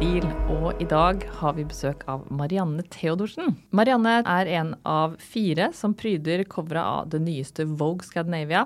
Stil, 0.00 0.24
og 0.48 0.78
i 0.80 0.86
dag 0.88 1.26
har 1.42 1.52
vi 1.58 1.64
besøk 1.68 2.06
av 2.08 2.22
Marianne 2.32 2.80
Theodorsen. 2.88 3.50
Marianne 3.76 4.14
er 4.24 4.48
en 4.56 4.70
av 4.88 5.18
fire 5.20 5.66
som 5.76 5.92
pryder 5.92 6.40
coveret 6.48 6.80
av 6.80 7.10
det 7.12 7.20
nyeste 7.20 7.66
Vogue 7.68 8.08
Scandinavia. 8.08 8.62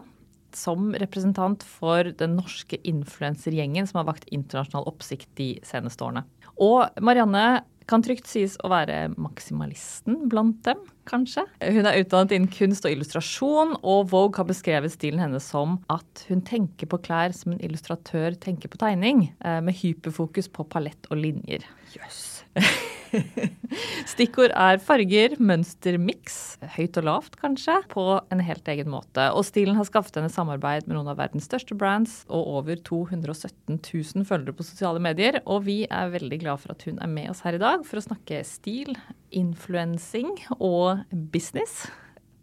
Som 0.55 0.93
representant 0.95 1.67
for 1.67 2.13
den 2.21 2.37
norske 2.39 2.79
influensergjengen 2.87 3.91
som 3.91 3.99
har 3.99 4.07
vakt 4.13 4.31
internasjonal 4.31 4.87
oppsikt 4.93 5.27
de 5.35 5.49
seneste 5.67 6.07
årene. 6.07 6.23
Og 6.55 7.03
Marianne 7.03 7.65
kan 7.91 8.05
trygt 8.05 8.29
sies 8.31 8.57
å 8.65 8.71
være 8.73 9.11
maksimalisten 9.21 10.25
blant 10.33 10.63
dem, 10.67 10.81
kanskje. 11.09 11.45
Hun 11.61 11.89
er 11.89 12.01
utdannet 12.01 12.33
innen 12.37 12.53
kunst 12.53 12.87
og 12.89 12.95
illustrasjon, 12.95 13.77
og 13.83 14.09
Vogue 14.13 14.41
har 14.41 14.49
beskrevet 14.49 14.95
stilen 14.95 15.23
hennes 15.23 15.45
som 15.53 15.79
at 15.93 16.25
hun 16.31 16.41
tenker 16.47 16.89
på 16.91 17.01
klær 17.05 17.37
som 17.37 17.55
en 17.55 17.65
illustratør 17.65 18.39
tenker 18.41 18.73
på 18.73 18.81
tegning, 18.81 19.29
eh, 19.45 19.61
med 19.61 19.77
hyperfokus 19.83 20.49
på 20.49 20.67
palett 20.69 21.11
og 21.11 21.21
linjer. 21.21 21.69
Jøss. 21.95 22.34
Stikkord 24.13 24.53
er 24.57 24.81
farger, 24.83 25.37
mønster, 25.43 25.97
miks, 26.01 26.57
høyt 26.77 26.99
og 27.01 27.07
lavt 27.09 27.39
kanskje, 27.41 27.77
på 27.91 28.05
en 28.35 28.43
helt 28.45 28.69
egen 28.71 28.91
måte. 28.93 29.29
Og 29.35 29.47
stilen 29.49 29.79
har 29.79 29.89
skaffet 29.89 30.19
henne 30.19 30.33
samarbeid 30.33 30.89
med 30.89 30.99
noen 30.99 31.11
av 31.13 31.19
verdens 31.21 31.49
største 31.49 31.77
brands 31.79 32.23
og 32.29 32.51
over 32.61 32.81
217 32.87 33.79
000 33.79 34.29
følgere 34.29 34.57
på 34.57 34.67
sosiale 34.67 35.03
medier. 35.03 35.41
Og 35.45 35.67
vi 35.69 35.83
er 35.89 36.15
veldig 36.15 36.41
glad 36.45 36.63
for 36.63 36.75
at 36.75 36.87
hun 36.89 37.01
er 37.03 37.11
med 37.11 37.33
oss 37.33 37.45
her 37.47 37.59
i 37.59 37.63
dag 37.63 37.85
for 37.89 38.01
å 38.01 38.07
snakke 38.09 38.45
stil, 38.49 38.95
influensing 39.35 40.35
og 40.59 41.05
business. 41.35 41.85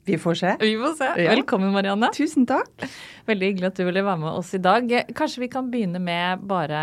Vi 0.05 0.17
får 0.17 0.35
se. 0.39 0.55
Vi 0.59 0.77
får 0.77 0.95
se. 0.97 1.09
Velkommen, 1.29 1.71
Marianne. 1.73 2.09
Tusen 2.15 2.47
takk. 2.49 2.85
Veldig 3.29 3.51
hyggelig 3.51 3.69
at 3.69 3.81
du 3.81 3.83
ville 3.85 4.03
være 4.05 4.21
med 4.23 4.31
oss 4.31 4.53
i 4.57 4.61
dag. 4.61 4.89
Kanskje 5.17 5.43
vi 5.43 5.51
kan 5.53 5.69
begynne 5.73 6.01
med 6.01 6.41
bare 6.49 6.81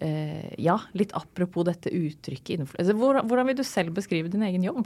eh, 0.00 0.52
Ja, 0.60 0.76
litt 0.92 1.14
apropos 1.16 1.64
dette 1.68 1.92
uttrykket 1.92 2.60
influenser. 2.60 2.98
Hvordan, 2.98 3.26
hvordan 3.30 3.48
vil 3.48 3.58
du 3.62 3.64
selv 3.66 3.96
beskrive 3.96 4.32
din 4.32 4.44
egen 4.44 4.68
jobb? 4.68 4.84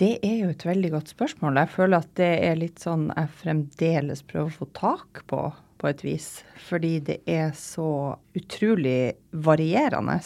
Det 0.00 0.14
er 0.24 0.36
jo 0.44 0.52
et 0.52 0.62
veldig 0.64 0.92
godt 0.94 1.10
spørsmål. 1.12 1.58
Jeg 1.60 1.72
føler 1.74 2.04
at 2.04 2.12
det 2.20 2.30
er 2.46 2.60
litt 2.60 2.80
sånn 2.80 3.10
jeg 3.12 3.32
fremdeles 3.42 4.22
prøver 4.28 4.48
å 4.48 4.58
få 4.62 4.68
tak 4.76 5.24
på, 5.28 5.42
på 5.80 5.90
et 5.90 6.04
vis. 6.04 6.28
Fordi 6.68 6.94
det 7.04 7.18
er 7.28 7.52
så 7.56 8.16
utrolig 8.36 9.16
varierende. 9.32 10.16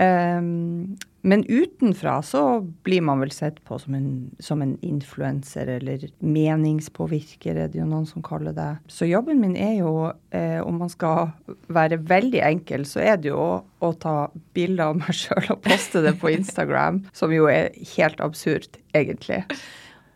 Um, 0.00 0.96
men 1.24 1.44
utenfra 1.48 2.22
så 2.22 2.60
blir 2.82 3.00
man 3.00 3.20
vel 3.22 3.30
sett 3.32 3.64
på 3.64 3.78
som 3.78 3.94
en, 3.94 4.08
som 4.38 4.62
en 4.62 4.74
influenser, 4.84 5.70
eller 5.78 6.02
meningspåvirker, 6.18 7.56
er 7.56 7.70
det 7.72 7.80
jo 7.80 7.86
noen 7.88 8.04
som 8.04 8.24
kaller 8.24 8.52
det. 8.52 8.66
Så 8.92 9.08
jobben 9.08 9.40
min 9.40 9.54
er 9.56 9.78
jo, 9.78 10.10
eh, 10.36 10.58
om 10.60 10.82
man 10.82 10.92
skal 10.92 11.32
være 11.72 12.02
veldig 12.10 12.42
enkel, 12.44 12.84
så 12.84 13.00
er 13.06 13.16
det 13.22 13.30
jo 13.32 13.38
å, 13.40 13.62
å 13.80 13.92
ta 13.96 14.18
bilder 14.52 14.90
av 14.90 15.00
meg 15.00 15.16
sjøl 15.22 15.48
og 15.54 15.62
poste 15.64 16.04
det 16.04 16.12
på 16.20 16.34
Instagram, 16.34 17.00
som 17.16 17.32
jo 17.32 17.48
er 17.48 17.72
helt 17.94 18.20
absurd, 18.20 18.76
egentlig. 18.92 19.46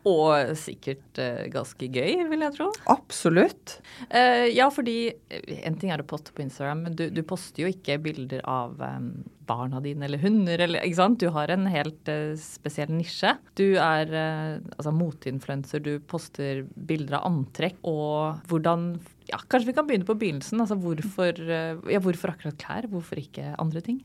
Og 0.06 0.54
sikkert 0.58 1.18
eh, 1.20 1.48
ganske 1.52 1.88
gøy, 1.90 2.22
vil 2.30 2.44
jeg 2.44 2.54
tro. 2.54 2.68
Absolutt. 2.92 3.78
Eh, 4.08 4.46
ja, 4.54 4.68
fordi 4.72 5.10
eh, 5.10 5.56
en 5.66 5.78
ting 5.80 5.90
er 5.92 6.02
å 6.02 6.06
poste 6.08 6.34
på 6.34 6.44
Instagram, 6.44 6.84
men 6.86 6.98
du, 6.98 7.08
du 7.10 7.22
poster 7.26 7.64
jo 7.64 7.72
ikke 7.72 7.98
bilder 8.04 8.44
av 8.48 8.78
um, 8.78 9.10
barna 9.48 9.82
dine 9.84 10.06
eller 10.06 10.22
hunder, 10.22 10.62
eller, 10.64 10.84
ikke 10.86 11.00
sant? 11.00 11.20
Du 11.20 11.32
har 11.34 11.50
en 11.52 11.66
helt 11.70 12.12
uh, 12.12 12.32
spesiell 12.40 12.92
nisje. 12.94 13.34
Du 13.58 13.66
er 13.74 14.12
uh, 14.14 14.58
altså 14.76 14.94
moteinfluenser, 14.94 15.82
du 15.84 15.96
poster 16.10 16.62
bilder 16.88 17.18
av 17.20 17.30
antrekk 17.32 17.80
og 17.88 18.44
hvordan 18.50 18.92
ja, 19.28 19.36
Kanskje 19.50 19.68
vi 19.68 19.74
kan 19.76 19.84
begynne 19.88 20.08
på 20.08 20.16
begynnelsen. 20.16 20.62
altså 20.62 20.78
Hvorfor, 20.80 21.42
uh, 21.50 21.82
ja, 21.90 22.00
hvorfor 22.04 22.32
akkurat 22.32 22.60
klær? 22.60 22.88
Hvorfor 22.92 23.20
ikke 23.20 23.52
andre 23.60 23.84
ting? 23.84 23.98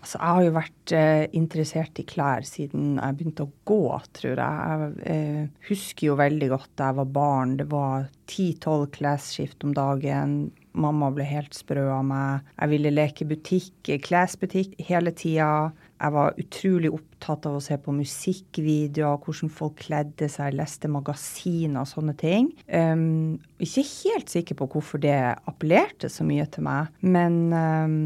Altså, 0.00 0.16
jeg 0.16 0.36
har 0.36 0.44
jo 0.46 0.52
vært 0.56 0.94
eh, 0.96 1.24
interessert 1.36 2.00
i 2.00 2.06
klær 2.08 2.46
siden 2.48 2.94
jeg 2.96 3.18
begynte 3.18 3.44
å 3.44 3.52
gå, 3.68 3.82
tror 4.16 4.40
jeg. 4.40 4.78
Jeg 5.04 5.12
eh, 5.12 5.50
husker 5.68 6.08
jo 6.08 6.16
veldig 6.20 6.48
godt 6.54 6.72
da 6.80 6.88
jeg 6.90 7.00
var 7.02 7.12
barn. 7.18 7.58
Det 7.60 7.68
var 7.70 8.08
ti-tolv 8.30 8.88
klesskift 8.94 9.66
om 9.66 9.74
dagen. 9.76 10.38
Mamma 10.80 11.10
ble 11.12 11.26
helt 11.26 11.56
sprø 11.56 11.88
av 11.92 12.04
meg. 12.06 12.48
Jeg 12.54 12.72
ville 12.72 12.94
leke 12.94 13.26
butikk, 13.28 13.92
klesbutikk 14.06 14.76
hele 14.88 15.12
tida. 15.12 15.70
Jeg 16.00 16.14
var 16.14 16.38
utrolig 16.40 16.92
opptatt 16.94 17.44
av 17.50 17.58
å 17.58 17.62
se 17.64 17.76
på 17.76 17.92
musikkvideoer, 17.92 19.20
hvordan 19.20 19.52
folk 19.52 19.76
kledde 19.82 20.30
seg, 20.32 20.56
leste 20.56 20.88
magasiner 20.88 21.82
og 21.82 21.90
sånne 21.90 22.14
ting. 22.20 22.52
Um, 22.72 23.36
ikke 23.60 23.84
helt 23.84 24.32
sikker 24.32 24.56
på 24.56 24.70
hvorfor 24.72 25.02
det 25.02 25.18
appellerte 25.50 26.08
så 26.08 26.24
mye 26.24 26.46
til 26.54 26.64
meg, 26.70 26.94
men 27.04 27.42
um, 27.52 27.98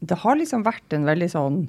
det 0.00 0.20
har 0.22 0.38
liksom 0.38 0.64
vært 0.66 0.96
en 0.96 1.06
veldig 1.08 1.28
sånn 1.32 1.60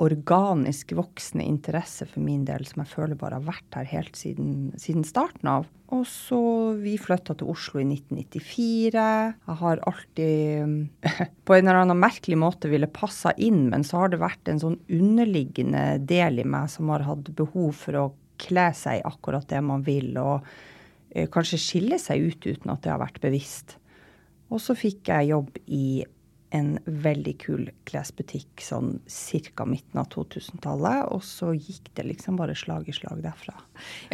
organisk 0.00 0.94
voksende 0.96 1.44
interesse 1.44 2.06
for 2.08 2.24
min 2.24 2.46
del, 2.48 2.64
som 2.64 2.80
jeg 2.80 2.92
føler 2.94 3.18
bare 3.20 3.36
har 3.36 3.44
vært 3.50 3.76
her 3.76 3.88
helt 3.90 4.16
siden, 4.16 4.70
siden 4.80 5.04
starten 5.04 5.50
av. 5.52 5.66
Og 5.92 6.06
så 6.08 6.40
vi 6.80 6.94
flytta 7.00 7.34
til 7.36 7.50
Oslo 7.52 7.82
i 7.82 7.84
1994. 7.84 9.02
Jeg 9.34 9.58
har 9.60 9.82
alltid 9.90 11.04
på 11.46 11.56
en 11.56 11.66
eller 11.66 11.82
annen 11.82 12.00
merkelig 12.00 12.38
måte 12.40 12.70
ville 12.72 12.88
passa 12.88 13.34
inn, 13.36 13.66
men 13.72 13.84
så 13.84 14.04
har 14.04 14.12
det 14.12 14.22
vært 14.22 14.48
en 14.48 14.62
sånn 14.62 14.78
underliggende 14.88 15.84
del 16.08 16.40
i 16.40 16.48
meg 16.48 16.70
som 16.72 16.88
har 16.94 17.04
hatt 17.04 17.28
behov 17.36 17.74
for 17.82 18.00
å 18.00 18.06
kle 18.40 18.70
seg 18.76 19.02
i 19.02 19.04
akkurat 19.04 19.44
det 19.50 19.60
man 19.66 19.84
vil, 19.84 20.14
og 20.16 20.46
eh, 21.12 21.28
kanskje 21.28 21.60
skille 21.60 22.00
seg 22.00 22.24
ut 22.30 22.48
uten 22.48 22.72
at 22.72 22.80
det 22.86 22.94
har 22.94 23.02
vært 23.02 23.20
bevisst. 23.20 23.76
Og 24.48 24.64
så 24.64 24.72
fikk 24.78 25.12
jeg 25.12 25.34
jobb 25.34 25.60
i 25.68 26.06
en 26.50 26.78
veldig 26.84 27.34
kul 27.42 27.68
klesbutikk 27.88 28.62
sånn 28.64 28.96
ca. 29.06 29.66
midten 29.68 30.00
av 30.02 30.08
2000-tallet. 30.14 31.06
Og 31.14 31.22
så 31.26 31.52
gikk 31.54 31.92
det 31.94 32.08
liksom 32.08 32.40
bare 32.40 32.56
slag 32.58 32.90
i 32.90 32.96
slag 32.96 33.22
derfra. 33.24 33.54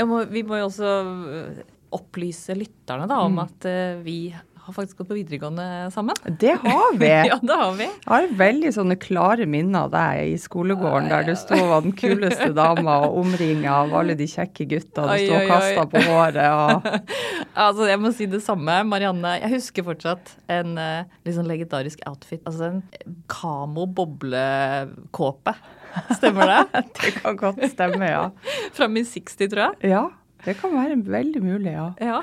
Må, 0.04 0.24
vi 0.30 0.44
må 0.46 0.60
jo 0.60 0.68
også 0.68 0.92
øh, 1.32 1.62
opplyse 1.96 2.56
lytterne 2.58 3.08
da, 3.08 3.22
om 3.24 3.38
mm. 3.38 3.42
at 3.46 3.68
uh, 3.70 4.04
vi 4.04 4.18
har 4.66 4.74
faktisk 4.74 4.98
gått 4.98 5.08
på 5.08 5.14
videregående 5.14 5.64
sammen. 5.94 6.16
Det 6.26 6.56
har 6.62 6.96
vi. 6.98 7.10
ja, 7.30 7.38
det 7.42 7.58
har 7.60 7.74
vi. 7.78 7.86
Jeg 7.86 8.10
har 8.10 8.24
veldig 8.40 8.72
sånne 8.74 8.96
klare 8.98 9.46
minner 9.46 9.86
av 9.86 9.92
deg 9.92 10.32
i 10.32 10.38
skolegården 10.42 11.06
der 11.12 11.28
du 11.28 11.36
sto 11.38 11.54
og 11.60 11.70
var 11.70 11.84
den 11.84 11.94
kuleste 11.94 12.48
dama 12.56 12.96
og 13.06 13.20
omringa 13.22 13.76
av 13.84 13.94
alle 14.00 14.16
de 14.18 14.26
kjekke 14.30 14.66
gutta 14.72 15.06
du 15.06 15.12
sto 15.22 15.36
og 15.38 15.52
kasta 15.52 15.84
på 15.92 16.02
håret. 16.08 16.48
Og... 16.50 16.90
altså, 17.66 17.86
jeg 17.92 18.02
må 18.02 18.12
si 18.16 18.26
det 18.32 18.42
samme. 18.42 18.80
Marianne, 18.90 19.36
jeg 19.44 19.54
husker 19.54 19.86
fortsatt 19.86 20.34
en 20.50 20.74
uh, 20.80 21.06
litt 21.22 21.38
sånn 21.38 21.50
legendarisk 21.50 22.02
outfit. 22.10 22.42
Altså 22.42 22.72
en 22.72 22.82
kamo 23.30 23.86
boblekåpe. 23.86 25.54
Stemmer 26.18 26.50
det? 26.50 26.82
det 27.04 27.14
kan 27.20 27.38
godt 27.38 27.62
stemme, 27.70 28.10
ja. 28.10 28.26
Fra 28.74 28.90
min 28.90 29.06
60, 29.06 29.46
tror 29.46 29.68
jeg. 29.68 29.94
Ja, 29.94 30.04
det 30.42 30.58
kan 30.58 30.74
være 30.74 30.98
veldig 31.06 31.46
mulig, 31.46 31.72
ja. 31.78 31.88
ja. 32.02 32.20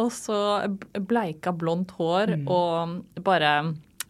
Og 0.00 0.10
så 0.12 0.38
bleika 1.08 1.54
blondt 1.56 1.94
hår 1.96 2.36
mm. 2.42 2.48
og 2.52 3.22
bare 3.24 3.52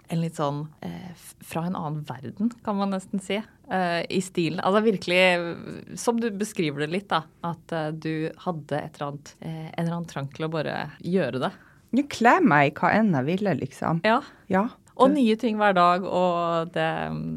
en 0.09 0.23
litt 0.23 0.39
sånn 0.39 0.65
eh, 0.87 1.13
fra 1.47 1.65
en 1.67 1.77
annen 1.79 2.03
verden, 2.07 2.51
kan 2.65 2.79
man 2.79 2.93
nesten 2.95 3.23
si, 3.23 3.39
eh, 3.39 4.01
i 4.07 4.21
stilen. 4.23 4.61
Altså 4.63 4.83
virkelig, 4.87 5.99
som 5.99 6.21
du 6.21 6.29
beskriver 6.31 6.85
det 6.85 6.91
litt, 6.93 7.09
da, 7.11 7.25
at 7.47 7.75
eh, 7.75 7.89
du 7.91 8.29
hadde 8.45 8.81
et 8.81 8.99
eller 8.99 9.09
annet, 9.09 9.33
eh, 9.41 9.65
en 9.67 9.83
eller 9.83 9.97
annen 9.99 10.11
trang 10.11 10.29
til 10.35 10.47
å 10.47 10.53
bare 10.53 10.77
gjøre 11.03 11.43
det. 11.47 11.53
Du 11.97 12.03
kler 12.11 12.45
meg 12.45 12.71
i 12.71 12.77
hva 12.77 12.93
enn 12.99 13.15
jeg 13.15 13.29
ville, 13.31 13.57
liksom. 13.63 14.03
Ja. 14.07 14.21
ja. 14.53 14.67
Og 14.97 15.11
nye 15.13 15.37
ting 15.39 15.59
hver 15.61 15.75
dag, 15.77 16.07
og 16.09 16.71
det, 16.75 16.87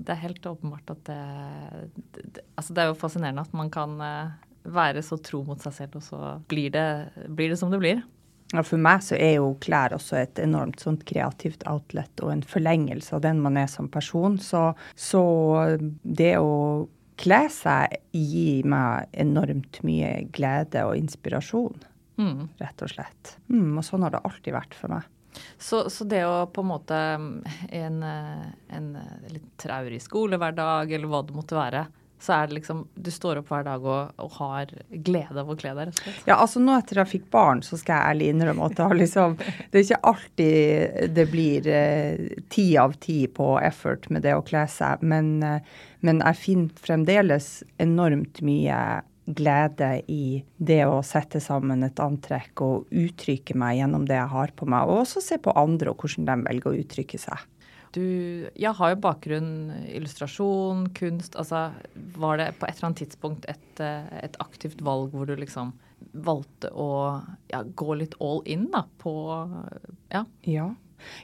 det 0.08 0.14
er 0.14 0.22
helt 0.22 0.46
åpenbart 0.48 0.94
at 0.94 1.02
det, 1.10 1.24
det, 2.16 2.46
Altså, 2.56 2.76
det 2.76 2.84
er 2.84 2.92
jo 2.92 3.00
fascinerende 3.02 3.44
at 3.44 3.58
man 3.58 3.72
kan 3.74 3.98
eh, 4.04 4.38
være 4.70 5.04
så 5.06 5.18
tro 5.24 5.42
mot 5.48 5.60
seg 5.64 5.76
selv, 5.76 6.00
og 6.00 6.06
så 6.06 6.22
blir 6.52 6.72
det, 6.76 6.88
blir 7.28 7.52
det 7.52 7.60
som 7.60 7.74
det 7.74 7.82
blir. 7.82 8.02
Ja, 8.50 8.64
for 8.66 8.82
meg 8.82 9.04
så 9.06 9.18
er 9.20 9.36
jo 9.38 9.52
klær 9.62 9.94
også 9.94 10.18
et 10.24 10.40
enormt 10.42 10.82
sånt 10.82 11.04
kreativt 11.10 11.62
outlet 11.70 12.24
og 12.24 12.32
en 12.34 12.46
forlengelse 12.46 13.14
av 13.18 13.22
den 13.28 13.42
man 13.44 13.60
er 13.62 13.70
som 13.70 13.90
person. 13.92 14.40
Så, 14.42 14.72
så 14.98 15.22
det 16.02 16.34
å 16.42 16.88
kle 17.20 17.44
seg 17.54 18.00
gir 18.16 18.66
meg 18.70 19.14
enormt 19.22 19.82
mye 19.86 20.26
glede 20.34 20.86
og 20.88 20.98
inspirasjon, 20.98 21.78
mm. 22.18 22.42
rett 22.64 22.84
og 22.86 22.94
slett. 22.96 23.36
Mm, 23.52 23.78
og 23.78 23.86
sånn 23.86 24.08
har 24.08 24.16
det 24.16 24.26
alltid 24.26 24.56
vært 24.56 24.78
for 24.78 24.98
meg. 24.98 25.08
Så, 25.62 25.84
så, 25.94 26.08
det 26.10 26.24
å 26.26 26.48
på 26.50 26.64
en 26.64 26.72
måte 26.72 26.98
en, 26.98 28.00
en 28.02 28.88
litt 29.30 29.50
traurig 29.62 30.02
skolehverdag, 30.02 30.90
eller 30.96 31.12
hva 31.12 31.22
det 31.28 31.36
måtte 31.38 31.60
være, 31.60 31.86
så 32.20 32.36
er 32.36 32.50
det 32.50 32.60
liksom 32.60 32.84
Du 32.96 33.10
står 33.14 33.40
opp 33.42 33.52
hver 33.52 33.66
dag 33.68 33.86
og, 33.86 34.14
og 34.20 34.38
har 34.40 34.72
glede 34.92 35.40
av 35.40 35.50
å 35.50 35.58
kle 35.60 35.74
deg, 35.74 35.90
rett 35.90 36.00
og 36.00 36.06
slett. 36.06 36.24
Ja, 36.28 36.38
altså 36.38 36.62
nå 36.64 36.76
etter 36.76 37.02
jeg 37.02 37.12
fikk 37.14 37.28
barn, 37.34 37.64
så 37.66 37.80
skal 37.80 37.96
jeg 37.96 38.16
ærlig 38.16 38.32
innrømme 38.34 38.70
at 38.70 38.78
det, 38.78 38.88
har 38.92 39.00
liksom, 39.00 39.38
det 39.40 39.80
er 39.80 39.86
ikke 39.86 40.02
alltid 40.14 41.14
det 41.16 41.28
blir 41.32 41.70
eh, 41.74 42.26
ti 42.52 42.68
av 42.82 42.98
ti 43.04 43.22
på 43.32 43.52
effort 43.64 44.10
med 44.14 44.26
det 44.28 44.36
å 44.38 44.44
kle 44.46 44.66
seg, 44.72 45.06
men, 45.06 45.38
eh, 45.46 45.86
men 46.06 46.24
jeg 46.26 46.42
finner 46.44 46.84
fremdeles 46.90 47.52
enormt 47.80 48.44
mye 48.46 48.80
glede 49.30 49.92
i 50.10 50.42
det 50.58 50.82
å 50.90 51.02
sette 51.06 51.42
sammen 51.44 51.86
et 51.86 52.00
antrekk 52.02 52.64
og 52.66 52.90
uttrykke 52.90 53.56
meg 53.60 53.78
gjennom 53.80 54.08
det 54.10 54.18
jeg 54.18 54.34
har 54.34 54.54
på 54.58 54.68
meg, 54.70 54.90
og 54.90 55.04
også 55.04 55.24
se 55.24 55.38
på 55.42 55.54
andre 55.60 55.94
og 55.94 56.02
hvordan 56.02 56.28
de 56.30 56.38
velger 56.50 56.72
å 56.72 56.82
uttrykke 56.84 57.22
seg. 57.22 57.46
Du 57.96 58.50
ja, 58.60 58.74
har 58.78 58.94
jo 58.94 59.02
bakgrunn 59.02 59.54
illustrasjon, 59.90 60.90
kunst. 60.98 61.38
Altså 61.40 61.70
var 62.18 62.42
det 62.42 62.52
på 62.60 62.68
et 62.68 62.78
eller 62.78 62.92
annet 62.92 63.04
tidspunkt 63.06 63.48
et, 63.50 63.72
eh, 63.84 64.10
et 64.24 64.38
aktivt 64.44 64.84
valg 64.86 65.16
hvor 65.16 65.30
du 65.30 65.36
liksom 65.40 65.74
valgte 66.14 66.70
å 66.72 66.92
ja, 67.52 67.64
gå 67.64 67.98
litt 68.00 68.16
all 68.24 68.40
in 68.50 68.70
da, 68.74 68.86
på 69.02 69.14
ja. 70.14 70.24
ja. 70.48 70.70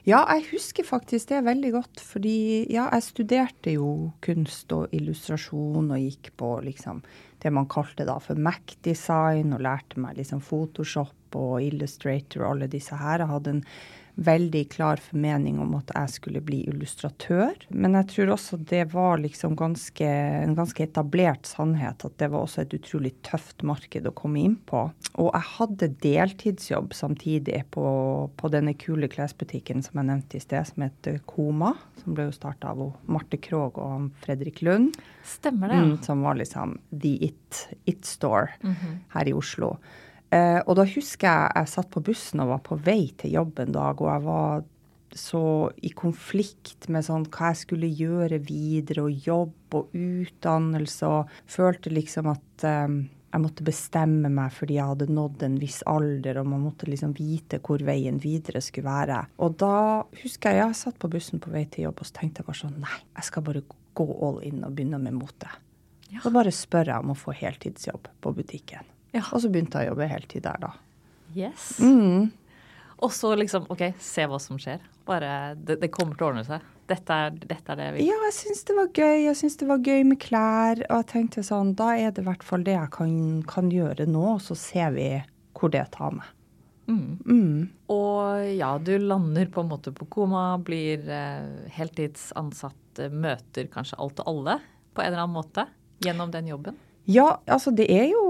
Ja, 0.08 0.22
jeg 0.32 0.46
husker 0.54 0.86
faktisk 0.88 1.30
det 1.32 1.42
veldig 1.46 1.72
godt. 1.74 2.02
Fordi 2.02 2.64
ja, 2.72 2.88
jeg 2.94 3.06
studerte 3.06 3.76
jo 3.76 3.90
kunst 4.24 4.72
og 4.74 4.92
illustrasjon 4.96 5.90
og 5.90 6.00
gikk 6.02 6.32
på 6.40 6.54
liksom 6.66 7.02
det 7.42 7.52
man 7.52 7.68
kalte 7.70 8.06
da 8.08 8.16
for 8.22 8.38
Mac-design, 8.40 9.52
og 9.54 9.62
lærte 9.66 10.00
meg 10.02 10.16
liksom 10.18 10.40
Photoshop 10.42 11.36
og 11.36 11.60
Illustrator 11.62 12.42
og 12.42 12.54
alle 12.54 12.70
disse 12.72 12.96
her. 12.96 13.22
Jeg 13.22 13.32
hadde 13.34 13.56
en 13.58 13.64
veldig 14.16 14.62
klar 14.72 15.00
formening 15.02 15.58
om 15.60 15.74
at 15.76 15.90
jeg 15.92 16.12
skulle 16.14 16.40
bli 16.44 16.62
illustratør. 16.70 17.52
Men 17.68 17.96
jeg 17.98 18.08
tror 18.12 18.32
også 18.36 18.58
det 18.68 18.82
var 18.94 19.20
liksom 19.20 19.56
ganske, 19.58 20.08
en 20.08 20.56
ganske 20.56 20.84
etablert 20.86 21.48
sannhet 21.48 22.04
at 22.06 22.16
det 22.20 22.30
var 22.32 22.46
også 22.46 22.64
et 22.64 22.76
utrolig 22.78 23.12
tøft 23.26 23.64
marked 23.66 24.08
å 24.08 24.14
komme 24.16 24.40
inn 24.42 24.56
på. 24.68 24.86
Og 25.20 25.28
jeg 25.28 25.50
hadde 25.56 25.90
deltidsjobb 26.04 26.96
samtidig 26.96 27.62
på, 27.76 27.86
på 28.40 28.52
denne 28.52 28.76
kule 28.80 29.10
klesbutikken 29.12 29.84
som 29.84 30.00
jeg 30.00 30.10
nevnte 30.10 30.40
i 30.40 30.44
sted, 30.44 30.64
som 30.70 30.86
heter 30.86 31.20
Koma. 31.28 31.74
Som 32.00 32.16
ble 32.16 32.30
jo 32.30 32.36
starta 32.36 32.72
av 32.72 32.82
Marte 33.10 33.40
Krogh 33.42 33.80
og 33.82 34.10
Fredrik 34.24 34.62
Lund. 34.64 34.96
Stemmer 35.26 35.72
det. 35.72 35.82
Mm, 35.82 35.94
som 36.06 36.24
var 36.24 36.40
liksom 36.40 36.78
the 36.90 37.16
it, 37.28 37.68
it 37.84 38.04
store 38.06 38.48
mm 38.62 38.74
-hmm. 38.74 38.98
her 39.12 39.28
i 39.28 39.32
Oslo. 39.32 39.76
Eh, 40.34 40.60
og 40.64 40.78
da 40.78 40.86
husker 40.88 41.28
jeg 41.28 41.52
jeg 41.60 41.72
satt 41.74 41.90
på 41.92 42.02
bussen 42.04 42.42
og 42.42 42.54
var 42.54 42.64
på 42.66 42.78
vei 42.82 43.12
til 43.18 43.36
jobb 43.38 43.60
en 43.62 43.76
dag, 43.76 44.00
og 44.02 44.10
jeg 44.10 44.24
var 44.26 44.64
så 45.16 45.42
i 45.86 45.92
konflikt 45.96 46.88
med 46.92 47.06
sånn 47.06 47.24
hva 47.32 47.52
jeg 47.52 47.62
skulle 47.62 47.88
gjøre 47.88 48.40
videre, 48.44 49.06
og 49.06 49.28
jobb 49.28 49.76
og 49.78 49.94
utdannelse, 49.96 51.08
og 51.08 51.36
følte 51.50 51.92
liksom 51.94 52.32
at 52.32 52.66
eh, 52.66 52.96
jeg 53.36 53.42
måtte 53.42 53.66
bestemme 53.66 54.30
meg 54.32 54.52
fordi 54.54 54.78
jeg 54.78 54.88
hadde 54.88 55.08
nådd 55.12 55.44
en 55.44 55.58
viss 55.60 55.82
alder, 55.90 56.40
og 56.40 56.50
man 56.50 56.64
måtte 56.64 56.88
liksom 56.90 57.14
vite 57.18 57.60
hvor 57.64 57.84
veien 57.84 58.18
videre 58.22 58.62
skulle 58.64 58.88
være. 58.88 59.22
Og 59.44 59.58
da 59.60 59.76
husker 60.22 60.56
jeg 60.56 60.64
jeg 60.64 60.80
satt 60.80 60.98
på 61.02 61.10
bussen 61.12 61.42
på 61.42 61.52
vei 61.54 61.66
til 61.70 61.88
jobb, 61.88 62.00
og 62.00 62.08
så 62.08 62.20
tenkte 62.20 62.42
jeg 62.42 62.50
bare 62.50 62.62
sånn 62.64 62.80
nei, 62.82 62.98
jeg 63.18 63.30
skal 63.30 63.46
bare 63.46 63.64
gå 63.96 64.08
all 64.26 64.42
in 64.44 64.64
og 64.66 64.74
begynne 64.76 65.00
med 65.02 65.16
mote. 65.18 65.52
Ja. 66.10 66.20
Så 66.22 66.30
bare 66.34 66.52
spør 66.54 66.92
jeg 66.92 67.02
om 67.02 67.12
å 67.12 67.18
få 67.18 67.34
heltidsjobb 67.36 68.08
på 68.22 68.32
butikken. 68.36 68.95
Ja. 69.16 69.24
Og 69.32 69.42
så 69.42 69.50
begynte 69.52 69.82
jeg 69.82 69.90
å 69.90 69.94
jobbe 69.94 70.10
heltid 70.10 70.44
der, 70.46 70.60
da. 70.62 70.72
Yes. 71.36 71.76
Mm. 71.82 72.30
Og 73.04 73.12
så 73.12 73.34
liksom 73.36 73.66
OK, 73.72 73.90
se 74.00 74.24
hva 74.28 74.38
som 74.40 74.60
skjer. 74.60 74.80
Bare 75.06 75.54
Det, 75.58 75.78
det 75.82 75.92
kommer 75.92 76.16
til 76.16 76.26
å 76.26 76.30
ordne 76.30 76.46
seg. 76.46 76.64
Dette 76.86 77.16
er, 77.26 77.34
dette 77.34 77.72
er 77.74 77.80
det 77.80 77.88
vi 77.96 78.06
Ja, 78.06 78.16
jeg 78.28 78.36
syns 78.36 78.62
det 78.68 78.76
var 78.78 78.88
gøy. 78.94 79.16
Jeg 79.26 79.38
syns 79.40 79.58
det 79.60 79.68
var 79.68 79.82
gøy 79.82 80.06
med 80.06 80.20
klær. 80.22 80.80
Og 80.86 81.02
jeg 81.02 81.08
tenkte 81.12 81.44
sånn, 81.46 81.74
da 81.78 81.92
er 81.98 82.14
det 82.14 82.22
i 82.22 82.28
hvert 82.28 82.46
fall 82.46 82.64
det 82.66 82.76
jeg 82.76 82.92
kan, 82.94 83.12
kan 83.50 83.72
gjøre 83.74 84.08
nå, 84.08 84.24
og 84.36 84.40
så 84.44 84.56
ser 84.58 84.94
vi 84.96 85.10
hvor 85.56 85.72
det 85.72 85.84
tar 85.96 86.14
meg. 86.14 86.32
Mm. 86.86 87.18
Mm. 87.26 87.62
Og 87.90 88.46
ja, 88.54 88.70
du 88.78 88.92
lander 89.02 89.48
på 89.50 89.64
en 89.64 89.70
måte 89.72 89.92
på 89.94 90.06
koma, 90.12 90.48
blir 90.62 91.02
eh, 91.10 91.70
heltidsansatt, 91.74 93.02
møter 93.12 93.66
kanskje 93.72 93.98
alt 94.00 94.22
og 94.22 94.30
alle 94.30 94.60
på 94.94 95.02
en 95.02 95.10
eller 95.10 95.24
annen 95.24 95.36
måte 95.36 95.66
gjennom 96.04 96.30
den 96.32 96.52
jobben? 96.52 96.78
Ja, 97.06 97.40
altså 97.46 97.70
det 97.74 97.86
er 97.92 98.08
jo 98.10 98.22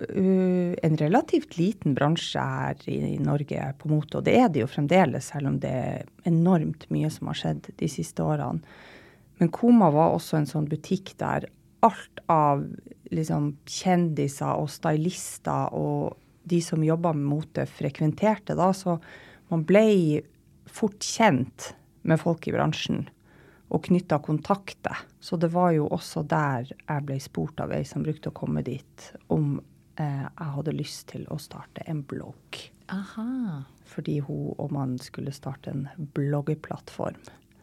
uh, 0.00 0.72
en 0.82 0.96
relativt 1.00 1.56
liten 1.58 1.96
bransje 1.98 2.42
her 2.42 2.80
i, 2.90 3.16
Norge 3.22 3.68
på 3.78 3.90
mote. 3.92 4.18
Og 4.18 4.26
det 4.26 4.36
er 4.40 4.48
det 4.52 4.64
jo 4.64 4.70
fremdeles, 4.70 5.30
selv 5.32 5.52
om 5.52 5.58
det 5.62 5.72
er 5.72 6.08
enormt 6.28 6.88
mye 6.94 7.10
som 7.12 7.30
har 7.30 7.38
skjedd 7.38 7.70
de 7.80 7.90
siste 7.90 8.24
årene. 8.24 8.62
Men 9.40 9.50
Koma 9.50 9.90
var 9.90 10.14
også 10.14 10.38
en 10.38 10.48
sånn 10.48 10.68
butikk 10.70 11.14
der 11.18 11.48
alt 11.82 12.20
av 12.30 12.62
liksom, 13.10 13.56
kjendiser 13.66 14.54
og 14.54 14.70
stylister 14.70 15.72
og 15.74 16.18
de 16.46 16.58
som 16.62 16.82
jobba 16.84 17.12
med 17.16 17.28
mote, 17.30 17.66
frekventerte 17.66 18.56
da. 18.58 18.70
Så 18.74 18.98
man 19.50 19.64
ble 19.66 20.22
fort 20.70 21.02
kjent 21.02 21.72
med 22.06 22.20
folk 22.22 22.46
i 22.48 22.54
bransjen 22.54 23.04
og 23.72 23.86
knytta 23.86 24.18
kontakter. 24.24 25.04
Så 25.20 25.38
det 25.40 25.52
var 25.54 25.72
jo 25.76 25.88
også 25.92 26.24
der 26.28 26.68
jeg 26.68 27.04
ble 27.08 27.18
spurt 27.22 27.60
av 27.62 27.72
ei 27.72 27.84
som 27.88 28.04
brukte 28.04 28.30
å 28.32 28.36
komme 28.36 28.64
dit, 28.66 29.12
om 29.32 29.56
eh, 29.96 30.24
jeg 30.26 30.54
hadde 30.56 30.74
lyst 30.76 31.08
til 31.12 31.26
å 31.32 31.38
starte 31.40 31.84
en 31.90 32.02
blogg. 32.08 32.60
Aha. 32.92 33.62
Fordi 33.92 34.18
hun 34.24 34.52
og 34.56 34.72
mannen 34.72 35.00
skulle 35.02 35.34
starte 35.34 35.72
en 35.72 35.86
bloggeplattform. 36.16 37.20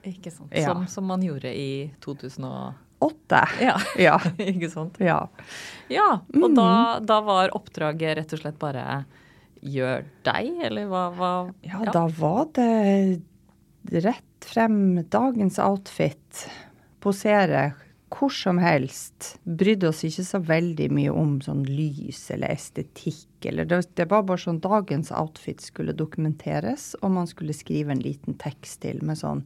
Ikke 0.08 0.31
sant. 0.31 0.54
Ja. 0.56 0.72
Som, 0.72 0.86
som, 0.88 1.10
man 1.10 1.24
gjorde 1.26 1.52
i 1.54 1.90
2008. 2.06 3.42
Ja, 3.62 3.78
ja. 4.08 4.18
ikke 4.52 4.72
sant. 4.72 5.00
Ja. 5.04 5.22
ja 5.92 6.12
og 6.22 6.50
mm. 6.50 6.56
da, 6.58 6.70
da, 7.04 7.20
var 7.26 7.56
oppdraget 7.58 8.18
rett 8.20 8.38
og 8.38 8.44
slett 8.44 8.60
bare 8.62 8.86
gjør 9.60 10.06
deg, 10.24 10.54
eller 10.70 10.88
hva, 10.88 11.10
hva 11.12 11.32
ja, 11.68 11.82
ja, 11.84 11.92
da 11.92 12.06
var 12.16 12.46
det 12.56 13.20
rett 14.06 14.48
frem 14.48 15.02
dagens 15.12 15.60
outfit, 15.60 16.46
posere 17.04 17.74
hvor 18.10 18.34
som 18.34 18.58
helst. 18.58 19.38
Brydde 19.44 19.90
oss 19.92 20.04
ikke 20.08 20.26
så 20.26 20.42
veldig 20.44 20.90
mye 20.94 21.14
om 21.14 21.38
sånn 21.46 21.64
lys 21.68 22.26
eller 22.34 22.54
estetikk. 22.56 23.28
Eller 23.46 23.68
det, 23.70 23.84
det, 24.00 24.10
var 24.12 24.26
bare 24.28 24.42
sånn 24.42 24.62
dagens 24.64 25.12
outfit 25.16 25.62
skulle 25.64 25.96
dokumenteres, 25.96 26.92
og 27.02 27.14
man 27.16 27.30
skulle 27.30 27.56
skrive 27.56 27.94
en 27.94 28.04
liten 28.04 28.38
tekst 28.42 28.82
til 28.86 29.02
med 29.06 29.22
sånn 29.22 29.46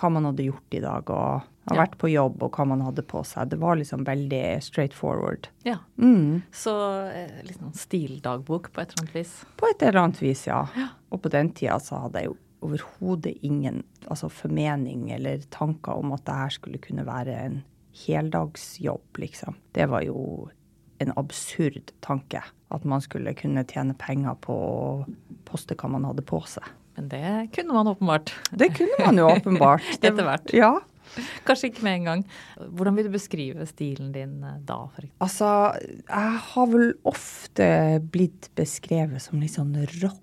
hva 0.00 0.08
man 0.14 0.28
hadde 0.30 0.46
gjort 0.46 0.76
i 0.76 0.80
dag, 0.80 1.10
og 1.12 1.42
har 1.68 1.76
ja. 1.76 1.80
vært 1.82 1.96
på 2.00 2.08
jobb, 2.08 2.38
og 2.46 2.56
hva 2.56 2.64
man 2.70 2.84
hadde 2.86 3.02
på 3.04 3.20
seg. 3.26 3.50
Det 3.52 3.58
var 3.60 3.76
liksom 3.76 4.06
veldig 4.06 4.44
straight 4.64 4.94
forward. 4.96 5.50
Ja. 5.66 5.76
Mm. 6.00 6.40
Så 6.56 6.72
eh, 7.10 7.42
litt 7.44 7.58
sånn 7.58 7.74
stildagbok 7.76 8.70
på 8.72 8.80
et 8.80 8.94
eller 8.94 9.04
annet 9.04 9.18
vis? 9.18 9.34
På 9.60 9.68
et 9.68 9.82
eller 9.82 10.04
annet 10.06 10.22
vis, 10.22 10.46
ja. 10.48 10.62
ja. 10.78 10.92
Og 11.10 11.20
på 11.24 11.32
den 11.34 11.52
tida 11.58 11.76
så 11.82 12.06
hadde 12.06 12.22
jeg 12.22 12.30
jo 12.30 12.38
overhodet 12.60 13.34
ingen 13.46 13.82
altså 14.06 14.28
formening 14.32 15.10
eller 15.14 15.44
tanker 15.52 16.00
om 16.00 16.12
at 16.12 16.26
det 16.28 16.36
her 16.36 16.54
skulle 16.56 16.80
kunne 16.82 17.06
være 17.08 17.36
en 17.40 17.60
heldagsjobb, 18.06 19.18
liksom. 19.22 19.56
Det 19.72 19.86
var 19.90 20.04
jo 20.06 20.50
en 21.00 21.12
absurd 21.16 21.92
tanke. 22.04 22.42
At 22.70 22.84
man 22.84 23.02
skulle 23.02 23.34
kunne 23.34 23.64
tjene 23.66 23.96
penger 23.98 24.36
på 24.44 24.54
å 24.54 24.82
poste 25.48 25.74
hva 25.74 25.90
man 25.90 26.06
hadde 26.06 26.24
på 26.26 26.42
seg. 26.46 26.66
Men 26.98 27.08
det 27.10 27.32
kunne 27.56 27.74
man 27.74 27.88
åpenbart. 27.90 28.32
Det 28.50 28.72
kunne 28.76 28.98
man 29.00 29.18
jo 29.18 29.28
åpenbart. 29.30 29.86
Etter 30.02 30.26
hvert. 30.26 30.54
Ja. 30.54 30.74
Kanskje 31.46 31.70
ikke 31.70 31.84
med 31.86 31.96
en 32.00 32.08
gang. 32.08 32.24
Hvordan 32.70 32.98
vil 32.98 33.08
du 33.08 33.14
beskrive 33.14 33.66
stilen 33.66 34.12
din 34.14 34.44
eh, 34.46 34.58
da? 34.66 34.84
For 34.94 35.08
altså, 35.24 35.48
jeg 35.80 36.42
har 36.52 36.68
vel 36.70 36.92
ofte 37.08 37.70
blitt 38.12 38.50
beskrevet 38.58 39.24
som 39.24 39.42
litt 39.42 39.56
sånn 39.56 39.74
rock 40.02 40.20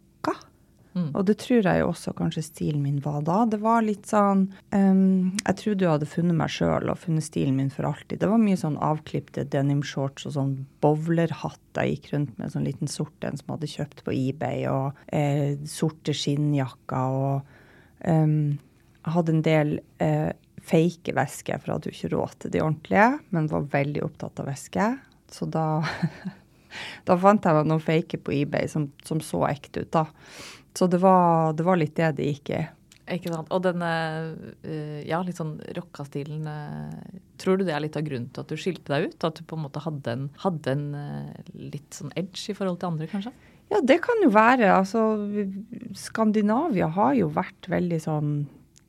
Mm. 0.98 1.10
Og 1.14 1.26
det 1.28 1.36
tror 1.44 1.62
jeg 1.62 1.82
jo 1.82 1.90
også 1.92 2.14
kanskje 2.18 2.44
stilen 2.46 2.82
min 2.82 2.98
var 3.04 3.20
da. 3.28 3.44
Det 3.50 3.60
var 3.62 3.84
litt 3.86 4.08
sånn 4.10 4.48
um, 4.74 5.36
Jeg 5.44 5.60
trodde 5.62 5.86
jeg 5.86 5.94
hadde 5.94 6.10
funnet 6.10 6.40
meg 6.40 6.54
sjøl 6.54 6.90
og 6.90 7.02
funnet 7.02 7.28
stilen 7.28 7.58
min 7.60 7.70
for 7.74 7.90
alltid. 7.90 8.20
Det 8.24 8.30
var 8.32 8.42
mye 8.42 8.58
sånn 8.60 8.80
avklipte 8.84 9.46
denim-shorts 9.54 10.28
og 10.30 10.36
sånn 10.38 10.56
bowlerhatt 10.84 11.62
jeg 11.78 11.94
gikk 11.94 12.10
rundt 12.16 12.40
med, 12.40 12.50
sånn 12.54 12.66
liten 12.66 12.90
sort 12.90 13.28
en 13.28 13.38
som 13.38 13.54
hadde 13.54 13.70
kjøpt 13.70 14.02
på 14.08 14.16
eBay, 14.16 14.66
og 14.72 14.98
eh, 15.14 15.60
sorte 15.70 16.16
skinnjakker 16.18 17.20
og 17.22 18.08
um, 18.08 18.58
hadde 19.06 19.36
en 19.36 19.46
del 19.46 19.76
eh, 20.04 20.32
fake 20.68 21.14
vesker, 21.16 21.62
for 21.62 21.70
jeg 21.70 21.78
hadde 21.78 21.92
jo 21.92 21.96
ikke 21.96 22.14
råd 22.16 22.36
til 22.42 22.56
de 22.56 22.64
ordentlige, 22.64 23.12
men 23.36 23.52
var 23.52 23.70
veldig 23.78 24.04
opptatt 24.08 24.42
av 24.42 24.50
væske. 24.50 24.90
Så 25.32 25.48
da 25.54 25.68
da 27.08 27.18
fant 27.20 27.46
jeg 27.46 27.68
noen 27.68 27.84
fake 27.84 28.20
på 28.24 28.36
eBay 28.42 28.70
som, 28.72 28.90
som 29.08 29.22
så 29.24 29.46
ekte 29.50 29.86
ut, 29.86 29.92
da. 29.94 30.08
Så 30.78 30.86
det 30.92 31.00
var, 31.02 31.56
det 31.58 31.66
var, 31.66 31.80
litt 31.80 31.96
det 31.98 32.12
det 32.20 32.28
gikk 32.32 32.52
i. 32.54 32.62
Ikke 33.16 33.32
sant. 33.32 33.50
Og 33.56 33.64
denne 33.64 33.90
eh, 34.68 35.00
ja, 35.08 35.22
litt 35.26 35.40
sånn 35.40 35.56
rocka-stilen, 35.78 36.44
eh, 36.52 37.22
tror 37.42 37.58
du 37.58 37.64
det 37.66 37.74
er 37.74 37.82
litt 37.86 37.98
av 37.98 38.06
grunnen 38.06 38.28
til 38.36 38.44
at 38.44 38.52
du 38.52 38.60
skilte 38.60 38.92
deg 38.92 39.08
ut? 39.10 39.26
At 39.26 39.40
du 39.40 39.48
på 39.48 39.58
en 39.58 39.64
måte 39.64 39.82
hadde 39.82 40.14
en, 40.14 40.28
hadde 40.44 40.76
en 40.76 40.86
eh, 41.00 41.54
litt 41.74 41.98
sånn 41.98 42.12
edge 42.20 42.52
i 42.52 42.58
forhold 42.58 42.82
til 42.82 42.92
andre, 42.92 43.08
kanskje? 43.10 43.34
Ja, 43.72 43.82
det 43.84 43.98
kan 44.04 44.22
jo 44.24 44.30
være. 44.36 44.70
Altså, 44.76 45.08
Skandinavia 45.98 46.92
har 47.00 47.16
jo 47.18 47.32
vært 47.36 47.68
veldig 47.72 48.00
sånn 48.00 48.38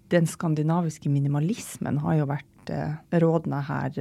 Den 0.09 0.28
skandinaviske 0.30 1.11
minimalismen 1.12 1.99
har 2.00 2.21
jo 2.21 2.28
vært 2.30 2.71
rådende 3.21 3.59
her 3.64 3.99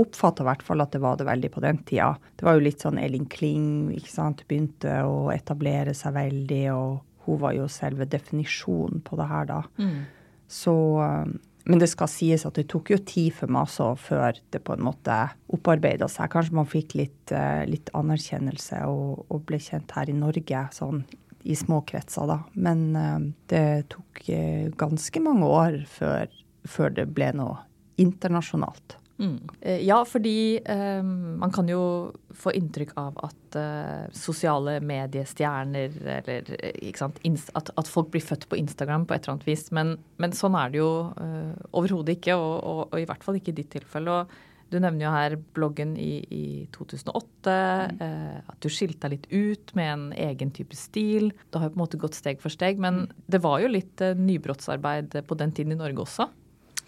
oppfatta 0.00 0.44
i 0.44 0.48
hvert 0.48 0.64
fall 0.64 0.82
at 0.84 0.94
det 0.94 1.02
var 1.02 1.18
det 1.20 1.28
veldig 1.28 1.50
på 1.52 1.62
den 1.64 1.80
tida. 1.88 2.14
Det 2.36 2.46
var 2.46 2.56
jo 2.56 2.64
litt 2.64 2.82
sånn 2.84 3.00
Elin 3.00 3.28
Kling 3.30 3.92
ikke 3.96 4.12
sant, 4.12 4.44
begynte 4.48 5.02
å 5.06 5.30
etablere 5.34 5.94
seg 5.96 6.16
veldig, 6.16 6.64
og 6.74 7.26
hun 7.26 7.40
var 7.42 7.54
jo 7.56 7.68
selve 7.70 8.08
definisjonen 8.10 9.02
på 9.06 9.18
det 9.20 9.30
her 9.30 9.48
da. 9.50 9.62
Mm. 9.78 9.96
Så 10.52 10.74
um, 11.00 11.38
Men 11.64 11.78
det 11.78 11.92
skal 11.92 12.10
sies 12.10 12.42
at 12.42 12.56
det 12.58 12.66
tok 12.72 12.90
jo 12.90 12.96
tid 13.06 13.30
for 13.36 13.52
meg 13.52 13.68
også 13.68 13.92
før 13.94 14.38
det 14.50 14.64
på 14.66 14.74
en 14.74 14.82
måte 14.82 15.14
opparbeida 15.54 16.08
seg. 16.10 16.32
Kanskje 16.32 16.56
man 16.58 16.66
fikk 16.66 16.96
litt, 16.98 17.30
uh, 17.30 17.62
litt 17.68 17.92
anerkjennelse 17.94 18.80
og, 18.90 19.22
og, 19.28 19.44
ble 19.46 19.60
kjent 19.62 19.94
her 19.94 20.10
i 20.10 20.16
Norge 20.16 20.64
sånn 20.74 21.04
i 21.42 21.54
små 21.58 21.80
kretser, 21.86 22.26
da. 22.26 22.40
Men 22.58 22.82
uh, 22.98 23.20
det 23.52 23.92
tok 23.94 24.24
ganske 24.78 25.22
mange 25.22 25.46
år 25.46 25.78
før, 25.90 26.26
før 26.66 26.98
det 26.98 27.06
ble 27.14 27.30
noe 27.38 27.62
internasjonalt. 28.02 28.98
Mm. 29.20 29.36
Ja, 29.84 30.00
fordi 30.08 30.58
um, 30.66 31.38
man 31.38 31.52
kan 31.54 31.68
jo 31.70 31.82
få 32.34 32.54
inntrykk 32.56 32.94
av 32.98 33.18
at 33.28 33.58
uh, 33.58 34.06
sosiale 34.16 34.78
mediestjerner 34.82 35.98
eller 36.16 36.48
ikke 36.72 37.04
sant, 37.04 37.20
at, 37.54 37.70
at, 37.76 37.90
folk 37.90 38.10
blir 38.14 38.24
født 38.24 38.48
på 38.50 38.58
Instagram 38.58 39.04
på 39.06 39.14
et 39.14 39.22
eller 39.26 39.36
annet 39.36 39.50
vis. 39.50 39.68
Men, 39.76 39.94
men 40.22 40.34
sånn 40.36 40.56
er 40.58 40.72
det 40.72 40.80
jo 40.80 40.94
uh, 41.12 41.52
overhodet 41.76 42.16
ikke, 42.18 42.38
og, 42.40 42.56
og, 42.56 42.80
og, 42.88 42.96
i 43.02 43.06
hvert 43.10 43.26
fall 43.26 43.38
ikke 43.38 43.54
i 43.54 43.60
ditt 43.60 43.70
tilfelle. 43.76 44.22
og 44.22 44.50
du 44.72 44.78
nevner 44.80 45.04
jo 45.04 45.12
her 45.12 45.34
bloggen 45.56 45.92
i, 46.00 46.12
i 46.32 46.44
2008, 46.72 47.52
mm. 47.52 47.98
eh, 48.06 48.38
at 48.40 48.58
du 48.64 48.70
skilte 48.72 49.04
deg 49.04 49.18
litt 49.18 49.26
ut 49.28 49.74
med 49.76 49.90
en 49.90 50.04
egen 50.30 50.52
type 50.56 50.76
stil. 50.78 51.28
Det 51.50 51.60
har 51.60 51.68
jo 51.68 51.74
på 51.74 51.78
en 51.78 51.84
måte 51.84 52.00
gått 52.00 52.16
steg 52.16 52.40
for 52.40 52.52
steg, 52.52 52.80
men 52.80 53.04
mm. 53.04 53.18
det 53.34 53.42
var 53.44 53.60
jo 53.60 53.72
litt 53.72 54.04
eh, 54.04 54.16
nybrottsarbeid 54.16 55.18
på 55.28 55.38
den 55.42 55.52
tiden 55.52 55.76
i 55.76 55.80
Norge 55.82 56.06
også? 56.06 56.30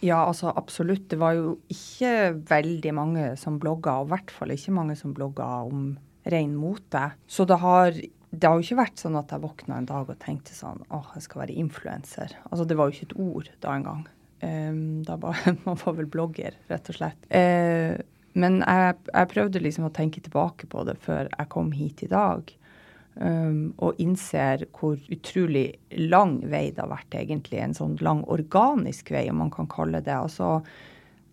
Ja, 0.05 0.21
altså 0.29 0.53
absolutt. 0.53 1.07
Det 1.11 1.19
var 1.21 1.37
jo 1.39 1.55
ikke 1.73 2.35
veldig 2.51 2.93
mange 2.97 3.29
som 3.41 3.57
blogga, 3.63 4.01
og 4.03 4.11
i 4.11 4.15
hvert 4.15 4.35
fall 4.35 4.53
ikke 4.53 4.75
mange 4.77 4.97
som 5.01 5.15
blogga 5.17 5.47
om 5.65 5.95
ren 6.29 6.57
mote. 6.57 7.07
Så 7.27 7.47
det 7.49 7.57
har, 7.63 7.97
det 8.31 8.49
har 8.49 8.59
jo 8.59 8.67
ikke 8.67 8.83
vært 8.83 9.01
sånn 9.01 9.17
at 9.21 9.33
jeg 9.33 9.45
våkna 9.45 9.79
en 9.81 9.89
dag 9.89 10.11
og 10.11 10.21
tenkte 10.21 10.57
sånn 10.57 10.83
åh, 10.91 11.15
jeg 11.17 11.27
skal 11.27 11.45
være 11.45 11.57
influenser. 11.61 12.37
Altså 12.51 12.67
det 12.69 12.77
var 12.79 12.91
jo 12.91 12.97
ikke 12.97 13.11
et 13.11 13.17
ord 13.27 13.51
da 13.65 13.79
engang. 13.79 14.05
Um, 14.45 15.01
da 15.07 15.17
var 15.21 15.41
man 15.65 15.81
var 15.81 15.97
vel 15.97 16.11
blogger, 16.11 16.59
rett 16.69 16.91
og 16.93 16.99
slett. 16.99 17.31
Uh, 17.33 17.97
men 18.37 18.61
jeg, 18.61 18.99
jeg, 19.09 19.31
prøvde 19.31 19.63
liksom 19.63 19.89
å 19.89 19.95
tenke 19.95 20.21
tilbake 20.25 20.69
på 20.69 20.83
det 20.89 20.99
før 21.05 21.31
jeg 21.31 21.51
kom 21.53 21.71
hit 21.73 22.03
i 22.05 22.11
dag. 22.11 22.51
Um, 23.15 23.77
og 23.79 24.01
innser 24.03 24.65
hvor 24.75 24.99
utrolig 25.15 25.77
lang 26.11 26.41
vei 26.51 26.73
det 26.75 26.83
har 26.83 26.91
vært, 26.91 27.15
egentlig. 27.15 27.61
En 27.63 27.77
sånn 27.77 27.95
lang 28.03 28.25
organisk 28.27 29.13
vei, 29.15 29.29
om 29.31 29.39
man 29.45 29.53
kan 29.55 29.71
kalle 29.71 30.03
det. 30.03 30.17
Altså, 30.17 30.57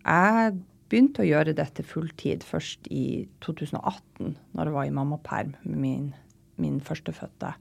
jeg 0.04 0.54
begynte 0.92 1.24
å 1.24 1.26
gjøre 1.26 1.56
dette 1.58 1.82
fulltid 1.86 2.46
først 2.46 2.86
i 2.92 3.24
2018, 3.42 4.36
når 4.54 4.70
jeg 4.70 4.76
var 4.76 4.86
i 4.86 4.94
mammaperm 4.94 5.56
med 5.64 5.82
min, 5.82 6.06
min 6.62 6.78
førstefødte. 6.84 7.54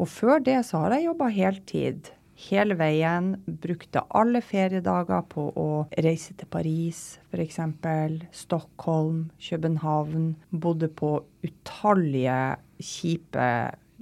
Og 0.00 0.08
før 0.08 0.42
det 0.44 0.60
så 0.68 0.84
har 0.84 0.94
jeg 0.96 1.08
jobba 1.08 1.30
heltid 1.34 2.12
hele 2.48 2.76
veien. 2.78 3.34
Brukte 3.46 4.04
alle 4.16 4.42
feriedager 4.44 5.26
på 5.30 5.48
å 5.58 5.68
reise 6.00 6.36
til 6.38 6.48
Paris, 6.52 7.18
f.eks. 7.32 7.60
Stockholm, 8.44 9.28
København. 9.42 10.32
Bodde 10.50 10.88
på 10.88 11.18
utallige 11.44 12.40
kjipe, 12.80 13.50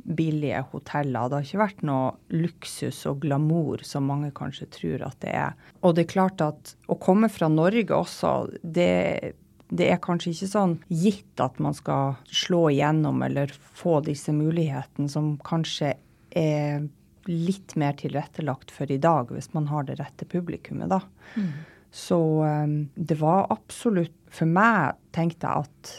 billige 0.09 0.63
hoteller. 0.71 1.29
Det 1.29 1.39
har 1.39 1.49
ikke 1.49 1.65
vært 1.65 1.85
noe 1.89 2.15
luksus 2.33 3.03
og 3.11 3.21
glamour 3.25 3.83
som 3.85 4.09
mange 4.09 4.31
kanskje 4.37 4.71
tror 4.79 5.05
at 5.09 5.19
det 5.25 5.35
er. 5.35 5.59
Og 5.83 5.97
det 5.97 6.07
er 6.07 6.15
klart 6.15 6.45
at 6.45 6.75
å 6.89 6.97
komme 7.01 7.31
fra 7.33 7.51
Norge 7.53 7.95
også, 7.97 8.39
det 8.63 9.35
det 9.69 9.91
er 9.93 9.99
kanskje 10.01 10.33
ikke 10.33 10.47
sånn 10.49 10.75
gitt 10.89 11.41
at 11.45 11.59
man 11.61 11.75
skal 11.77 12.15
slå 12.25 12.69
igjennom 12.73 13.21
eller 13.27 13.53
få 13.53 13.99
disse 14.07 14.33
mulighetene 14.33 15.11
som 15.13 15.35
kanskje 15.45 15.91
er 16.33 16.87
litt 17.29 17.77
mer 17.77 17.97
tilrettelagt 17.99 18.73
for 18.75 18.91
i 18.91 18.99
dag, 19.01 19.33
hvis 19.33 19.53
man 19.55 19.69
har 19.69 19.85
det 19.89 19.99
rette 20.01 20.27
publikummet, 20.29 20.89
da. 20.91 21.03
Mm. 21.37 21.51
Så 21.91 22.21
um, 22.45 22.79
det 22.95 23.17
var 23.17 23.47
absolutt 23.49 24.13
For 24.29 24.45
meg 24.45 24.99
tenkte 25.17 25.49
jeg 25.49 25.65
at 25.65 25.93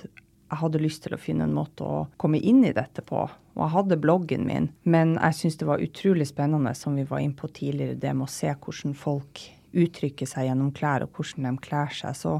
jeg 0.49 0.59
hadde 0.61 0.81
lyst 0.81 1.01
til 1.01 1.15
å 1.15 1.21
finne 1.21 1.47
en 1.47 1.53
måte 1.53 1.85
å 1.85 2.03
komme 2.21 2.37
inn 2.37 2.61
i 2.65 2.73
dette 2.73 3.01
på. 3.05 3.23
Og 3.55 3.61
jeg 3.61 3.73
hadde 3.73 3.97
bloggen 4.01 4.45
min, 4.45 4.67
men 4.81 5.15
jeg 5.17 5.37
syns 5.37 5.57
det 5.61 5.67
var 5.69 5.81
utrolig 5.81 6.25
spennende, 6.29 6.73
som 6.77 6.95
vi 6.97 7.05
var 7.09 7.21
inne 7.21 7.37
på 7.37 7.49
tidligere, 7.53 7.97
det 7.97 8.13
med 8.17 8.25
å 8.25 8.33
se 8.33 8.53
hvordan 8.53 8.95
folk 8.97 9.43
uttrykker 9.77 10.29
seg 10.29 10.47
gjennom 10.47 10.71
klær, 10.73 11.05
og 11.05 11.13
hvordan 11.17 11.49
de 11.51 11.65
kler 11.65 11.93
seg. 11.93 12.17
Så 12.17 12.35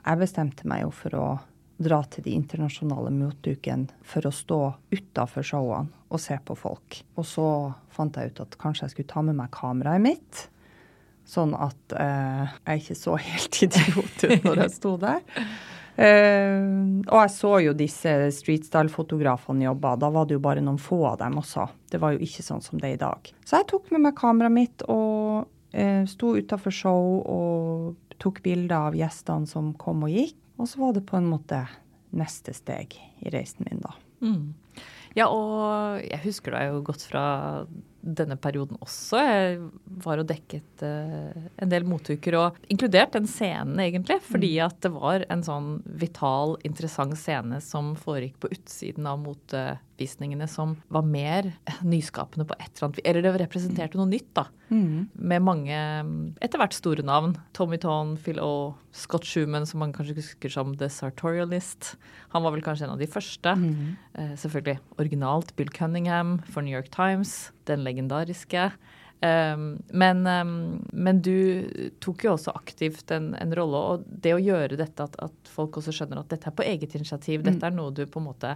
jeg 0.00 0.22
bestemte 0.22 0.66
meg 0.70 0.82
jo 0.82 0.90
for 0.94 1.18
å 1.18 1.26
dra 1.76 2.00
til 2.06 2.24
de 2.26 2.34
internasjonale 2.38 3.10
motdukene 3.14 3.90
for 4.06 4.26
å 4.26 4.32
stå 4.34 4.60
utafor 4.94 5.46
showene 5.46 6.04
og 6.14 6.22
se 6.22 6.36
på 6.46 6.56
folk. 6.58 7.00
Og 7.18 7.26
så 7.26 7.46
fant 7.94 8.16
jeg 8.16 8.32
ut 8.32 8.42
at 8.44 8.58
kanskje 8.60 8.86
jeg 8.86 8.94
skulle 8.94 9.12
ta 9.12 9.22
med 9.26 9.38
meg 9.38 9.52
kameraet 9.54 10.04
mitt. 10.04 10.44
Sånn 11.26 11.54
at 11.56 11.94
eh, 11.98 12.56
jeg 12.66 12.82
ikke 12.82 12.98
så 13.00 13.16
helt 13.18 13.60
idiot 13.66 14.26
ut 14.26 14.44
når 14.46 14.66
jeg 14.66 14.74
sto 14.76 14.96
der. 15.02 15.24
Eh, 15.94 16.68
og 17.06 17.18
jeg 17.20 17.32
så 17.36 17.52
jo 17.62 17.74
disse 17.78 18.12
streetstyle-fotografene 18.38 19.66
jobba. 19.68 19.96
Da 20.02 20.10
var 20.14 20.28
det 20.28 20.38
jo 20.38 20.44
bare 20.44 20.62
noen 20.64 20.80
få 20.82 21.00
av 21.12 21.18
dem 21.22 21.40
også. 21.42 21.66
Det 21.90 22.00
var 22.02 22.14
jo 22.14 22.22
ikke 22.26 22.46
sånn 22.46 22.62
som 22.64 22.78
det 22.82 22.92
er 22.92 22.96
i 22.98 23.02
dag. 23.02 23.34
Så 23.46 23.60
jeg 23.60 23.70
tok 23.72 23.90
med 23.94 24.06
meg 24.06 24.18
kameraet 24.18 24.54
mitt 24.54 24.86
og 24.90 25.50
eh, 25.74 26.02
sto 26.10 26.36
utafor 26.38 26.74
show 26.74 27.20
og 27.24 28.18
tok 28.22 28.42
bilder 28.44 28.90
av 28.90 28.98
gjestene 28.98 29.50
som 29.50 29.72
kom 29.80 30.06
og 30.06 30.14
gikk. 30.14 30.38
Og 30.58 30.68
så 30.70 30.80
var 30.80 30.94
det 30.96 31.06
på 31.08 31.18
en 31.18 31.30
måte 31.30 31.64
neste 32.14 32.54
steg 32.54 32.94
i 33.24 33.32
reisen 33.34 33.66
min, 33.68 33.82
da. 33.82 33.94
Mm. 34.24 34.54
Ja, 35.14 35.28
og 35.30 36.02
jeg 36.02 36.18
husker 36.24 36.56
deg 36.56 36.72
jo 36.72 36.80
godt 36.88 37.04
fra 37.06 37.24
denne 38.04 38.36
perioden 38.36 38.80
også. 38.82 39.20
Jeg 39.22 39.60
var 40.04 40.20
og 40.20 40.26
dekket 40.28 40.82
uh, 40.84 41.44
en 41.62 41.70
del 41.70 41.86
motuker, 41.86 42.36
og 42.40 42.58
inkludert 42.72 43.14
den 43.14 43.28
scenen, 43.30 43.78
egentlig. 43.80 44.18
Fordi 44.26 44.50
mm. 44.56 44.64
at 44.66 44.80
det 44.84 44.90
var 44.96 45.26
en 45.30 45.44
sånn 45.46 45.70
vital, 46.02 46.56
interessant 46.66 47.16
scene 47.20 47.62
som 47.64 47.94
foregikk 47.98 48.40
på 48.42 48.50
utsiden 48.56 49.06
av 49.08 49.22
motevisningene, 49.94 50.46
som 50.48 50.76
var 50.88 51.02
mer 51.02 51.52
nyskapende 51.82 52.46
på 52.46 52.54
et 52.58 52.70
eller 52.76 52.88
annet 52.88 53.00
Eller 53.04 53.22
det 53.22 53.40
representerte 53.40 53.96
noe 53.96 54.08
nytt, 54.08 54.34
da. 54.34 54.46
Mm. 54.70 55.08
Med 55.14 55.42
mange 55.42 55.78
etter 56.40 56.58
hvert 56.58 56.74
store 56.74 57.02
navn. 57.02 57.36
Tommy 57.52 57.78
Tone, 57.78 58.16
Phil 58.16 58.40
O, 58.40 58.74
Scott 58.92 59.24
Schumann, 59.24 59.66
som 59.66 59.80
man 59.80 59.92
kanskje 59.92 60.16
husker 60.16 60.48
som 60.48 60.74
The 60.76 60.88
Sartorialist. 60.88 61.96
Han 62.32 62.42
var 62.42 62.52
vel 62.52 62.62
kanskje 62.62 62.86
en 62.86 62.94
av 62.94 62.98
de 62.98 63.06
første. 63.06 63.54
Mm. 63.54 63.96
Eh, 64.14 64.34
selvfølgelig 64.36 64.80
originalt 64.98 65.54
Bill 65.56 65.70
Cunningham 65.70 66.40
for 66.50 66.62
New 66.62 66.74
York 66.74 66.90
Times 66.90 67.52
den 67.66 67.84
legendariske. 67.84 68.70
Um, 69.24 69.78
men, 69.88 70.26
um, 70.26 70.84
men, 70.92 71.22
du 71.22 71.64
tok 72.02 72.26
jo 72.26 72.34
også 72.34 72.52
aktivt 72.52 73.08
en, 73.14 73.30
en 73.40 73.54
rolle, 73.56 73.78
og 73.78 74.02
det 74.04 74.34
å 74.34 74.42
gjøre 74.42 74.76
dette, 74.76 75.06
at, 75.06 75.14
at, 75.22 75.48
folk 75.48 75.78
også 75.80 75.94
skjønner 75.96 76.20
at 76.20 76.28
dette 76.28 76.50
er 76.50 76.56
på 76.58 76.66
eget 76.66 76.92
initiativ, 76.98 77.40
mm. 77.40 77.46
dette 77.46 77.70
er 77.70 77.72
noe 77.72 77.94
du 77.94 78.02
på 78.04 78.20
en 78.20 78.26
måte 78.26 78.50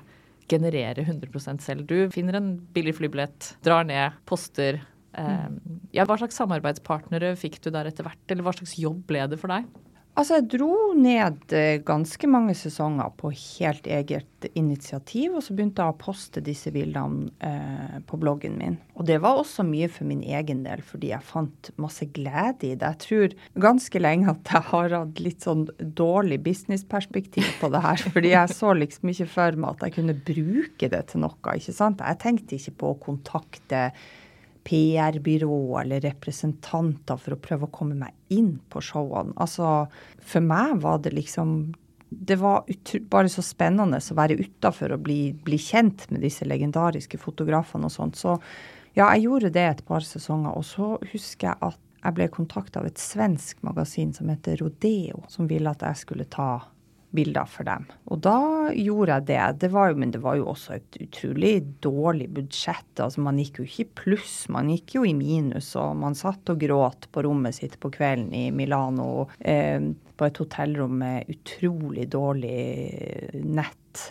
genererer 0.49 1.02
100 1.05 1.61
selv. 1.64 1.87
Du 1.88 2.09
finner 2.14 2.38
en 2.38 2.55
billig 2.75 2.97
flybillett, 2.99 3.55
drar 3.64 3.87
ned, 3.88 4.17
poster. 4.28 4.81
Eh, 5.19 5.49
ja, 5.97 6.07
hva 6.09 6.19
slags 6.21 6.38
samarbeidspartnere 6.40 7.35
fikk 7.38 7.61
du 7.64 7.71
der 7.75 7.90
etter 7.90 8.07
hvert, 8.07 8.25
eller 8.28 8.47
hva 8.47 8.55
slags 8.57 8.76
jobb 8.81 9.05
ble 9.09 9.26
det 9.31 9.40
for 9.40 9.52
deg? 9.52 9.69
Altså, 10.18 10.40
jeg 10.40 10.48
dro 10.56 10.72
ned 10.98 11.52
eh, 11.54 11.76
ganske 11.87 12.26
mange 12.26 12.54
sesonger 12.58 13.12
på 13.20 13.30
helt 13.30 13.84
eget 13.87 14.48
initiativ, 14.58 15.37
og 15.38 15.44
så 15.46 15.54
begynte 15.54 15.84
jeg 15.84 15.94
å 15.94 15.98
poste 16.00 16.42
disse 16.42 16.72
bildene 16.75 17.30
eh, 17.38 18.00
på 18.02 18.18
bloggen 18.18 18.56
min. 18.58 18.80
Og 18.98 19.06
det 19.06 19.20
var 19.22 19.38
også 19.38 19.62
mye 19.68 19.87
for 19.92 20.10
min 20.10 20.25
egen 20.26 20.64
del, 20.66 20.82
fordi 20.82 21.12
jeg 21.12 21.28
fant 21.28 21.70
masse 21.78 22.08
glede 22.16 22.66
i 22.66 22.75
det. 22.75 22.90
Jeg 22.96 23.02
tror 23.04 23.38
ganske 23.68 24.02
lenge 24.02 24.34
at 24.34 24.54
jeg 24.56 24.66
har 24.72 24.98
hatt 24.98 25.22
litt 25.22 25.46
sånn 25.46 25.68
dårlig 25.78 26.40
businessperspektiv 26.48 27.54
på 27.62 27.70
det 27.70 27.87
her, 27.87 28.06
fordi 28.18 28.34
jeg 28.34 28.58
så 28.58 28.75
liksom 28.75 29.14
ikke 29.14 29.30
for 29.38 29.62
meg 29.62 29.76
at 29.76 29.87
jeg 29.87 30.00
kunne 30.00 30.18
bruke 30.18 30.94
det 30.96 31.04
til 31.12 31.28
noe, 31.28 31.54
ikke 31.54 31.78
sant. 31.78 32.02
Jeg 32.02 32.25
tenkte 32.26 32.58
ikke 32.58 32.80
på 32.82 32.90
å 32.96 33.02
kontakte 33.06 33.90
PR-byrå 34.68 35.80
eller 35.80 36.02
representanter 36.04 37.16
for 37.20 37.34
å 37.34 37.40
prøve 37.40 37.68
å 37.68 37.72
komme 37.72 37.96
meg 37.96 38.34
inn 38.34 38.58
på 38.68 38.82
showene. 38.84 39.32
Altså, 39.40 39.88
for 40.20 40.44
meg 40.44 40.80
var 40.84 41.00
det 41.04 41.14
liksom 41.16 41.75
Det 42.10 42.38
var 42.40 42.64
bare 43.12 43.28
så 43.28 43.42
spennende 43.44 43.98
å 44.00 44.14
være 44.16 44.38
utafor 44.40 44.94
og 44.94 45.02
bli, 45.04 45.34
bli, 45.44 45.58
kjent 45.60 46.06
med 46.08 46.22
disse 46.25 46.46
legendariske 46.48 47.18
fotografene 47.20 47.84
og 47.84 47.92
sånt. 47.92 48.16
Så 48.16 48.38
ja, 48.96 49.10
jeg 49.12 49.26
gjorde 49.26 49.50
det 49.52 49.64
et 49.68 49.82
par 49.84 50.00
sesonger. 50.00 50.56
Og 50.56 50.64
så 50.64 50.94
husker 51.12 51.50
jeg 51.50 51.60
at 51.60 51.76
jeg 51.98 52.16
ble 52.16 52.30
kontakta 52.32 52.80
av 52.80 52.88
et 52.88 53.02
svensk 53.02 53.60
magasin 53.66 54.14
som 54.16 54.30
heter 54.32 54.56
Rodeo, 54.62 55.20
som 55.28 55.50
ville 55.50 55.68
at 55.68 55.84
jeg 55.84 56.00
skulle 56.00 56.25
ta 56.32 56.64
bilder 57.11 57.49
for 57.49 57.65
dem. 57.65 57.87
Og 58.12 58.21
da 58.25 58.38
gjorde 58.75 59.17
jeg 59.17 59.27
det. 59.31 59.41
det 59.62 59.71
jo, 59.73 59.97
men 59.97 60.12
det 60.12 60.21
var 60.25 60.37
jo 60.38 60.50
også 60.53 60.77
et 60.77 60.99
utrolig 61.00 61.55
dårlig 61.85 62.29
budsjett. 62.37 63.00
Altså, 63.00 63.23
man 63.25 63.41
gikk 63.41 63.62
jo 63.62 63.69
ikke 63.69 63.87
i 63.87 63.95
pluss, 64.03 64.37
man 64.53 64.69
gikk 64.73 64.99
jo 64.99 65.07
i 65.09 65.15
minus. 65.17 65.73
Og 65.81 65.97
man 66.03 66.19
satt 66.19 66.53
og 66.53 66.61
gråt 66.61 67.09
på 67.12 67.25
rommet 67.25 67.57
sitt 67.57 67.79
på 67.81 67.91
kvelden 67.95 68.31
i 68.37 68.49
Milano 68.55 69.29
eh, 69.41 69.81
på 70.19 70.29
et 70.29 70.43
hotellrom 70.43 71.00
med 71.00 71.33
utrolig 71.33 72.09
dårlig 72.12 72.61
nett. 73.41 74.05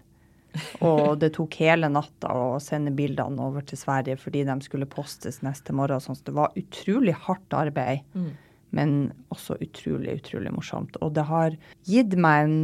Og 0.81 1.17
det 1.21 1.35
tok 1.37 1.59
hele 1.61 1.91
natta 1.93 2.33
å 2.33 2.57
sende 2.63 2.95
bildene 2.97 3.45
over 3.45 3.65
til 3.67 3.77
Sverige 3.77 4.17
fordi 4.17 4.41
de 4.47 4.57
skulle 4.65 4.89
postes 4.89 5.43
neste 5.45 5.75
morgen. 5.77 6.01
Sånn. 6.01 6.17
Så 6.17 6.31
det 6.31 6.37
var 6.39 6.57
utrolig 6.57 7.13
hardt 7.27 7.57
arbeid. 7.61 8.05
Mm 8.17 8.33
men 8.75 9.11
også 9.33 9.57
utrolig, 9.63 10.17
utrolig 10.21 10.51
morsomt. 10.53 10.97
Og 11.01 11.13
det 11.15 11.27
har 11.29 11.55
gitt 11.87 12.17
meg 12.19 12.47
en 12.47 12.57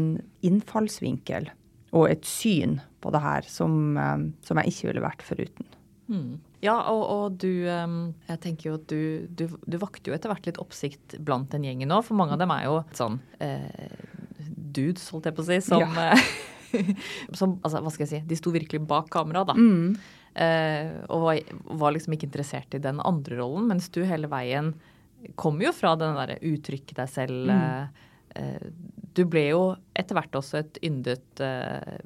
innfallsvinkel 0.45 1.49
og 1.93 2.09
et 2.09 2.25
syn 2.27 2.79
på 3.03 3.11
det 3.13 3.21
her 3.23 3.47
som, 3.47 3.97
eh, 3.97 4.27
som 4.45 4.59
jeg 4.59 4.73
ikke 4.73 4.89
ville 4.91 5.05
vært 5.05 5.25
foruten. 5.25 5.69
Mm. 6.11 6.41
Ja, 6.63 6.75
og, 6.91 7.03
og 7.11 7.37
du 7.39 7.63
um, 7.71 8.13
Jeg 8.27 8.39
tenker 8.43 8.69
jo 8.69 8.73
at 8.75 8.89
du, 8.91 9.23
du, 9.31 9.45
du 9.63 9.77
vakte 9.79 10.11
jo 10.11 10.15
etter 10.15 10.31
hvert 10.31 10.47
litt 10.47 10.59
oppsikt 10.59 11.15
blant 11.23 11.51
den 11.51 11.63
gjengen 11.67 11.87
nå, 11.91 12.01
for 12.03 12.19
mange 12.19 12.35
av 12.35 12.41
dem 12.41 12.51
er 12.55 12.65
jo 12.67 12.81
sånn 12.95 13.21
eh, 13.43 13.93
dudes, 14.43 15.05
holdt 15.13 15.29
jeg 15.29 15.37
på 15.37 15.43
å 15.43 15.47
si, 15.47 15.59
som, 15.63 15.83
ja. 15.83 16.11
som 17.39 17.57
altså, 17.61 17.79
Hva 17.83 17.93
skal 17.93 18.05
jeg 18.05 18.11
si, 18.11 18.21
de 18.27 18.39
sto 18.39 18.53
virkelig 18.53 18.83
bak 18.89 19.11
kamera, 19.13 19.45
da. 19.47 19.55
Mm. 19.55 19.95
Eh, 20.33 20.91
og 21.13 21.27
var, 21.27 21.41
var, 21.77 21.93
liksom 21.93 22.15
ikke 22.15 22.29
interessert 22.31 22.73
i 22.73 22.81
den 22.81 23.01
andre 23.05 23.37
rollen, 23.37 23.67
mens 23.69 23.91
du 23.93 24.01
hele 24.07 24.31
veien 24.31 24.73
kommer 25.39 25.69
jo 25.69 25.75
fra 25.75 25.93
den 25.99 26.17
derre 26.17 26.39
uttrykk 26.41 26.93
deg 26.97 27.09
selv. 27.11 27.49
Mm. 27.49 27.55
Eh, 27.55 28.43
eh, 28.43 28.67
du 29.13 29.23
ble 29.29 29.47
jo 29.51 29.63
etter 29.97 30.17
hvert 30.17 30.37
også 30.39 30.61
et 30.63 30.79
yndet 30.85 31.43
eh, 31.43 31.97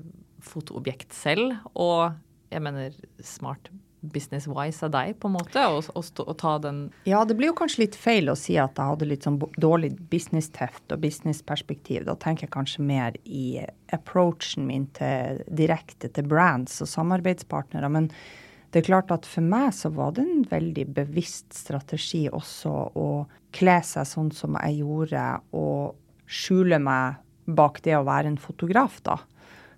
fotoobjekt 0.43 1.15
selv, 1.15 1.57
og 1.73 2.15
jeg 2.53 2.63
mener 2.63 2.95
smart 3.23 3.69
business-wise 4.07 4.85
av 4.85 4.91
deg, 4.93 5.15
på 5.19 5.29
en 5.29 5.35
måte, 5.35 5.63
å 5.67 6.33
ta 6.37 6.53
den 6.61 6.83
Ja, 7.09 7.23
det 7.27 7.35
blir 7.39 7.51
jo 7.51 7.57
kanskje 7.57 7.83
litt 7.85 7.97
feil 7.97 8.29
å 8.29 8.37
si 8.37 8.55
at 8.61 8.77
jeg 8.77 8.93
hadde 8.93 9.07
litt 9.09 9.25
sånn 9.25 9.39
dårlig 9.57 9.93
business-teft 10.11 10.93
og 10.93 11.01
business-perspektiv. 11.03 12.05
Da 12.07 12.15
tenker 12.21 12.47
jeg 12.47 12.53
kanskje 12.53 12.85
mer 12.87 13.17
i 13.25 13.63
approachen 13.95 14.67
min 14.69 14.85
til 14.97 15.41
direkte 15.49 16.11
til 16.13 16.29
brands 16.29 16.77
og 16.85 16.91
samarbeidspartnere. 16.93 17.89
Men 17.91 18.11
det 18.71 18.81
er 18.81 18.87
klart 18.89 19.11
at 19.15 19.27
for 19.27 19.45
meg 19.45 19.71
så 19.75 19.91
var 19.95 20.15
det 20.17 20.25
en 20.25 20.43
veldig 20.49 20.85
bevisst 20.97 21.55
strategi 21.55 22.25
også 22.27 22.73
å 22.99 23.07
kle 23.55 23.77
seg 23.85 24.07
sånn 24.09 24.31
som 24.35 24.57
jeg 24.59 24.81
gjorde, 24.81 25.23
og 25.55 25.95
skjule 26.27 26.79
meg 26.83 27.21
bak 27.47 27.79
det 27.85 27.95
å 27.95 28.05
være 28.07 28.33
en 28.33 28.41
fotograf, 28.41 28.99
da. 29.07 29.15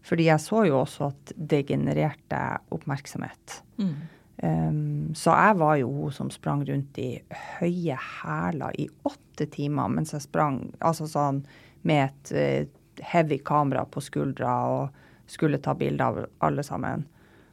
Fordi 0.06 0.26
jeg 0.30 0.42
så 0.42 0.64
jo 0.66 0.80
også 0.82 1.12
at 1.12 1.34
det 1.36 1.66
genererte 1.70 2.40
oppmerksomhet. 2.74 3.60
Mm. 3.78 3.94
Um, 4.42 5.16
så 5.20 5.36
jeg 5.36 5.60
var 5.60 5.76
jo 5.82 5.90
hun 5.92 6.16
som 6.16 6.30
sprang 6.32 6.64
rundt 6.66 6.98
i 7.02 7.12
høye 7.60 7.98
hæler 8.00 8.78
i 8.80 8.86
åtte 9.04 9.50
timer 9.52 9.92
mens 9.92 10.14
jeg 10.16 10.24
sprang 10.24 10.62
altså 10.80 11.10
sånn 11.12 11.42
med 11.84 12.06
et 12.06 12.32
uh, 12.32 13.04
heavy 13.04 13.42
kamera 13.44 13.84
på 13.84 14.00
skuldra 14.04 14.54
og 14.72 15.02
skulle 15.30 15.60
ta 15.60 15.76
bilder 15.78 16.06
av 16.06 16.22
alle 16.48 16.64
sammen. 16.64 17.04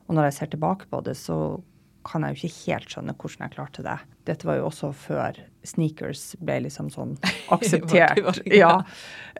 Og 0.07 0.17
når 0.17 0.31
jeg 0.31 0.39
ser 0.39 0.53
tilbake 0.55 0.89
på 0.91 1.01
det, 1.07 1.17
så 1.19 1.39
kan 2.07 2.23
jeg 2.23 2.37
jo 2.37 2.47
ikke 2.47 2.59
helt 2.71 2.93
skjønne 2.93 3.15
hvordan 3.19 3.45
jeg 3.47 3.55
klarte 3.57 3.85
det. 3.87 3.97
Dette 4.29 4.47
var 4.47 4.59
jo 4.61 4.67
også 4.69 4.93
før 4.95 5.39
sneakers 5.67 6.29
ble 6.43 6.61
liksom 6.67 6.91
sånn 6.95 7.17
akseptert. 7.57 8.43
ja. 8.47 8.75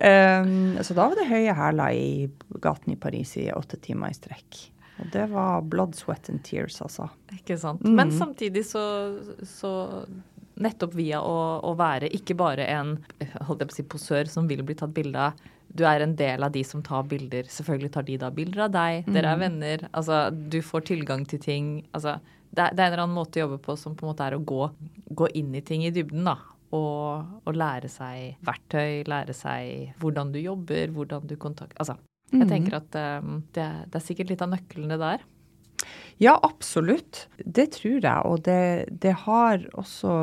Um, 0.01 0.79
så 0.83 0.97
da 0.97 1.07
var 1.07 1.19
det 1.19 1.29
høye 1.31 1.55
hæler 1.57 1.99
i 1.99 2.09
gaten 2.63 2.97
i 2.97 2.99
Paris 3.01 3.37
i 3.39 3.49
åtte 3.55 3.79
timer 3.83 4.11
i 4.11 4.19
strekk. 4.19 4.63
Og 4.97 5.11
det 5.13 5.27
var 5.31 5.65
blood, 5.69 5.95
sweat 5.95 6.31
and 6.33 6.43
tears, 6.45 6.81
altså. 6.83 7.11
Ikke 7.37 7.59
sant. 7.61 7.85
Mm. 7.85 7.99
Men 7.99 8.15
samtidig 8.17 8.65
så, 8.67 8.83
så 9.45 9.73
nettopp 10.57 10.95
via 10.97 11.21
å, 11.21 11.37
å, 11.69 11.75
være 11.77 12.09
ikke 12.17 12.37
bare 12.39 12.65
en 12.73 12.97
holdt 13.45 13.67
jeg 13.67 13.69
på 13.69 13.75
å 13.75 13.77
si, 13.77 13.85
posør 13.97 14.33
som 14.33 14.49
vil 14.49 14.65
bli 14.67 14.77
tatt 14.79 14.95
bilde 14.97 15.29
av. 15.29 15.45
Du 15.77 15.85
er 15.89 16.05
en 16.05 16.15
del 16.17 16.47
av 16.47 16.55
de 16.55 16.63
som 16.65 16.83
tar 16.85 17.07
bilder. 17.11 17.49
Selvfølgelig 17.53 17.93
tar 17.95 18.07
de 18.07 18.17
da 18.23 18.31
bilder 18.35 18.67
av 18.67 18.75
deg. 18.75 19.07
Dere 19.11 19.35
er 19.35 19.39
mm. 19.39 19.45
venner. 19.45 19.87
Altså, 19.93 20.25
du 20.33 20.59
får 20.65 20.89
tilgang 20.93 21.27
til 21.29 21.43
ting. 21.43 21.71
Altså, 21.97 22.17
det, 22.51 22.63
er, 22.63 22.75
det 22.75 22.83
er 22.83 22.89
en 22.89 22.93
eller 22.95 23.05
annen 23.05 23.19
måte 23.19 23.41
å 23.41 23.47
jobbe 23.47 23.61
på 23.65 23.77
som 23.79 23.97
på 23.97 24.07
en 24.07 24.13
måte 24.13 24.27
er 24.27 24.37
å 24.37 24.43
gå, 24.43 24.69
gå 25.21 25.31
inn 25.39 25.55
i 25.59 25.65
ting 25.67 25.85
i 25.87 25.93
dybden, 25.95 26.25
da. 26.29 26.39
Og, 26.75 27.29
og, 27.45 27.53
lære 27.55 27.89
seg 27.91 28.41
verktøy, 28.45 29.05
lære 29.07 29.35
seg 29.37 30.01
hvordan 30.03 30.33
du 30.35 30.41
jobber, 30.43 30.91
hvordan 30.93 31.29
du 31.31 31.37
kontakter 31.39 31.79
Altså, 31.79 31.95
jeg 32.33 32.43
mhm. 32.43 32.51
tenker 32.51 32.75
at 32.81 32.97
um, 33.23 33.37
det, 33.55 33.67
det, 33.87 34.01
er 34.01 34.03
sikkert 34.03 34.33
litt 34.33 34.43
av 34.43 34.51
nøklene 34.51 34.99
der. 34.99 35.23
Ja, 36.19 36.35
absolutt. 36.43 37.27
Det 37.39 37.69
tror 37.77 38.01
jeg. 38.01 38.19
Og 38.27 38.43
det, 38.49 38.89
det 39.03 39.15
har 39.27 39.63
også 39.79 40.17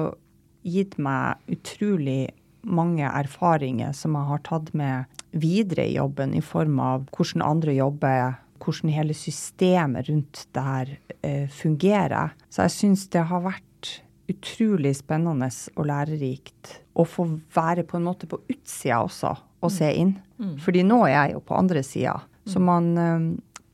gitt 0.67 0.98
meg 1.01 1.39
utrolig 1.51 2.33
mange 2.63 3.08
erfaringer 3.08 3.93
som 3.98 4.15
jeg 4.17 4.30
har 4.30 4.41
tatt 4.47 4.71
med 4.78 5.21
videre 5.32 5.88
i 5.89 5.97
jobben, 5.97 6.36
i 6.38 6.41
form 6.43 6.80
av 6.84 7.08
hvordan 7.15 7.43
andre 7.45 7.76
jobber, 7.76 8.38
hvordan 8.63 8.93
hele 8.95 9.15
systemet 9.17 10.10
rundt 10.10 10.45
det 10.56 10.63
her 10.63 10.93
eh, 11.21 11.47
fungerer. 11.52 12.36
Så 12.49 12.67
jeg 12.67 12.78
syns 12.78 13.08
det 13.12 13.26
har 13.30 13.43
vært 13.43 13.99
utrolig 14.32 14.93
spennende 14.95 15.49
og 15.76 15.88
lærerikt 15.89 16.78
å 16.95 17.04
få 17.08 17.26
være 17.56 17.84
på 17.88 17.99
en 17.99 18.06
måte 18.08 18.30
på 18.30 18.39
utsida 18.47 19.02
også 19.04 19.34
og 19.63 19.71
se 19.71 19.89
inn. 19.95 20.15
Mm. 20.39 20.56
Fordi 20.63 20.84
nå 20.88 21.02
er 21.08 21.13
jeg 21.15 21.36
jo 21.36 21.43
på 21.47 21.58
andre 21.58 21.84
sida. 21.88 22.17
Så 22.49 22.60
mm. 22.60 22.67
man, 22.67 22.89
eh, 22.99 23.28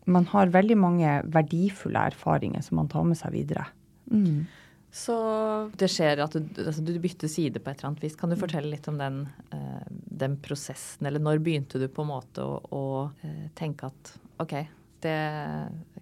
man, 0.09 0.27
har 0.33 0.53
veldig 0.53 0.77
mange 0.77 1.19
verdifulle 1.33 2.07
erfaringer 2.11 2.65
som 2.65 2.81
man 2.81 2.89
tar 2.91 3.07
med 3.09 3.17
seg 3.19 3.33
videre. 3.33 3.65
Mm. 4.09 4.45
Så 4.91 5.15
det 5.77 5.89
skjer 5.93 6.23
at 6.23 6.33
du, 6.33 6.45
altså 6.63 6.81
du, 6.81 6.95
bytter 7.01 7.29
side 7.29 7.61
på 7.61 7.69
et 7.69 7.79
eller 7.79 7.91
annet 7.91 8.03
vis. 8.03 8.15
Kan 8.17 8.33
du 8.33 8.37
fortelle 8.39 8.71
litt 8.71 8.87
om 8.89 8.97
den, 8.97 9.21
uh, 9.53 9.83
den 9.89 10.37
prosessen, 10.41 11.05
eller 11.05 11.21
når 11.21 11.43
begynte 11.45 11.81
du 11.81 11.85
på 11.93 12.05
en 12.05 12.11
måte 12.11 12.45
å, 12.45 12.57
å 12.73 12.85
uh, 13.09 13.43
tenke 13.57 13.91
at 13.91 14.13
OK, 14.41 14.55
det, 15.05 15.19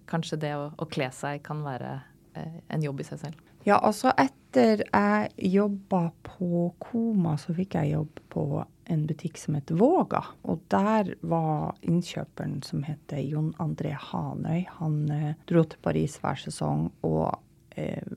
kanskje 0.08 0.40
det 0.40 0.54
å, 0.56 0.70
å 0.72 0.88
kle 0.88 1.10
seg 1.14 1.44
kan 1.44 1.60
være 1.66 1.98
uh, 2.38 2.56
en 2.72 2.88
jobb 2.88 3.04
i 3.04 3.08
seg 3.10 3.20
selv? 3.26 3.44
Ja, 3.66 3.76
altså 3.76 4.14
etter 4.16 4.86
jeg 4.86 5.50
jobba 5.52 6.06
på 6.24 6.70
Koma, 6.80 7.34
så 7.36 7.52
fikk 7.52 7.76
jeg 7.76 7.92
jobb 7.92 8.22
på 8.32 8.44
en 8.88 9.02
butikk 9.04 9.36
som 9.36 9.58
het 9.58 9.68
Våga. 9.76 10.22
Og 10.48 10.62
der 10.72 11.10
var 11.20 11.74
innkjøperen 11.84 12.62
som 12.64 12.86
heter 12.86 13.20
Jon 13.20 13.50
André 13.60 13.92
Hanøy. 13.92 14.62
Han 14.78 14.96
eh, 15.12 15.34
dro 15.50 15.66
til 15.68 15.82
Paris 15.84 16.16
hver 16.22 16.40
sesong 16.40 16.86
og 17.04 17.26
Eh, 17.28 17.47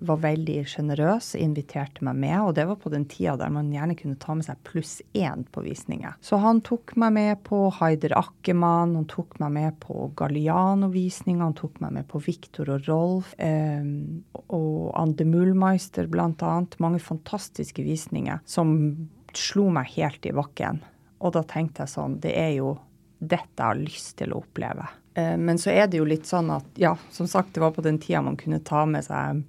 var 0.02 0.22
veldig 0.24 0.58
sjenerøs, 0.70 1.34
inviterte 1.40 2.04
meg 2.06 2.20
med. 2.24 2.38
Og 2.46 2.56
det 2.58 2.66
var 2.70 2.80
på 2.82 2.92
den 2.94 3.06
tida 3.10 3.36
der 3.40 3.54
man 3.54 3.72
gjerne 3.74 3.96
kunne 4.00 4.20
ta 4.22 4.36
med 4.38 4.48
seg 4.48 4.60
pluss 4.68 5.00
én 5.18 5.46
på 5.52 5.64
visninger. 5.66 6.18
Så 6.24 6.40
han 6.42 6.62
tok 6.66 6.96
meg 7.02 7.16
med 7.18 7.44
på 7.48 7.64
Haider 7.80 8.16
Ackermann, 8.20 8.96
han 9.00 9.08
tok 9.12 9.38
meg 9.44 9.56
med 9.58 9.80
på 9.84 10.10
Galliano-visninga, 10.20 11.46
han 11.50 11.58
tok 11.58 11.82
meg 11.84 11.96
med 12.00 12.10
på 12.12 12.22
Victor 12.26 12.74
og 12.76 12.88
Rolf. 12.90 13.34
Eh, 13.42 13.86
og 14.52 14.92
Ande 15.00 15.28
Mullmeister, 15.28 16.10
blant 16.12 16.44
annet. 16.46 16.80
Mange 16.84 17.02
fantastiske 17.04 17.86
visninger 17.86 18.42
som 18.46 18.76
slo 19.38 19.70
meg 19.74 19.94
helt 19.96 20.26
i 20.28 20.36
bakken. 20.36 20.82
Og 21.22 21.36
da 21.36 21.44
tenkte 21.48 21.86
jeg 21.86 21.94
sånn, 21.94 22.18
det 22.24 22.34
er 22.38 22.56
jo 22.58 22.76
dette 23.22 23.64
har 23.64 23.78
lyst 23.78 24.18
til 24.18 24.34
å 24.34 24.42
oppleve. 24.42 24.88
Eh, 25.14 25.38
men 25.38 25.60
så 25.62 25.70
er 25.70 25.88
det 25.88 26.00
jo 26.02 26.08
litt 26.08 26.26
sånn 26.26 26.50
at 26.54 26.66
ja, 26.82 26.96
som 27.14 27.30
sagt, 27.30 27.54
det 27.54 27.64
var 27.64 27.76
på 27.76 27.84
den 27.86 28.00
tida 28.02 28.24
man 28.26 28.40
kunne 28.40 28.62
ta 28.66 28.86
med 28.90 29.06
seg 29.06 29.44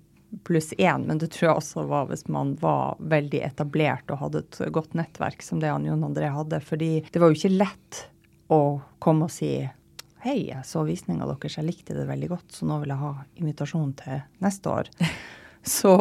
pluss 0.45 0.73
én, 0.81 1.05
men 1.09 1.19
det 1.21 1.29
tror 1.35 1.49
jeg 1.49 1.61
også 1.61 1.85
var 1.91 2.09
hvis 2.09 2.25
man 2.33 2.55
var 2.61 2.97
veldig 3.13 3.43
etablert 3.45 4.09
og 4.13 4.23
hadde 4.23 4.43
et 4.45 4.61
godt 4.73 4.97
nettverk 4.97 5.45
som 5.45 5.61
det 5.61 5.73
han 5.73 5.85
Jon 5.85 6.05
André 6.07 6.31
hadde. 6.33 6.61
Fordi 6.65 6.93
det 7.13 7.21
var 7.21 7.33
jo 7.33 7.39
ikke 7.39 7.53
lett 7.53 8.03
å 8.53 8.63
komme 9.03 9.29
og 9.29 9.33
si 9.33 9.55
hei, 10.23 10.37
jeg 10.53 10.63
så 10.65 10.85
visninga 10.87 11.27
deres, 11.27 11.57
jeg 11.59 11.67
likte 11.67 11.97
det 11.97 12.07
veldig 12.07 12.29
godt, 12.31 12.53
så 12.55 12.69
nå 12.69 12.79
vil 12.83 12.93
jeg 12.95 13.03
ha 13.03 13.13
invitasjon 13.43 13.91
til 13.99 14.21
neste 14.45 14.71
år. 14.71 14.91
så, 15.77 15.97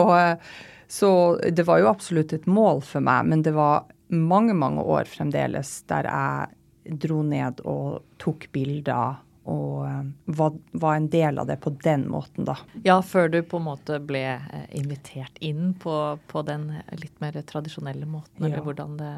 så 0.87 1.11
det 1.49 1.65
var 1.67 1.81
jo 1.81 1.89
absolutt 1.89 2.35
et 2.37 2.45
mål 2.45 2.83
for 2.85 3.03
meg, 3.03 3.31
men 3.31 3.41
det 3.47 3.55
var 3.57 3.89
mange, 4.13 4.53
mange 4.53 4.83
år 4.83 5.09
fremdeles 5.09 5.79
der 5.89 6.07
jeg 6.07 6.60
dro 6.83 7.21
ned 7.25 7.61
og 7.67 8.01
tok 8.21 8.47
bilder 8.53 9.19
og 9.49 9.87
eh, 9.87 10.03
var, 10.25 10.53
var, 10.71 10.95
en 10.95 11.09
del 11.09 11.39
av 11.41 11.47
det 11.49 11.57
på 11.63 11.73
den 11.83 12.05
måten, 12.09 12.45
da. 12.45 12.57
Ja, 12.85 12.99
før 13.01 13.29
du 13.29 13.39
på 13.41 13.57
en 13.57 13.67
måte 13.71 13.97
ble 14.03 14.23
eh, 14.37 14.67
invitert 14.77 15.37
inn 15.41 15.73
på, 15.81 15.95
på 16.29 16.43
den 16.45 16.69
litt 17.01 17.17
mer 17.23 17.39
tradisjonelle 17.41 18.05
måten, 18.05 18.37
ja. 18.37 18.51
eller 18.51 18.65
hvordan 18.65 18.97
det, 19.01 19.13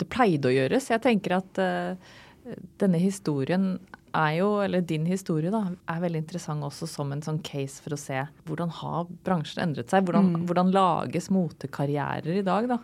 det, 0.00 0.08
pleide 0.08 0.48
å 0.48 0.54
gjøres. 0.54 0.88
Jeg 0.94 1.04
tenker 1.04 1.36
at 1.42 1.60
uh, 1.60 2.14
denne 2.80 3.00
historien 3.02 3.74
er 4.16 4.38
jo, 4.40 4.48
eller 4.64 4.82
din 4.82 5.04
historie, 5.06 5.52
da, 5.52 5.66
er 5.92 6.00
veldig 6.02 6.24
interessant 6.24 6.64
også 6.66 6.88
som 6.88 7.12
en 7.12 7.22
sånn 7.22 7.42
case 7.46 7.84
for 7.84 7.94
å 7.94 8.00
se 8.00 8.24
hvordan 8.48 8.72
har 8.80 9.12
bransjen 9.28 9.62
endret 9.66 9.92
seg? 9.92 10.08
Hvordan, 10.08 10.32
mm. 10.32 10.48
hvordan 10.48 10.72
lages 10.74 11.28
motekarrierer 11.30 12.40
i 12.40 12.46
dag, 12.46 12.72
da? 12.72 12.80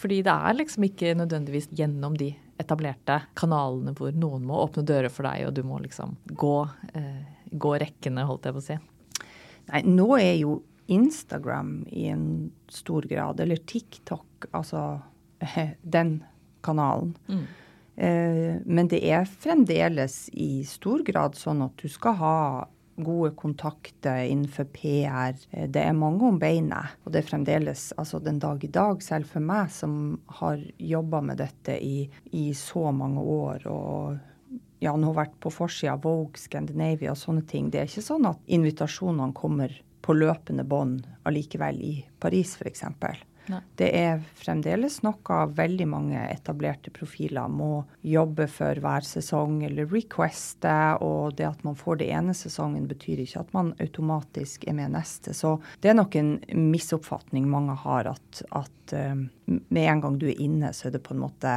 Fordi 0.00 0.22
det 0.24 0.32
er 0.32 0.56
liksom 0.56 0.86
ikke 0.86 1.12
nødvendigvis 1.18 1.68
gjennom 1.76 2.14
de 2.16 2.30
etablerte 2.60 3.16
kanalene 3.38 3.94
hvor 3.96 4.14
noen 4.16 4.46
må 4.46 4.60
åpne 4.64 4.84
dører 4.86 5.12
for 5.12 5.28
deg, 5.28 5.48
og 5.48 5.54
du 5.56 5.62
må 5.66 5.80
liksom 5.82 6.16
gå, 6.30 6.56
eh, 6.94 7.22
gå 7.50 7.76
rekkene, 7.82 8.26
holdt 8.28 8.48
jeg 8.48 8.56
på 8.56 8.62
å 8.62 8.66
si. 8.66 8.78
Nei, 9.70 9.84
nå 9.86 10.08
er 10.18 10.34
jo 10.40 10.58
Instagram 10.90 11.84
i 11.94 12.08
en 12.10 12.26
stor 12.72 13.06
grad, 13.10 13.40
eller 13.40 13.62
TikTok, 13.70 14.50
altså 14.50 15.00
den 15.96 16.18
kanalen. 16.66 17.14
Mm. 17.30 17.46
Eh, 18.00 18.54
men 18.64 18.88
det 18.88 19.02
er 19.06 19.28
fremdeles 19.28 20.28
i 20.32 20.64
stor 20.68 21.04
grad 21.06 21.38
sånn 21.38 21.62
at 21.66 21.76
du 21.80 21.90
skal 21.92 22.16
ha 22.20 22.36
gode 23.04 23.32
kontakter 23.38 24.24
innenfor 24.24 24.68
PR. 24.74 25.36
Det 25.50 25.82
er 25.82 25.96
mange 25.96 26.26
om 26.28 26.38
beinet. 26.40 26.96
Og 27.04 27.12
det 27.12 27.22
er 27.22 27.28
fremdeles 27.30 27.90
altså 28.00 28.20
den 28.22 28.40
dag 28.42 28.64
i 28.64 28.72
dag, 28.72 29.02
selv 29.04 29.30
for 29.30 29.44
meg 29.44 29.70
som 29.74 29.94
har 30.40 30.62
jobba 30.78 31.22
med 31.24 31.40
dette 31.42 31.76
i, 31.80 32.08
i, 32.32 32.50
så 32.54 32.90
mange 32.94 33.22
år. 33.22 33.66
og 33.70 34.18
ja, 34.80 34.94
nå 34.96 35.10
har 35.10 35.18
vært 35.26 35.40
på 35.44 35.52
forsida 35.52 35.94
av 35.94 36.04
Vogue, 36.06 36.40
Scandinavia 36.40 37.12
og 37.12 37.20
sånne 37.20 37.44
ting. 37.48 37.68
Det 37.70 37.82
er 37.82 37.90
ikke 37.90 38.06
sånn 38.06 38.28
at 38.30 38.40
invitasjonene 38.48 39.36
kommer 39.36 39.74
på 40.00 40.16
løpende 40.16 40.64
bånd 40.64 41.04
allikevel 41.28 41.82
i 41.84 41.94
Paris, 42.18 42.56
f.eks. 42.56 42.86
Det 43.48 43.88
er 43.96 44.20
fremdeles 44.38 45.00
noe 45.02 45.38
veldig 45.56 45.86
mange 45.90 46.20
etablerte 46.30 46.92
profiler 46.94 47.50
må 47.50 47.84
jobbe 48.06 48.46
for 48.50 48.78
hver 48.82 49.06
sesong 49.06 49.62
eller 49.66 49.88
requeste, 49.90 50.74
og 51.02 51.36
det 51.38 51.48
at 51.48 51.64
man 51.66 51.78
får 51.78 52.02
det 52.02 52.10
ene 52.14 52.34
sesongen, 52.36 52.88
betyr 52.90 53.22
ikke 53.24 53.42
at 53.42 53.52
man 53.56 53.72
automatisk 53.82 54.68
er 54.68 54.76
med 54.78 54.94
neste. 54.94 55.34
Så 55.36 55.56
det 55.82 55.92
er 55.92 55.98
nok 55.98 56.16
en 56.20 56.36
misoppfatning 56.70 57.48
mange 57.50 57.76
har, 57.82 58.12
at, 58.12 58.42
at 58.60 58.96
um, 58.96 59.26
med 59.46 59.82
en 59.82 60.04
gang 60.04 60.20
du 60.20 60.28
er 60.30 60.40
inne, 60.40 60.74
så 60.76 60.88
er 60.88 60.98
det 60.98 61.04
på 61.06 61.16
en 61.16 61.24
måte 61.24 61.56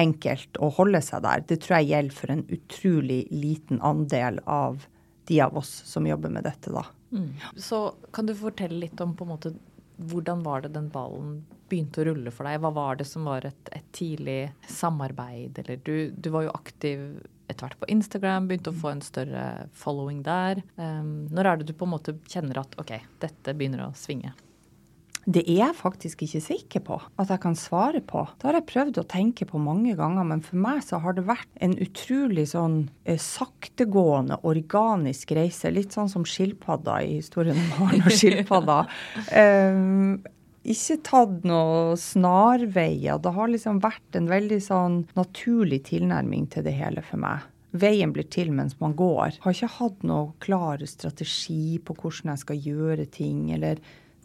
enkelt 0.00 0.56
å 0.62 0.70
holde 0.78 1.02
seg 1.04 1.24
der. 1.26 1.44
Det 1.44 1.60
tror 1.64 1.80
jeg 1.80 1.90
gjelder 1.90 2.16
for 2.16 2.32
en 2.32 2.46
utrolig 2.48 3.20
liten 3.34 3.82
andel 3.84 4.40
av 4.48 4.86
de 5.28 5.40
av 5.44 5.56
oss 5.60 5.70
som 5.86 6.06
jobber 6.08 6.32
med 6.32 6.46
dette, 6.48 6.72
da. 6.72 6.86
Mm. 7.10 7.34
Så 7.58 7.94
kan 8.14 8.26
du 8.26 8.34
fortelle 8.38 8.78
litt 8.86 9.00
om 9.02 9.12
på 9.18 9.26
en 9.26 9.32
måte 9.32 9.52
hvordan 10.08 10.44
var 10.44 10.64
det 10.64 10.72
den 10.74 10.88
ballen 10.92 11.40
begynte 11.70 12.02
å 12.02 12.08
rulle 12.10 12.32
for 12.34 12.48
deg? 12.48 12.60
Hva 12.62 12.72
var 12.74 12.98
det 13.00 13.06
som 13.08 13.26
var 13.28 13.46
et, 13.46 13.72
et 13.76 13.86
tidlig 13.96 14.40
samarbeid? 14.68 15.60
Eller 15.62 15.82
du, 15.84 16.10
du, 16.16 16.30
var 16.34 16.46
jo 16.46 16.54
aktiv 16.56 17.04
etter 17.50 17.66
hvert 17.66 17.80
på 17.80 17.90
Instagram, 17.92 18.48
begynte 18.48 18.72
å 18.72 18.80
få 18.80 18.92
en 18.94 19.02
større 19.04 19.44
following 19.76 20.22
der. 20.26 20.62
Um, 20.76 21.28
når 21.34 21.50
er 21.50 21.60
det 21.60 21.70
du 21.70 21.74
på 21.76 21.88
en 21.88 21.94
måte 21.96 22.16
kjenner 22.30 22.62
at 22.62 22.76
OK, 22.80 22.94
dette 23.22 23.56
begynner 23.58 23.88
å 23.88 23.92
svinge? 23.98 24.32
Det 25.28 25.42
er 25.44 25.58
jeg 25.58 25.76
faktisk 25.76 26.22
ikke 26.24 26.40
sikker 26.42 26.82
på 26.86 26.96
at 27.20 27.30
jeg 27.32 27.42
kan 27.42 27.56
svare 27.58 28.00
på. 28.00 28.22
Det 28.40 28.48
har 28.48 28.56
jeg 28.56 28.68
prøvd 28.70 29.00
å 29.02 29.06
tenke 29.10 29.46
på 29.48 29.60
mange 29.60 29.92
ganger, 29.98 30.24
men 30.26 30.40
for 30.44 30.60
meg 30.62 30.80
så 30.86 31.00
har 31.04 31.16
det 31.16 31.26
vært 31.28 31.50
en 31.60 31.76
utrolig 31.82 32.46
sånn 32.54 32.82
eh, 33.04 33.20
saktegående, 33.20 34.40
organisk 34.48 35.34
reise. 35.36 35.72
Litt 35.74 35.96
sånn 35.96 36.10
som 36.12 36.24
skilpadda 36.24 37.00
i 37.04 37.18
historien 37.18 37.60
om 37.60 37.88
Arne 37.90 38.04
og 38.08 38.16
skilpadda. 38.16 38.82
um, 39.36 40.20
ikke 40.74 40.98
tatt 41.06 41.46
noen 41.48 41.96
snarveier. 42.00 43.20
Det 43.20 43.36
har 43.36 43.48
liksom 43.52 43.80
vært 43.84 44.18
en 44.18 44.28
veldig 44.30 44.60
sånn 44.64 45.00
naturlig 45.16 45.84
tilnærming 45.88 46.48
til 46.52 46.66
det 46.66 46.76
hele 46.76 47.04
for 47.04 47.20
meg. 47.22 47.46
Veien 47.70 48.10
blir 48.12 48.26
til 48.26 48.50
mens 48.52 48.74
man 48.80 48.96
går. 48.98 49.38
Har 49.44 49.54
ikke 49.54 49.74
hatt 49.78 50.04
noe 50.06 50.32
klar 50.42 50.82
strategi 50.90 51.78
på 51.78 51.94
hvordan 51.94 52.32
jeg 52.32 52.42
skal 52.42 52.64
gjøre 52.66 53.06
ting, 53.14 53.50
eller 53.54 53.78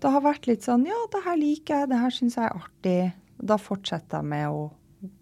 det 0.05 0.13
har 0.13 0.21
vært 0.21 0.49
litt 0.49 0.65
sånn 0.65 0.85
ja, 0.85 0.97
det 1.13 1.23
her 1.25 1.39
liker 1.41 1.81
jeg, 1.81 1.91
det 1.91 2.01
her 2.03 2.13
syns 2.13 2.37
jeg 2.37 2.45
er 2.45 2.59
artig. 2.59 2.99
Da 3.41 3.57
fortsetter 3.57 4.21
jeg 4.21 4.31
med 4.35 4.53
å 4.53 4.67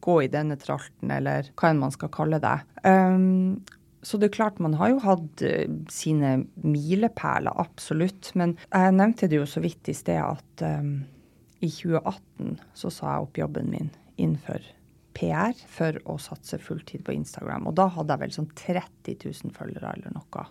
gå 0.04 0.17
i 0.24 0.32
denne 0.32 0.58
tralten, 0.60 1.12
eller 1.12 1.48
hva 1.60 1.72
enn 1.72 1.82
man 1.82 1.93
skal 1.96 2.12
kalle 2.13 2.39
det. 2.43 2.58
Um, 2.84 3.63
så 4.04 4.19
det 4.19 4.30
er 4.30 4.36
klart, 4.36 4.60
man 4.63 4.76
har 4.80 4.91
jo 4.91 5.00
hatt 5.04 5.43
uh, 5.48 5.63
sine 5.91 6.36
milepæler, 6.60 7.56
absolutt. 7.63 8.34
Men 8.39 8.58
jeg 8.67 8.96
nevnte 9.00 9.32
det 9.32 9.39
jo 9.39 9.48
så 9.50 9.63
vidt 9.63 9.91
i 9.91 9.96
sted 9.96 10.19
at 10.19 10.65
um, 10.67 10.96
i 11.63 11.72
2018 11.72 12.58
så 12.76 12.91
sa 12.91 13.15
jeg 13.15 13.28
opp 13.28 13.39
jobben 13.39 13.72
min 13.72 13.91
innenfor 14.19 14.65
PR 15.15 15.56
for 15.72 15.96
å 16.10 16.17
satse 16.22 16.60
fulltid 16.60 17.06
på 17.08 17.15
Instagram. 17.15 17.69
Og 17.69 17.78
da 17.80 17.88
hadde 17.96 18.15
jeg 18.15 18.24
vel 18.26 18.36
sånn 18.36 18.52
30 18.52 19.24
000 19.24 19.56
følgere 19.56 19.96
eller 19.96 20.15
noe. 20.15 20.46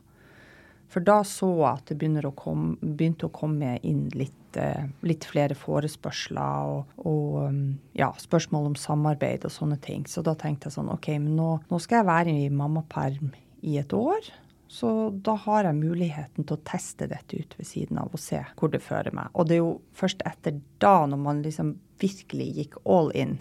For 0.93 1.05
da 1.05 1.23
så 1.25 1.49
jeg 1.49 1.69
at 1.71 1.89
det 1.89 1.97
å 2.29 2.35
komme, 2.37 2.77
begynte 2.83 3.29
å 3.29 3.33
komme 3.33 3.79
inn 3.81 4.11
litt, 4.13 4.59
eh, 4.61 4.85
litt 5.09 5.25
flere 5.25 5.57
forespørsler 5.57 6.69
og, 6.69 6.93
og, 6.99 7.39
um, 7.49 7.63
ja, 7.97 8.11
spørsmål 8.21 8.73
om 8.73 8.77
samarbeid 8.77 9.47
og 9.49 9.55
sånne 9.55 9.81
ting. 9.81 10.05
Så 10.05 10.25
da 10.27 10.37
tenkte 10.37 10.69
jeg 10.69 10.77
sånn 10.77 10.93
OK, 10.93 11.09
men 11.17 11.33
nå, 11.39 11.51
nå 11.71 11.81
skal 11.81 12.03
jeg 12.03 12.11
være 12.11 12.37
i 12.45 12.53
mammaperm 12.53 13.33
i 13.65 13.79
et 13.81 13.97
år. 13.97 14.29
Så 14.73 15.11
da 15.25 15.35
har 15.37 15.67
jeg 15.69 15.81
muligheten 15.81 16.47
til 16.49 16.57
å 16.57 16.65
teste 16.65 17.09
dette 17.09 17.41
ut 17.41 17.57
ved 17.59 17.69
siden 17.69 17.99
av 18.01 18.13
og 18.13 18.21
se 18.21 18.41
hvor 18.57 18.73
det 18.73 18.81
fører 18.85 19.13
meg. 19.17 19.33
Og 19.37 19.49
det 19.49 19.59
er 19.59 19.65
jo 19.65 19.75
først 19.97 20.25
etter 20.29 20.61
da, 20.81 21.03
når 21.09 21.21
man 21.21 21.43
liksom 21.45 21.75
virkelig 22.01 22.49
gikk 22.57 22.79
all 22.89 23.13
in, 23.17 23.39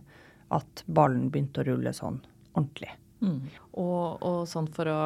at 0.52 0.84
ballen 0.92 1.30
begynte 1.32 1.64
å 1.64 1.70
rulle 1.70 1.96
sånn 1.96 2.20
ordentlig. 2.52 2.92
Mm. 3.21 3.41
Og, 3.77 4.17
og, 4.25 4.39
sånn 4.49 4.67
for 4.73 4.89
å 4.89 4.99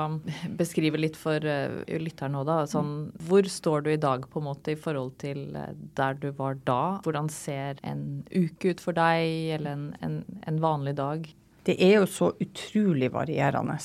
beskrive 0.55 0.99
litt 0.99 1.17
for 1.19 1.43
uh, 1.43 1.83
lytteren 1.99 2.35
nå, 2.37 2.45
da. 2.47 2.61
Sånn, 2.69 2.91
mm. 3.09 3.23
Hvor 3.27 3.49
står 3.51 3.85
du 3.85 3.91
i 3.91 4.01
dag 4.01 4.27
på 4.31 4.41
en 4.41 4.47
måte 4.47 4.73
i 4.73 4.79
forhold 4.79 5.17
til 5.21 5.49
uh, 5.57 5.69
der 5.99 6.17
du 6.21 6.29
var 6.37 6.57
da? 6.67 6.97
Hvordan 7.05 7.29
ser 7.33 7.81
en 7.83 8.23
uke 8.31 8.73
ut 8.73 8.83
for 8.83 8.95
deg, 8.97 9.55
eller 9.59 9.75
en, 9.75 9.87
en, 10.05 10.19
en 10.47 10.61
vanlig 10.63 10.95
dag? 11.01 11.27
Det 11.67 11.75
er 11.81 11.97
jo 11.99 12.09
så 12.09 12.31
utrolig 12.41 13.11
varierende. 13.13 13.77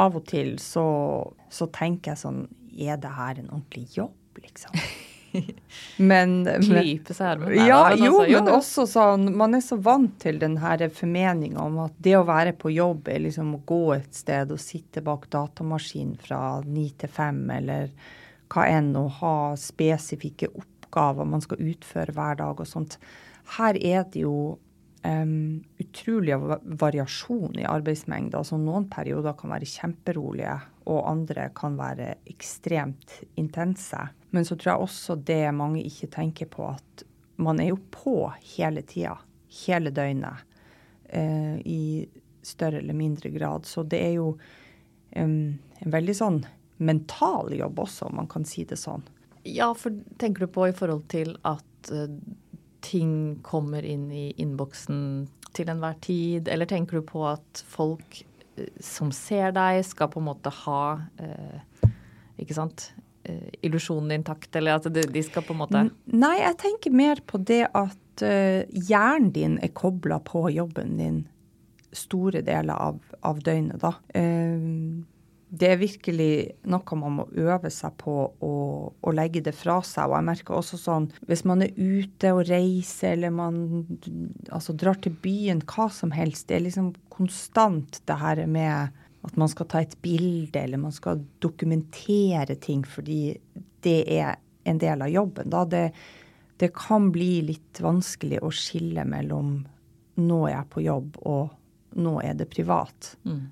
Av 0.00 0.16
og 0.16 0.26
til 0.30 0.54
så, 0.62 0.86
så 1.52 1.68
tenker 1.74 2.14
jeg 2.14 2.22
sånn 2.22 2.44
Er 2.72 2.96
det 3.00 3.10
her 3.12 3.36
en 3.36 3.50
ordentlig 3.50 3.90
jobb, 3.98 4.38
liksom? 4.40 4.78
men, 6.10 6.34
Klype 6.62 7.14
seg 7.16 7.42
med 7.42 7.56
Ja, 7.56 7.80
altså, 7.90 8.06
jo, 8.06 8.22
men 8.28 8.50
også 8.52 8.86
sånn 8.90 9.30
Man 9.38 9.56
er 9.56 9.62
så 9.64 9.78
vant 9.80 10.18
til 10.22 10.40
den 10.42 10.58
her 10.62 10.84
formeninga 10.92 11.62
om 11.64 11.78
at 11.86 11.94
det 12.04 12.16
å 12.18 12.24
være 12.28 12.54
på 12.58 12.72
jobb 12.74 13.08
er 13.12 13.22
liksom 13.26 13.54
å 13.56 13.62
gå 13.68 13.82
et 13.96 14.12
sted 14.16 14.52
og 14.52 14.60
sitte 14.62 15.04
bak 15.04 15.28
datamaskinen 15.32 16.18
fra 16.20 16.60
ni 16.66 16.90
til 16.98 17.12
fem, 17.12 17.44
eller 17.54 17.92
hva 18.52 18.66
enn, 18.68 18.92
og 19.00 19.22
ha 19.22 19.36
spesifikke 19.58 20.50
oppgaver 20.52 21.28
man 21.28 21.44
skal 21.44 21.62
utføre 21.72 22.14
hver 22.16 22.38
dag 22.42 22.60
og 22.60 22.68
sånt. 22.68 22.98
Her 23.56 23.78
er 23.80 24.04
det 24.12 24.24
jo 24.24 24.36
um, 25.04 25.62
utrolig 25.82 26.36
variasjon 26.82 27.58
i 27.60 27.66
arbeidsmengde. 27.68 28.38
Altså 28.38 28.58
noen 28.60 28.88
perioder 28.92 29.36
kan 29.38 29.54
være 29.54 29.68
kjemperolige, 29.68 30.58
og 30.86 31.08
andre 31.10 31.48
kan 31.54 31.76
være 31.78 32.14
ekstremt 32.30 33.20
intense. 33.40 34.08
Men 34.30 34.46
så 34.48 34.56
tror 34.56 34.72
jeg 34.72 34.86
også 34.86 35.16
det 35.28 35.44
mange 35.54 35.82
ikke 35.84 36.10
tenker 36.12 36.48
på, 36.50 36.66
at 36.72 37.04
man 37.42 37.60
er 37.60 37.72
jo 37.72 37.78
på 37.90 38.16
hele 38.56 38.82
tida. 38.86 39.18
Hele 39.66 39.92
døgnet. 39.92 40.48
eh, 41.12 41.58
I 41.58 42.08
større 42.42 42.78
eller 42.78 42.94
mindre 42.94 43.28
grad. 43.28 43.66
Så 43.66 43.82
det 43.82 44.00
er 44.00 44.12
jo 44.16 44.32
um, 45.16 45.58
en 45.78 45.92
veldig 45.92 46.14
sånn 46.16 46.40
mental 46.82 47.52
jobb 47.54 47.84
også, 47.84 48.08
om 48.08 48.16
man 48.22 48.30
kan 48.30 48.46
si 48.48 48.64
det 48.64 48.80
sånn. 48.80 49.04
Ja, 49.44 49.72
for 49.74 49.94
tenker 50.18 50.46
du 50.46 50.52
på 50.54 50.68
i 50.68 50.74
forhold 50.74 51.06
til 51.12 51.36
at 51.46 51.92
uh, 51.92 52.08
ting 52.82 53.38
kommer 53.46 53.84
inn 53.86 54.10
i 54.10 54.32
innboksen 54.42 55.28
til 55.54 55.70
enhver 55.70 55.98
tid? 56.02 56.48
Eller 56.48 56.66
tenker 56.66 56.98
du 56.98 57.06
på 57.06 57.26
at 57.28 57.62
folk 57.68 58.22
som 58.80 59.12
ser 59.16 59.54
deg, 59.56 59.80
skal 59.86 60.10
på 60.12 60.20
en 60.20 60.28
måte 60.28 60.52
ha 60.64 60.82
Ikke 62.40 62.56
sant? 62.56 62.90
eh, 63.24 63.48
illusjonen 63.60 64.10
intakt, 64.10 64.56
eller 64.56 64.78
at 64.78 64.88
de 64.92 65.22
skal 65.22 65.44
på 65.46 65.54
en 65.54 65.62
måte 65.62 65.84
Nei, 66.12 66.36
jeg 66.40 66.58
tenker 66.62 66.94
mer 66.94 67.22
på 67.26 67.40
det 67.42 67.64
at 67.68 68.24
uh, 68.26 68.62
hjernen 68.68 69.32
din 69.34 69.58
er 69.62 69.72
kobla 69.76 70.20
på 70.24 70.48
jobben 70.52 70.96
din 70.98 71.22
store 71.92 72.42
deler 72.44 72.76
av, 72.76 73.00
av 73.20 73.40
døgnet, 73.44 73.82
da. 73.82 73.94
Uh, 74.16 75.02
det 75.52 75.68
er 75.68 75.80
virkelig 75.82 76.32
noe 76.72 76.96
man 76.96 77.16
må 77.18 77.24
øve 77.36 77.68
seg 77.72 77.92
på 78.00 78.14
å, 78.32 78.52
å, 78.96 79.12
legge 79.12 79.42
det 79.44 79.52
fra 79.52 79.82
seg. 79.84 80.08
Og 80.08 80.16
jeg 80.16 80.28
merker 80.30 80.56
også 80.56 80.78
sånn 80.80 81.10
hvis 81.28 81.44
man 81.48 81.64
er 81.66 81.76
ute 81.76 82.32
og 82.32 82.46
reiser 82.48 83.18
eller 83.18 83.34
man 83.36 83.58
altså, 84.48 84.72
drar 84.72 84.96
til 85.04 85.12
byen, 85.20 85.60
hva 85.68 85.90
som 85.92 86.14
helst, 86.16 86.46
det 86.48 86.56
er 86.56 86.64
liksom 86.70 86.94
konstant 87.12 88.00
det 88.08 88.16
her 88.22 88.44
med 88.48 88.96
at 89.22 89.36
man 89.38 89.50
skal 89.52 89.68
ta 89.68 89.82
et 89.84 89.98
bilde 90.02 90.56
eller 90.58 90.80
man 90.80 90.94
skal 90.94 91.20
dokumentere 91.44 92.56
ting 92.56 92.86
fordi 92.88 93.36
det 93.84 94.00
er 94.08 94.40
en 94.64 94.80
del 94.80 95.04
av 95.04 95.12
jobben. 95.12 95.52
Da 95.52 95.66
det, 95.68 95.86
det 96.62 96.72
kan 96.74 97.12
bli 97.12 97.42
litt 97.52 97.82
vanskelig 97.84 98.40
å 98.40 98.50
skille 98.56 99.04
mellom 99.04 99.58
nå 100.22 100.44
er 100.46 100.56
jeg 100.56 100.70
på 100.72 100.84
jobb 100.88 101.20
og 101.28 101.98
nå 102.00 102.20
er 102.24 102.40
det 102.40 102.48
privat. 102.48 103.18
Mm. 103.28 103.50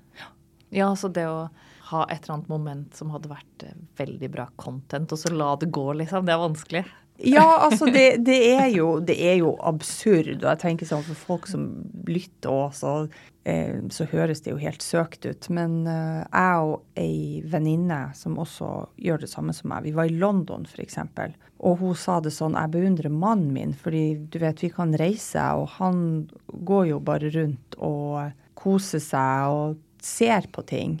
Ja, 0.73 0.95
så 0.97 1.11
det 1.13 1.27
å 1.29 1.45
ha 1.91 2.05
et 2.07 2.23
eller 2.23 2.37
annet 2.37 2.51
moment 2.51 2.97
som 2.97 3.11
hadde 3.13 3.31
vært 3.31 3.67
eh, 3.67 3.77
veldig 3.99 4.31
bra 4.33 4.47
content, 4.61 5.11
og 5.11 5.21
så 5.21 5.33
la 5.35 5.53
det 5.61 5.71
gå, 5.73 5.87
liksom. 6.01 6.25
Det 6.27 6.35
er 6.35 6.43
vanskelig. 6.43 6.85
Ja, 7.23 7.57
altså 7.67 7.85
det, 7.85 8.23
det, 8.25 8.37
er 8.55 8.67
jo, 8.73 8.99
det, 8.99 9.17
er 9.21 9.35
jo, 9.41 9.53
absurd. 9.61 10.39
Og 10.39 10.47
jeg 10.47 10.61
tenker 10.63 10.89
sånn 10.89 11.03
for 11.05 11.19
folk 11.19 11.45
som 11.49 11.67
lytter 12.07 12.49
òg, 12.49 12.73
så, 12.73 12.93
eh, 13.45 13.77
så, 13.93 14.07
høres 14.09 14.41
det 14.41 14.55
jo 14.55 14.61
helt 14.61 14.81
søkt 14.81 15.27
ut. 15.27 15.49
Men 15.53 15.83
eh, 15.89 16.23
jeg 16.23 16.65
og 16.65 16.99
ei 16.99 17.43
venninne 17.51 18.01
som 18.17 18.39
også 18.41 18.71
gjør 19.01 19.21
det 19.25 19.31
samme 19.31 19.53
som 19.57 19.69
meg, 19.73 19.85
vi 19.85 19.95
var 19.97 20.09
i 20.09 20.17
London 20.17 20.65
f.eks. 20.65 20.97
Og 21.61 21.77
hun 21.83 21.99
sa 21.99 22.17
det 22.23 22.33
sånn, 22.33 22.57
jeg 22.57 22.73
beundrer 22.73 23.13
mannen 23.13 23.53
min, 23.53 23.77
fordi 23.77 24.05
du 24.33 24.39
vet 24.41 24.63
vi 24.63 24.71
kan 24.73 24.95
reise, 24.97 25.45
og 25.61 25.69
han 25.77 26.25
går 26.49 26.89
jo 26.95 26.99
bare 27.05 27.29
rundt 27.35 27.77
og 27.77 28.33
koser 28.57 29.01
seg 29.03 29.53
og 29.53 29.79
ser 30.01 30.49
på 30.53 30.65
ting. 30.65 30.97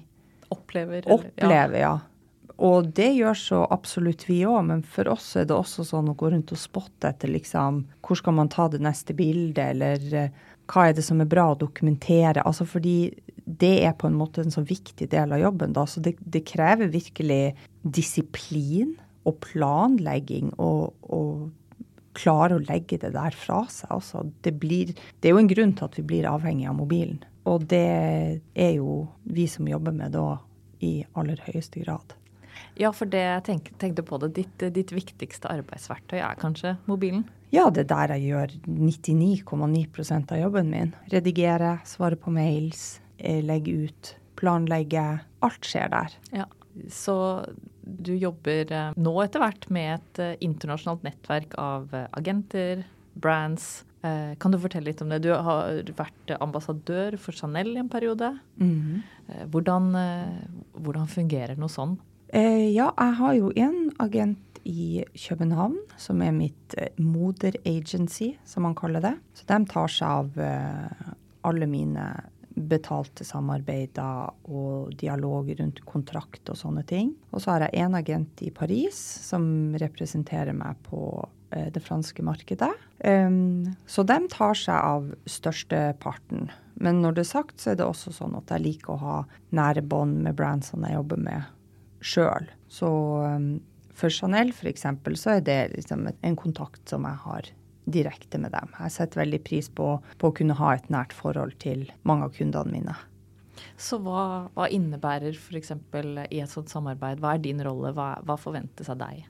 Opplever. 0.51 1.07
Opplever, 1.11 1.77
ja. 1.79 1.93
ja. 1.95 2.57
Og 2.61 2.91
det 2.93 3.09
gjør 3.17 3.37
så 3.37 3.59
absolutt 3.73 4.27
vi 4.27 4.43
òg, 4.45 4.59
men 4.67 4.83
for 4.85 5.09
oss 5.09 5.31
er 5.39 5.47
det 5.49 5.55
også 5.55 5.85
sånn 5.87 6.11
å 6.11 6.17
gå 6.17 6.29
rundt 6.29 6.53
og 6.53 6.61
spotte 6.61 7.09
etter 7.09 7.31
liksom 7.31 7.85
Hvor 8.05 8.19
skal 8.19 8.35
man 8.37 8.51
ta 8.53 8.67
det 8.69 8.83
neste 8.85 9.15
bildet, 9.17 9.63
eller 9.73 10.27
uh, 10.27 10.49
hva 10.71 10.87
er 10.87 10.97
det 10.97 11.05
som 11.05 11.23
er 11.23 11.29
bra 11.31 11.49
å 11.51 11.59
dokumentere? 11.59 12.43
Altså 12.45 12.67
fordi 12.69 13.11
det 13.45 13.73
er 13.87 13.95
på 13.97 14.07
en 14.07 14.19
måte 14.19 14.43
en 14.43 14.53
så 14.53 14.61
viktig 14.63 15.09
del 15.11 15.33
av 15.33 15.41
jobben, 15.41 15.73
da. 15.75 15.87
Så 15.89 16.03
det, 16.05 16.15
det 16.21 16.45
krever 16.47 16.91
virkelig 16.93 17.55
disiplin 17.81 18.93
og 19.27 19.41
planlegging 19.43 20.53
og, 20.61 20.93
og 21.09 21.49
klare 22.17 22.57
å 22.57 22.63
legge 22.63 22.99
det 23.01 23.13
der 23.15 23.35
fra 23.35 23.63
seg. 23.71 23.89
Altså, 23.97 24.23
det, 24.45 24.55
blir, 24.61 24.93
det 24.93 25.29
er 25.29 25.35
jo 25.35 25.41
en 25.41 25.51
grunn 25.51 25.75
til 25.77 25.87
at 25.87 25.99
vi 25.99 26.07
blir 26.13 26.29
avhengig 26.29 26.69
av 26.69 26.77
mobilen. 26.79 27.21
Og 27.49 27.65
det 27.69 28.41
er 28.53 28.73
jo 28.75 29.05
vi 29.23 29.47
som 29.49 29.69
jobber 29.69 29.95
med 29.95 30.13
da 30.13 30.39
i 30.81 31.01
aller 31.17 31.41
høyeste 31.47 31.81
grad. 31.83 32.15
Ja, 32.79 32.91
for 32.95 33.09
det 33.09 33.21
jeg 33.21 33.43
tenk, 33.47 33.69
tenkte 33.81 34.03
på 34.05 34.19
det, 34.21 34.31
ditt, 34.37 34.65
ditt, 34.75 34.93
viktigste 34.95 35.49
arbeidsverktøy 35.51 36.19
er 36.21 36.39
kanskje 36.39 36.75
mobilen? 36.89 37.25
Ja, 37.51 37.67
det 37.73 37.85
er 37.85 37.91
der 37.91 38.15
jeg 38.15 38.31
gjør 38.31 38.55
99,9% 38.67 40.31
av 40.31 40.39
jobben 40.39 40.71
min. 40.71 40.93
Redigere, 41.11 41.75
svare 41.87 42.19
på 42.19 42.31
mails, 42.33 43.01
eh, 43.19 43.41
legge 43.43 43.89
ut, 43.89 44.13
planlegge. 44.39 45.05
Alt 45.43 45.67
skjer 45.67 45.91
der. 45.91 46.17
Ja, 46.31 46.47
Så 46.87 47.45
du 47.83 48.13
jobber 48.15 48.71
eh, 48.71 48.93
nå 48.95 49.13
etter 49.25 49.43
hvert 49.43 49.67
med 49.69 49.97
et 49.97 50.23
eh, 50.23 50.37
internasjonalt 50.47 51.03
nettverk 51.03 51.57
av 51.59 51.91
agenter, 52.15 52.85
brands. 53.19 53.81
Kan 54.01 54.53
du 54.53 54.57
fortelle 54.57 54.89
litt 54.89 55.01
om 55.03 55.11
det? 55.13 55.19
Du 55.21 55.29
har 55.29 55.83
vært 55.93 56.31
ambassadør 56.41 57.17
for 57.21 57.37
Chanel 57.37 57.75
i 57.75 57.79
en 57.79 57.89
periode. 57.89 58.31
Mm 58.57 58.71
-hmm. 58.81 59.49
hvordan, 59.51 59.91
hvordan 60.73 61.07
fungerer 61.07 61.55
noe 61.55 61.69
sånn? 61.69 61.99
Eh, 62.33 62.71
ja, 62.71 62.91
jeg 62.95 63.15
har 63.19 63.33
jo 63.33 63.51
en 63.59 63.91
agent 63.99 64.61
i 64.63 65.03
København, 65.17 65.77
som 65.99 66.21
er 66.23 66.31
mitt 66.31 66.75
moder 66.97 67.57
agency, 67.65 68.35
som 68.45 68.63
man 68.63 68.75
kaller 68.75 69.03
det. 69.03 69.15
Så 69.33 69.47
de 69.49 69.57
tar 69.67 69.91
seg 69.91 70.07
av 70.07 70.39
eh, 70.39 71.09
alle 71.47 71.67
mine 71.67 72.05
betalte 72.55 73.25
samarbeider 73.27 74.31
og 74.51 74.93
dialog 74.99 75.51
rundt 75.59 75.83
kontrakt 75.87 76.51
og 76.51 76.59
sånne 76.59 76.83
ting. 76.87 77.13
Og 77.31 77.43
så 77.43 77.55
har 77.55 77.65
jeg 77.65 77.83
en 77.83 77.95
agent 77.99 78.43
i 78.45 78.51
Paris 78.53 78.97
som 79.27 79.45
representerer 79.81 80.55
meg 80.57 80.79
på 80.87 81.03
eh, 81.55 81.69
det 81.73 81.83
franske 81.85 82.25
markedet. 82.25 82.73
Så 83.01 84.03
de 84.05 84.17
tar 84.29 84.59
seg 84.59 84.77
av 84.77 85.07
størsteparten. 85.25 86.51
Men 86.77 86.99
når 87.01 87.15
det 87.17 87.23
er 87.23 87.31
sagt, 87.31 87.55
så 87.57 87.71
er 87.71 87.79
det 87.79 87.87
også 87.87 88.13
sånn 88.13 88.35
at 88.37 88.51
jeg 88.53 88.61
liker 88.61 88.93
å 88.93 89.01
ha 89.01 89.15
nære 89.57 89.81
bånd 89.81 90.21
med 90.21 90.37
brandsene 90.37 90.91
jeg 90.91 90.99
jobber 90.99 91.23
med 91.25 91.49
sjøl. 92.05 92.45
Så 92.69 92.91
for 93.97 94.13
Chanel 94.13 94.53
f.eks. 94.53 94.85
så 95.17 95.35
er 95.35 95.41
det 95.45 95.59
liksom 95.75 96.07
en 96.13 96.37
kontakt 96.37 96.81
som 96.89 97.05
jeg 97.09 97.21
har 97.25 97.49
direkte 97.93 98.39
med 98.41 98.53
dem. 98.55 98.71
Jeg 98.79 98.95
setter 98.95 99.23
veldig 99.23 99.41
pris 99.45 99.69
på, 99.69 99.93
på 100.17 100.31
å 100.31 100.35
kunne 100.35 100.57
ha 100.59 100.75
et 100.75 100.89
nært 100.93 101.15
forhold 101.15 101.57
til 101.63 101.87
mange 102.07 102.27
av 102.29 102.35
kundene 102.37 102.73
mine. 102.73 102.97
Så 103.77 103.99
hva, 104.01 104.47
hva 104.55 104.67
innebærer 104.71 105.35
f.eks. 105.35 105.73
i 106.31 106.41
et 106.41 106.51
sånt 106.51 106.71
samarbeid? 106.71 107.21
Hva 107.21 107.35
er 107.35 107.43
din 107.43 107.61
rolle? 107.65 107.93
Hva, 107.97 108.15
hva, 108.25 108.37
forventes 108.39 108.89
av 108.91 108.99
deg? 109.01 109.25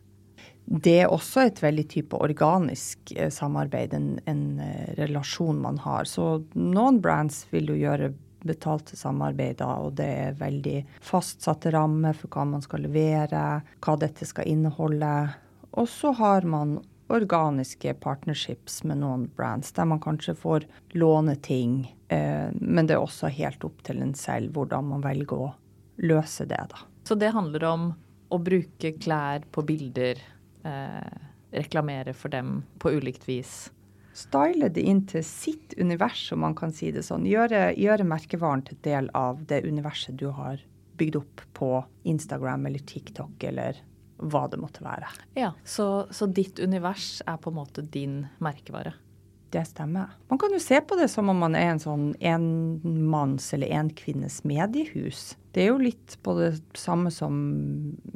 Det 0.66 0.98
er 1.04 1.12
også 1.12 1.46
et 1.48 1.60
veldig 1.60 1.86
type 1.92 2.18
organisk 2.22 3.14
eh, 3.16 3.32
samarbeid, 3.34 3.96
en, 3.98 4.12
en 4.30 4.44
eh, 4.64 4.92
relasjon 5.00 5.60
man 5.60 5.80
har. 5.84 6.08
Så 6.08 6.44
noen 6.56 7.02
brands 7.04 7.44
vil 7.52 7.74
jo 7.74 7.80
gjøre 7.82 8.14
betalte 8.48 8.98
samarbeider, 8.98 9.86
og 9.86 9.98
det 10.00 10.10
er 10.26 10.40
veldig 10.40 10.78
fastsatte 11.06 11.74
rammer 11.76 12.16
for 12.18 12.32
hva 12.34 12.48
man 12.56 12.64
skal 12.66 12.86
levere, 12.88 13.62
hva 13.84 13.98
dette 14.02 14.26
skal 14.28 14.50
inneholde. 14.50 15.12
Og 15.78 15.90
så 15.90 16.14
har 16.18 16.48
man 16.50 16.80
organiske 17.12 17.94
partnerships 18.04 18.82
med 18.88 19.02
noen 19.04 19.26
brands, 19.36 19.74
der 19.76 19.90
man 19.90 20.02
kanskje 20.04 20.36
får 20.38 20.68
låne 20.98 21.36
ting. 21.44 21.84
Eh, 22.08 22.50
men 22.54 22.88
det 22.88 22.98
er 22.98 23.04
også 23.04 23.32
helt 23.32 23.64
opp 23.68 23.84
til 23.88 24.02
en 24.04 24.16
selv 24.18 24.56
hvordan 24.56 24.90
man 24.94 25.04
velger 25.06 25.48
å 25.48 25.52
løse 26.02 26.48
det, 26.50 26.62
da. 26.72 26.86
Så 27.08 27.18
det 27.20 27.34
handler 27.36 27.68
om 27.68 27.92
å 28.32 28.40
bruke 28.40 28.94
klær 29.02 29.44
på 29.52 29.66
bilder, 29.68 30.22
eh, 30.64 31.22
reklamere 31.52 32.14
for 32.16 32.32
dem 32.32 32.62
på 32.80 32.94
ulikt 32.96 33.28
vis? 33.28 33.70
style 34.14 34.70
det 34.70 34.84
inn 34.88 35.06
til 35.08 35.24
sitt 35.26 35.76
univers, 35.80 36.32
om 36.34 36.44
man 36.46 36.56
kan 36.58 36.74
si 36.76 36.92
det 36.92 37.04
sånn. 37.08 37.28
Gjøre, 37.30 37.72
gjøre 37.80 38.08
merkevaren 38.08 38.64
til 38.68 38.80
del 38.86 39.10
av 39.18 39.44
det 39.48 39.64
universet 39.66 40.18
du 40.20 40.30
har 40.36 40.62
bygd 41.00 41.18
opp 41.22 41.44
på 41.58 41.72
Instagram 42.12 42.68
eller 42.70 42.84
TikTok 42.86 43.44
eller 43.50 43.80
hva 44.22 44.48
det 44.52 44.60
måtte 44.62 44.84
være. 44.86 45.10
Ja, 45.38 45.54
Så, 45.64 46.08
så 46.12 46.28
ditt 46.30 46.60
univers 46.60 47.22
er 47.26 47.40
på 47.42 47.52
en 47.52 47.60
måte 47.62 47.82
din 47.82 48.26
merkevare? 48.40 48.94
Det 49.52 49.66
stemmer. 49.68 50.14
Man 50.30 50.40
kan 50.40 50.54
jo 50.54 50.60
se 50.64 50.78
på 50.82 50.96
det 50.96 51.10
som 51.12 51.30
om 51.30 51.38
man 51.38 51.56
er 51.60 51.74
en 51.74 51.82
sånn 51.84 52.14
enmanns- 52.24 53.50
eller 53.54 53.74
enkvinnes 53.82 54.46
mediehus. 54.48 55.34
Det 55.52 55.66
er 55.66 55.74
jo 55.74 55.82
litt 55.82 56.16
på 56.24 56.38
det 56.38 56.54
samme 56.80 57.12
som 57.12 57.36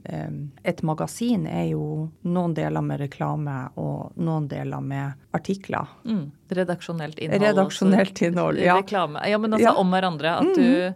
eh, 0.08 0.32
et 0.64 0.80
magasin 0.88 1.44
er 1.52 1.66
jo 1.74 2.08
noen 2.24 2.56
deler 2.56 2.86
med 2.88 3.04
reklame 3.04 3.58
og 3.76 4.16
noen 4.16 4.48
deler 4.48 4.80
med 4.80 5.28
artikler. 5.36 5.92
Mm. 6.08 6.30
Redaksjonelt 6.56 7.20
innhold. 7.20 7.44
Redaksjonelt 7.50 8.22
innhold, 8.30 8.64
ja. 8.64 8.80
Reklame. 8.80 9.28
Ja, 9.28 9.42
men 9.42 9.60
altså 9.60 9.74
ja. 9.74 9.76
om 9.84 9.92
hverandre. 9.92 10.38
At 10.40 10.56
mm. 10.56 10.56
du 10.56 10.94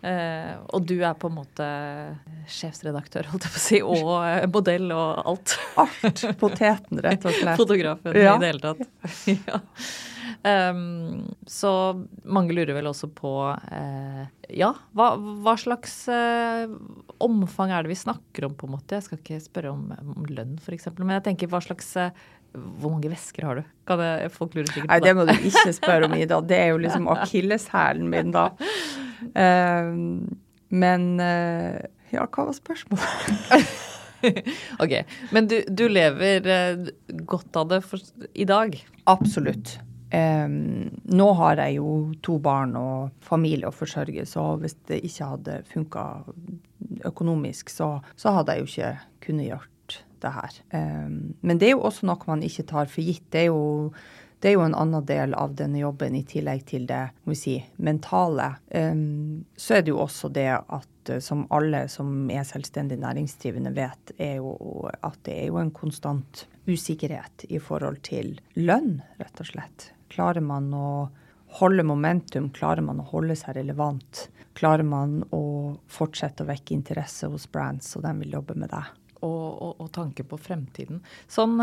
Uh, 0.00 0.56
og 0.72 0.86
du 0.88 0.94
er 1.04 1.16
på 1.20 1.28
en 1.28 1.34
måte 1.36 1.64
sjefsredaktør, 2.48 3.26
holdt 3.28 3.44
jeg 3.44 3.52
på 3.52 3.58
å 3.58 3.64
si, 3.64 3.80
og 3.84 4.12
uh, 4.16 4.46
modell 4.48 4.86
og 4.96 5.26
alt. 5.28 5.56
Alt. 5.80 6.22
Poteten, 6.40 7.02
rett 7.04 7.26
og 7.28 7.36
slett. 7.36 7.60
Fotografen 7.60 8.16
ja. 8.16 8.32
i 8.32 8.40
det 8.40 8.52
hele 8.54 8.62
tatt. 8.64 8.80
ja. 9.50 9.60
Um, 10.40 11.26
så 11.44 11.70
mange 12.24 12.56
lurer 12.56 12.72
vel 12.72 12.88
også 12.88 13.10
på 13.12 13.32
uh, 13.50 14.22
Ja, 14.48 14.70
hva, 14.96 15.10
hva 15.18 15.52
slags 15.60 16.06
omfang 17.20 17.74
er 17.74 17.84
det 17.84 17.92
vi 17.92 17.98
snakker 18.00 18.48
om, 18.48 18.56
på 18.56 18.70
en 18.70 18.76
måte? 18.78 18.96
Jeg 18.96 19.08
skal 19.08 19.20
ikke 19.20 19.42
spørre 19.44 19.74
om, 19.74 19.90
om 20.00 20.24
lønn, 20.32 20.56
f.eks., 20.62 20.88
men 20.96 21.18
jeg 21.18 21.26
tenker 21.28 21.52
hva 21.52 21.60
slags 21.64 21.92
hvor 22.50 22.90
mange 22.90 23.12
vesker 23.12 23.44
har 23.46 23.60
du? 23.60 23.68
Kan 23.86 24.00
det, 24.00 24.08
folk 24.34 24.56
lurer 24.56 24.72
sikkert 24.72 24.88
på 24.88 24.96
det. 24.96 24.96
Nei, 24.96 25.04
det 25.04 25.12
må 25.14 25.28
du 25.28 25.46
ikke 25.52 25.76
spørre 25.76 26.08
om, 26.08 26.16
Ida. 26.24 26.40
Det 26.42 26.56
er 26.58 26.72
jo 26.72 26.80
liksom 26.82 27.06
akilleshælen 27.12 28.08
min, 28.10 28.32
da. 28.34 28.48
Uh, 29.34 29.92
men 30.70 31.06
uh, 31.20 31.78
ja, 32.14 32.26
hva 32.26 32.48
var 32.48 32.56
spørsmålet? 32.56 33.76
ok. 34.82 34.96
Men 35.34 35.50
du, 35.50 35.60
du 35.68 35.86
lever 35.90 36.46
uh, 36.46 36.90
godt 37.28 37.60
av 37.60 37.70
det 37.72 37.82
for, 37.86 38.02
i 38.34 38.46
dag? 38.48 38.76
Absolutt. 39.10 39.78
Um, 40.10 40.90
nå 41.06 41.26
har 41.38 41.60
jeg 41.62 41.76
jo 41.78 41.90
to 42.24 42.40
barn 42.42 42.74
og 42.78 43.12
familie 43.22 43.68
å 43.68 43.74
forsørge, 43.74 44.24
så 44.26 44.56
hvis 44.58 44.74
det 44.90 45.04
ikke 45.06 45.28
hadde 45.36 45.58
funka 45.70 46.06
økonomisk, 47.06 47.70
så, 47.70 47.92
så 48.18 48.34
hadde 48.34 48.56
jeg 48.56 48.64
jo 48.64 48.70
ikke 48.72 48.94
kunnet 49.26 49.50
gjort 49.52 50.00
det 50.20 50.32
her. 50.34 50.56
Um, 50.74 51.36
men 51.46 51.60
det 51.60 51.70
er 51.70 51.76
jo 51.76 51.84
også 51.86 52.08
noe 52.10 52.26
man 52.28 52.42
ikke 52.46 52.66
tar 52.68 52.90
for 52.90 53.06
gitt. 53.06 53.28
Det 53.32 53.44
er 53.44 53.48
jo, 53.52 53.92
det 54.40 54.48
er 54.48 54.56
jo 54.56 54.64
en 54.64 54.76
annen 54.76 55.04
del 55.04 55.34
av 55.36 55.52
denne 55.56 55.82
jobben 55.82 56.14
i 56.16 56.22
tillegg 56.24 56.64
til 56.70 56.86
det 56.88 57.02
må 57.24 57.34
vi 57.34 57.38
si, 57.38 57.56
mentale. 57.84 58.54
Um, 58.72 59.44
så 59.56 59.76
er 59.76 59.84
det 59.84 59.92
jo 59.92 60.00
også 60.00 60.30
det 60.32 60.48
at 60.56 61.12
eh, 61.12 61.20
som 61.24 61.44
alle 61.52 61.84
som 61.92 62.30
er 62.32 62.46
selvstendig 62.48 62.96
næringsdrivende 63.02 63.74
vet, 63.76 64.14
er 64.16 64.38
jo 64.40 64.54
at 64.88 65.18
det 65.28 65.36
er 65.42 65.50
jo 65.50 65.60
en 65.60 65.72
konstant 65.76 66.46
usikkerhet 66.70 67.44
i 67.52 67.60
forhold 67.60 68.00
til 68.06 68.38
lønn, 68.56 69.02
rett 69.20 69.44
og 69.44 69.50
slett. 69.52 69.90
Klarer 70.12 70.44
man 70.44 70.72
å 70.72 71.10
holde 71.60 71.84
momentum, 71.84 72.48
klarer 72.56 72.84
man 72.86 73.02
å 73.02 73.08
holde 73.10 73.36
seg 73.36 73.58
relevant? 73.58 74.28
Klarer 74.56 74.86
man 74.86 75.20
å 75.36 75.44
fortsette 75.90 76.46
å 76.46 76.48
vekke 76.48 76.74
interesse 76.78 77.28
hos 77.28 77.44
brands, 77.50 77.92
og 77.98 78.06
de 78.06 78.16
vil 78.22 78.40
jobbe 78.40 78.56
med 78.56 78.72
deg? 78.72 78.96
og, 79.20 79.62
og, 79.62 79.72
og 79.84 79.90
tanke 79.92 80.24
på 80.24 80.38
fremtiden. 80.40 81.02
Sånn 81.28 81.58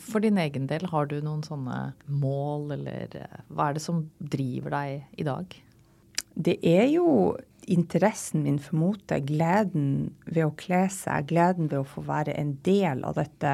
for 0.00 0.24
din 0.24 0.38
egen 0.40 0.66
del, 0.70 0.86
har 0.90 1.08
du 1.10 1.18
noen 1.22 1.42
sånne 1.46 1.78
mål, 2.08 2.72
eller 2.78 3.18
eh, 3.18 3.44
hva 3.52 3.68
er 3.68 3.78
det 3.78 3.84
som 3.84 4.06
driver 4.18 4.74
deg 4.74 5.20
i 5.20 5.26
dag? 5.28 5.58
Det 6.38 6.56
er 6.66 6.86
jo 6.92 7.36
interessen 7.68 8.44
min 8.46 8.58
for 8.62 8.78
mote, 8.80 9.18
gleden 9.28 10.14
ved 10.24 10.46
å 10.46 10.54
kle 10.58 10.86
seg, 10.92 11.28
gleden 11.32 11.68
ved 11.68 11.82
å 11.82 11.88
få 11.88 12.04
være 12.06 12.36
en 12.40 12.54
del 12.64 13.04
av 13.04 13.18
dette, 13.18 13.52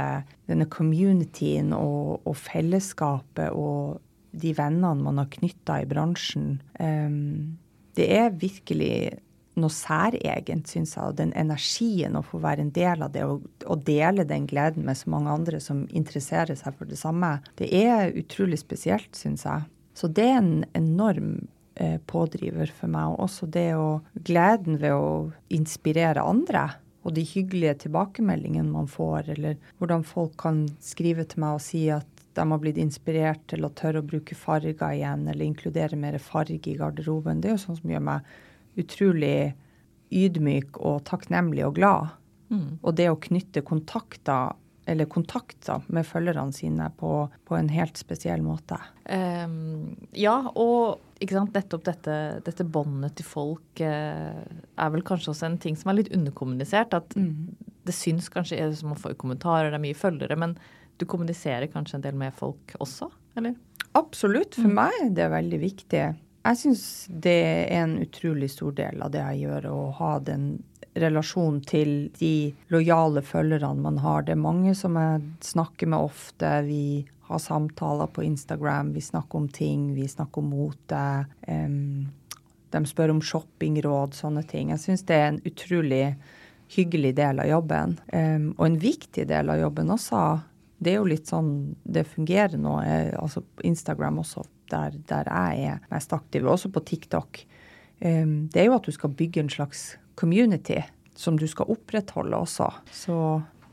denne 0.51 0.69
communityen 0.71 1.75
og, 1.77 2.21
og 2.23 2.39
fellesskapet 2.39 3.51
og 3.51 4.01
de 4.35 4.55
vennene 4.57 5.03
man 5.03 5.21
har 5.23 5.31
knytta 5.33 5.81
i 5.83 5.89
bransjen. 5.91 6.59
Um, 6.79 7.57
det 7.99 8.09
er 8.17 8.35
virkelig 8.39 8.95
noe 9.61 9.73
særegent, 9.73 10.69
syns 10.71 10.95
jeg. 10.97 11.05
Og 11.07 11.19
den 11.19 11.33
energien 11.39 12.19
å 12.19 12.25
få 12.27 12.41
være 12.43 12.65
en 12.65 12.73
del 12.75 13.05
av 13.07 13.13
det 13.15 13.25
og, 13.29 13.47
og, 13.65 13.83
dele 13.87 14.27
den 14.29 14.49
gleden 14.51 14.87
med 14.87 14.99
så 14.99 15.13
mange 15.15 15.33
andre 15.33 15.61
som 15.63 15.85
interesserer 15.95 16.59
seg 16.59 16.77
for 16.79 16.91
det 16.91 16.99
samme, 17.01 17.37
det 17.61 17.71
er 17.79 18.15
utrolig 18.19 18.61
spesielt, 18.63 19.13
syns 19.19 19.47
jeg. 19.47 19.67
Så 19.95 20.11
det 20.11 20.27
er 20.27 20.41
en 20.41 20.65
enorm 20.75 21.35
eh, 21.79 22.01
pådriver 22.11 22.73
for 22.75 22.91
meg. 22.91 23.15
Og 23.15 23.29
også 23.29 23.51
det 23.55 23.71
å 23.79 24.01
gleden 24.27 24.81
ved 24.83 24.97
å 24.97 25.13
inspirere 25.55 26.25
andre. 26.25 26.67
Og 27.05 27.15
de 27.15 27.23
hyggelige 27.29 27.85
tilbakemeldingene 27.85 28.71
man 28.73 28.89
får, 28.89 29.35
eller 29.37 29.59
hvordan 29.79 30.07
folk 30.09 30.39
kan 30.41 30.65
skrive 30.83 31.27
til 31.29 31.45
meg 31.45 31.59
og 31.59 31.63
si 31.63 31.87
at 31.93 32.09
de 32.35 32.47
har 32.51 32.59
blitt 32.59 32.81
inspirert 32.83 33.45
til 33.51 33.63
å 33.67 33.71
tørre 33.77 34.01
å 34.03 34.07
bruke 34.07 34.35
farger 34.35 34.75
igjen, 34.89 35.29
eller 35.29 35.47
inkludere 35.47 35.99
mer 36.01 36.17
farge 36.19 36.73
i 36.73 36.79
garderoben. 36.81 37.41
Det 37.41 37.53
er 37.53 37.55
jo 37.55 37.65
sånn 37.69 37.79
som 37.79 37.93
gjør 37.93 38.03
meg 38.09 38.33
utrolig 38.81 39.55
ydmyk 40.15 40.79
og 40.83 41.03
takknemlig 41.09 41.65
og 41.67 41.79
glad. 41.79 42.13
Mm. 42.53 42.79
Og 42.83 42.95
det 42.99 43.09
å 43.11 43.19
knytte 43.21 43.65
kontakter, 43.67 44.55
eller 44.87 45.09
kontakter 45.11 45.85
med 45.89 46.07
følgerne 46.07 46.53
sine 46.55 46.91
på, 46.99 47.25
på 47.49 47.57
en 47.57 47.71
helt 47.73 47.99
spesiell 47.99 48.45
måte. 48.45 48.79
Um, 49.09 49.95
ja, 50.13 50.37
og 50.53 51.01
sant, 51.31 51.55
nettopp 51.57 51.87
dette, 51.89 52.17
dette 52.45 52.67
båndet 52.69 53.17
til 53.19 53.27
folk 53.27 53.81
eh, 53.81 54.43
er 54.45 54.93
vel 54.93 55.05
kanskje 55.07 55.33
også 55.33 55.49
en 55.49 55.61
ting 55.63 55.79
som 55.81 55.91
er 55.91 56.03
litt 56.03 56.13
underkommunisert. 56.15 56.97
At 56.97 57.17
det 57.17 57.97
syns 57.97 58.29
kanskje 58.33 58.61
er 58.61 58.75
som 58.77 58.93
å 58.93 59.01
få 59.01 59.15
kommentarer, 59.19 59.73
det 59.73 59.81
er 59.81 59.87
mye 59.87 59.99
følgere, 59.99 60.37
men 60.41 60.59
du 61.01 61.07
kommuniserer 61.11 61.71
kanskje 61.73 61.99
en 61.99 62.05
del 62.05 62.19
med 62.19 62.37
folk 62.37 62.77
også, 62.83 63.09
eller? 63.39 63.57
Absolutt. 63.99 64.59
For 64.59 64.71
meg 64.71 64.95
er 65.01 65.11
det 65.15 65.31
veldig 65.31 65.59
viktig. 65.63 66.05
Jeg 66.45 66.61
syns 66.61 66.85
det 67.09 67.39
er 67.41 67.81
en 67.81 67.97
utrolig 68.05 68.51
stor 68.53 68.75
del 68.77 69.01
av 69.01 69.13
det 69.15 69.23
jeg 69.23 69.47
gjør, 69.47 69.69
å 69.73 69.83
ha 69.97 70.13
den 70.21 70.59
relasjonen 70.95 71.63
til 71.67 71.95
de 72.19 72.53
lojale 72.71 73.23
følgerne 73.25 73.83
man 73.83 73.99
har. 74.05 74.27
Det 74.27 74.35
er 74.35 74.43
mange 74.43 74.75
som 74.79 74.99
jeg 75.01 75.23
snakker 75.43 75.91
med 75.91 76.05
ofte. 76.11 76.51
Vi 76.69 77.07
har 77.31 77.41
samtaler 77.41 78.13
på 78.13 78.23
Instagram, 78.23 78.93
vi 78.93 79.01
snakker 79.01 79.41
om 79.41 79.49
ting, 79.49 79.95
vi 79.97 80.09
snakker 80.09 80.45
om 80.45 80.53
mote. 80.53 81.05
Um, 81.49 82.13
de 82.75 82.83
spør 82.91 83.15
om 83.15 83.23
shoppingråd, 83.25 84.15
sånne 84.19 84.45
ting. 84.51 84.75
Jeg 84.75 84.83
syns 84.83 85.07
det 85.09 85.17
er 85.17 85.31
en 85.33 85.43
utrolig 85.49 86.07
hyggelig 86.75 87.15
del 87.17 87.41
av 87.41 87.49
jobben. 87.49 87.99
um, 88.13 88.51
og 88.59 88.67
en 88.67 88.81
viktig 88.83 89.27
del 89.31 89.51
av 89.51 89.63
jobben 89.63 89.91
også. 89.97 90.25
Det 90.79 90.93
er 90.93 91.01
jo 91.01 91.09
litt 91.09 91.31
sånn 91.31 91.53
det 91.85 92.05
fungerer 92.05 92.59
nå, 92.61 92.75
eh, 92.83 93.15
altså 93.17 93.41
Instagram 93.65 94.19
også, 94.21 94.43
der, 94.73 94.99
der 95.11 95.31
jeg 95.31 95.75
er 95.75 95.83
mest 95.91 96.13
aktiv, 96.17 96.45
og 96.45 96.57
også 96.57 96.71
på 96.75 96.85
TikTok. 96.85 97.45
Det 98.01 98.61
er 98.61 98.67
jo 98.67 98.75
at 98.77 98.85
du 98.85 98.93
skal 98.93 99.15
bygge 99.17 99.41
en 99.41 99.53
slags 99.53 99.95
community 100.19 100.81
som 101.17 101.39
du 101.39 101.47
skal 101.49 101.71
opprettholde 101.73 102.37
også. 102.37 102.71
Så 102.93 103.19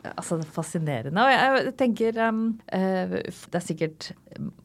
Altså, 0.01 0.39
det 0.39 0.47
er 0.47 0.55
fascinerende. 0.55 1.21
Og 1.21 1.29
jeg, 1.29 1.73
tenker 1.77 2.17
eh, 2.17 3.11
Det 3.29 3.57
er 3.59 3.61
sikkert 3.61 4.11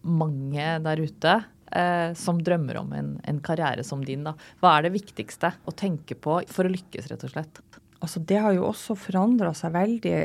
mange 0.01 0.69
der 0.85 1.03
ute 1.03 1.35
eh, 1.77 2.15
som 2.17 2.41
drømmer 2.41 2.81
om 2.81 2.95
en, 2.97 3.11
en 3.21 3.41
karriere 3.45 3.85
som 3.85 4.05
din. 4.05 4.25
Da. 4.25 4.33
Hva 4.63 4.79
er 4.79 4.87
det 4.87 4.95
viktigste 4.97 5.53
å 5.69 5.75
tenke 5.77 6.17
på 6.17 6.39
for 6.49 6.65
å 6.65 6.73
lykkes, 6.73 7.11
rett 7.13 7.27
og 7.29 7.35
slett? 7.35 7.61
altså, 8.07 8.21
det 8.29 8.39
har 8.41 8.55
jo 8.55 8.67
også 8.69 8.97
forandra 8.99 9.53
seg 9.57 9.73
veldig. 9.75 10.17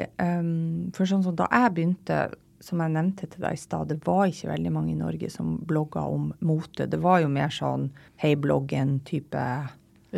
for 0.96 1.10
sånn 1.10 1.24
som 1.26 1.36
da 1.36 1.48
jeg 1.52 1.76
begynte, 1.76 2.18
som 2.62 2.82
jeg 2.84 2.94
nevnte 2.94 3.28
til 3.28 3.42
deg 3.44 3.58
i 3.58 3.60
stad, 3.62 3.90
det 3.90 4.00
var 4.06 4.28
ikke 4.30 4.52
veldig 4.52 4.72
mange 4.74 4.94
i 4.94 5.00
Norge 5.00 5.30
som 5.34 5.56
blogga 5.68 6.04
om 6.08 6.30
mote. 6.46 6.86
Det 6.90 7.00
var 7.02 7.22
jo 7.24 7.30
mer 7.34 7.50
sånn 7.54 7.90
hei, 8.22 8.36
bloggen-type 8.40 9.46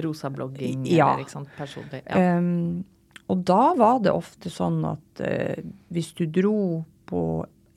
Rosa 0.04 0.30
blogging 0.34 0.86
Ja. 0.90 1.14
eller 1.14 1.24
ikke 1.24 1.36
sant, 1.38 1.52
personlig. 1.58 2.02
Ja. 2.10 2.38
Um, 2.38 2.84
og 3.32 3.44
da 3.48 3.74
var 3.80 4.00
det 4.04 4.12
ofte 4.12 4.50
sånn 4.52 4.82
at 4.90 5.22
uh, 5.24 5.60
hvis 5.94 6.12
du 6.18 6.26
dro 6.28 6.84
på 7.10 7.22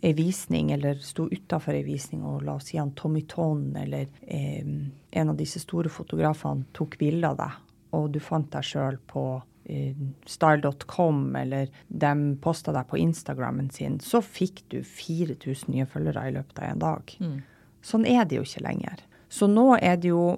ei 0.07 0.13
visning, 0.17 0.71
eller 0.75 0.99
sto 1.03 1.27
utafor 1.31 1.75
ei 1.75 1.85
visning, 1.87 2.23
og 2.27 2.43
la 2.47 2.57
oss 2.59 2.71
si 2.71 2.79
han 2.79 2.93
Tommy 2.99 3.23
Tonn 3.29 3.75
eller 3.81 4.09
um, 4.23 4.91
en 5.11 5.33
av 5.33 5.37
disse 5.39 5.61
store 5.63 5.91
fotografene 5.93 6.67
tok 6.77 6.99
bilde 7.01 7.31
av 7.31 7.39
deg, 7.41 7.61
og 7.97 8.11
du 8.15 8.21
fant 8.21 8.51
deg 8.53 8.67
sjøl 8.67 8.99
på 9.09 9.27
style.com, 10.27 11.21
eller 11.37 11.71
de 11.89 12.15
posta 12.43 12.75
deg 12.77 12.89
på 12.91 13.01
Instagrammen 13.03 13.71
sin, 13.75 13.99
så 14.01 14.23
fikk 14.23 14.65
du 14.73 14.81
4000 14.87 15.73
nye 15.75 15.87
følgere 15.91 16.29
i 16.29 16.35
løpet 16.37 16.61
av 16.63 16.69
en 16.71 16.83
dag. 16.85 17.15
Mm. 17.21 17.39
Sånn 17.87 18.07
er 18.09 18.27
det 18.27 18.39
jo 18.39 18.47
ikke 18.47 18.65
lenger. 18.67 19.03
Så 19.29 19.49
nå 19.51 19.73
er 19.79 19.99
det 20.01 20.13
jo 20.15 20.37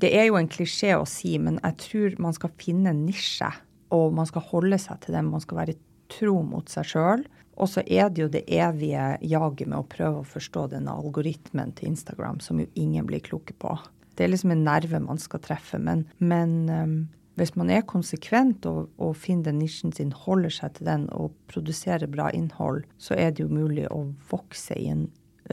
Det 0.00 0.14
er 0.16 0.30
jo 0.30 0.36
en 0.38 0.48
klisjé 0.48 0.94
å 0.96 1.04
si, 1.04 1.34
men 1.42 1.58
jeg 1.60 1.74
tror 1.82 2.14
man 2.22 2.32
skal 2.32 2.52
finne 2.56 2.92
en 2.94 3.02
nisje, 3.04 3.48
og 3.92 4.14
man 4.16 4.24
skal 4.24 4.46
holde 4.48 4.78
seg 4.80 5.00
til 5.02 5.16
den. 5.16 5.28
Man 5.28 5.42
skal 5.42 5.58
være 5.58 5.74
tro 6.08 6.38
mot 6.46 6.70
seg 6.72 6.86
sjøl. 6.88 7.24
Og 7.60 7.68
så 7.68 7.82
er 7.84 8.08
det 8.08 8.22
jo 8.22 8.28
det 8.32 8.46
evige 8.46 9.18
jaget 9.26 9.68
med 9.68 9.76
å 9.76 9.88
prøve 9.90 10.22
å 10.22 10.30
forstå 10.30 10.68
denne 10.72 10.94
algoritmen 10.94 11.74
til 11.76 11.90
Instagram, 11.90 12.38
som 12.40 12.62
jo 12.62 12.68
ingen 12.78 13.04
blir 13.10 13.20
kloke 13.20 13.52
på. 13.52 13.74
Det 14.16 14.24
er 14.24 14.32
liksom 14.32 14.54
en 14.54 14.64
nerve 14.64 15.02
man 15.04 15.20
skal 15.20 15.42
treffe. 15.44 15.82
Men, 15.82 16.06
men 16.22 16.54
um, 16.70 16.96
hvis 17.40 17.56
man 17.56 17.72
er 17.72 17.86
konsekvent 17.88 18.66
og, 18.68 18.90
og 19.00 19.16
finner 19.16 19.54
nisjen 19.56 19.94
sin, 19.96 20.12
holder 20.12 20.52
seg 20.52 20.76
til 20.76 20.90
den 20.90 21.08
og 21.16 21.32
produserer 21.50 22.10
bra 22.10 22.28
innhold, 22.36 22.84
så 23.00 23.16
er 23.16 23.32
det 23.32 23.46
jo 23.46 23.50
mulig 23.52 23.86
å 23.88 24.04
vokse 24.30 24.76
i 24.76 24.90
en 24.92 25.06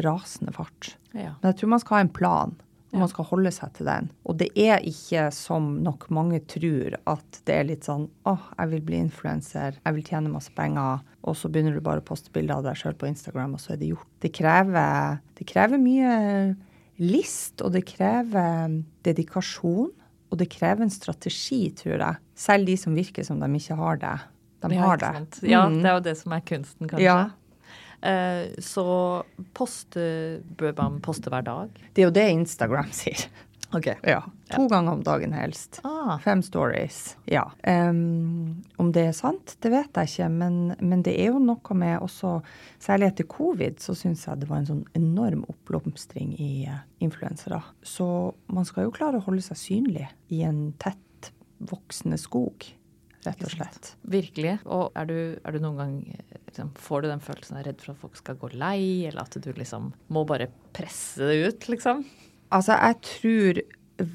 rasende 0.04 0.54
fart. 0.54 0.96
Ja. 1.14 1.38
Men 1.40 1.52
jeg 1.52 1.62
tror 1.62 1.72
man 1.74 1.84
skal 1.84 1.98
ha 1.98 2.06
en 2.06 2.14
plan, 2.14 2.56
og 2.94 3.02
man 3.02 3.12
skal 3.12 3.28
holde 3.30 3.52
seg 3.52 3.74
til 3.78 3.90
den. 3.90 4.10
Og 4.28 4.38
det 4.40 4.50
er 4.60 4.84
ikke 4.88 5.28
som 5.36 5.76
nok 5.84 6.08
mange 6.14 6.40
tror, 6.50 6.96
at 7.10 7.40
det 7.50 7.56
er 7.56 7.68
litt 7.72 7.88
sånn 7.88 8.08
åh, 8.30 8.50
jeg 8.54 8.74
vil 8.76 8.86
bli 8.88 9.02
influenser, 9.06 9.80
jeg 9.80 9.98
vil 9.98 10.08
tjene 10.08 10.32
masse 10.32 10.54
penger, 10.56 11.04
og 11.28 11.38
så 11.40 11.52
begynner 11.52 11.76
du 11.76 11.84
bare 11.84 12.04
å 12.04 12.08
poste 12.08 12.32
bilder 12.36 12.60
av 12.60 12.68
deg 12.68 12.80
sjøl 12.80 12.98
på 13.00 13.10
Instagram, 13.10 13.58
og 13.58 13.64
så 13.64 13.76
er 13.76 13.82
det 13.82 13.92
gjort. 13.92 14.10
Det 14.24 14.32
krever, 14.36 15.22
det 15.40 15.48
krever 15.50 15.82
mye 15.82 16.14
list, 17.04 17.62
og 17.62 17.74
det 17.76 17.86
krever 17.90 18.80
dedikasjon, 19.06 19.92
og 20.38 20.44
det 20.44 20.52
krever 20.54 20.86
en 20.86 20.94
strategi, 20.94 21.64
tror 21.74 21.98
jeg. 21.98 22.22
Selv 22.38 22.70
de 22.70 22.76
som 22.78 22.94
virker 22.94 23.26
som 23.26 23.42
de 23.42 23.50
ikke 23.58 23.78
har 23.80 23.98
det. 24.04 24.14
De 24.62 24.76
Ja, 24.76 24.86
har 24.86 25.02
det. 25.02 25.12
Mm. 25.42 25.50
Ja, 25.50 25.66
det 25.74 25.86
er 25.90 25.98
jo 25.98 26.06
det 26.06 26.18
som 26.22 26.34
er 26.38 26.46
kunsten, 26.46 26.90
kanskje. 26.90 27.06
Ja. 27.08 27.30
Eh, 28.06 28.54
så 28.62 28.86
poste, 29.58 30.04
bør 30.58 30.76
man 30.78 31.00
poste 31.02 31.34
hver 31.34 31.42
dag? 31.46 31.70
Det 31.94 32.04
er 32.04 32.10
jo 32.12 32.14
det 32.14 32.28
Instagram 32.36 32.92
sier. 32.94 33.26
Ok. 33.76 33.88
Ja. 34.08 34.22
To 34.54 34.68
ganger 34.72 34.94
om 34.96 35.02
dagen 35.04 35.34
helst. 35.36 35.82
Ah, 35.84 36.16
Fem 36.24 36.40
stories. 36.46 37.18
Ja. 37.28 37.52
Um, 37.68 38.64
om 38.80 38.92
det 38.96 39.10
er 39.10 39.16
sant, 39.18 39.58
det 39.64 39.72
vet 39.74 39.98
jeg 40.00 40.12
ikke, 40.14 40.30
men, 40.32 40.60
men 40.80 41.04
det 41.04 41.18
er 41.20 41.34
jo 41.34 41.42
noe 41.44 41.76
med 41.76 41.98
også 42.00 42.38
Særlig 42.80 43.10
etter 43.10 43.28
covid 43.28 43.82
så 43.84 43.96
syns 43.98 44.24
jeg 44.28 44.40
det 44.40 44.48
var 44.48 44.62
en 44.62 44.70
sånn 44.70 44.86
enorm 44.96 45.44
oppblomstring 45.52 46.32
i 46.40 46.52
uh, 46.70 46.80
influensere. 47.04 47.60
Så 47.84 48.08
man 48.54 48.68
skal 48.70 48.88
jo 48.88 48.94
klare 48.96 49.20
å 49.20 49.26
holde 49.28 49.44
seg 49.44 49.60
synlig 49.60 50.06
i 50.32 50.44
en 50.48 50.70
tett 50.80 51.32
voksende 51.58 52.20
skog, 52.22 52.70
rett 53.26 53.42
og 53.44 53.52
slett. 53.52 53.92
virkelig. 54.08 54.60
Og 54.70 54.94
er 54.96 55.10
du, 55.10 55.18
er 55.42 55.56
du 55.56 55.60
noen 55.64 55.80
gang 55.82 55.96
eh, 56.14 56.38
liksom, 56.48 56.70
Får 56.80 57.04
du 57.04 57.10
den 57.10 57.24
følelsen 57.26 57.58
av 57.60 57.66
redd 57.68 57.82
for 57.84 57.96
at 57.96 58.02
folk 58.06 58.20
skal 58.20 58.38
gå 58.40 58.52
lei, 58.54 58.80
eller 59.10 59.26
at 59.26 59.36
du 59.42 59.50
liksom 59.58 59.90
må 60.14 60.24
bare 60.30 60.48
presse 60.78 61.26
det 61.28 61.42
ut, 61.50 61.68
liksom? 61.74 62.06
Altså, 62.54 62.78
jeg 62.78 63.00
tror 63.04 63.62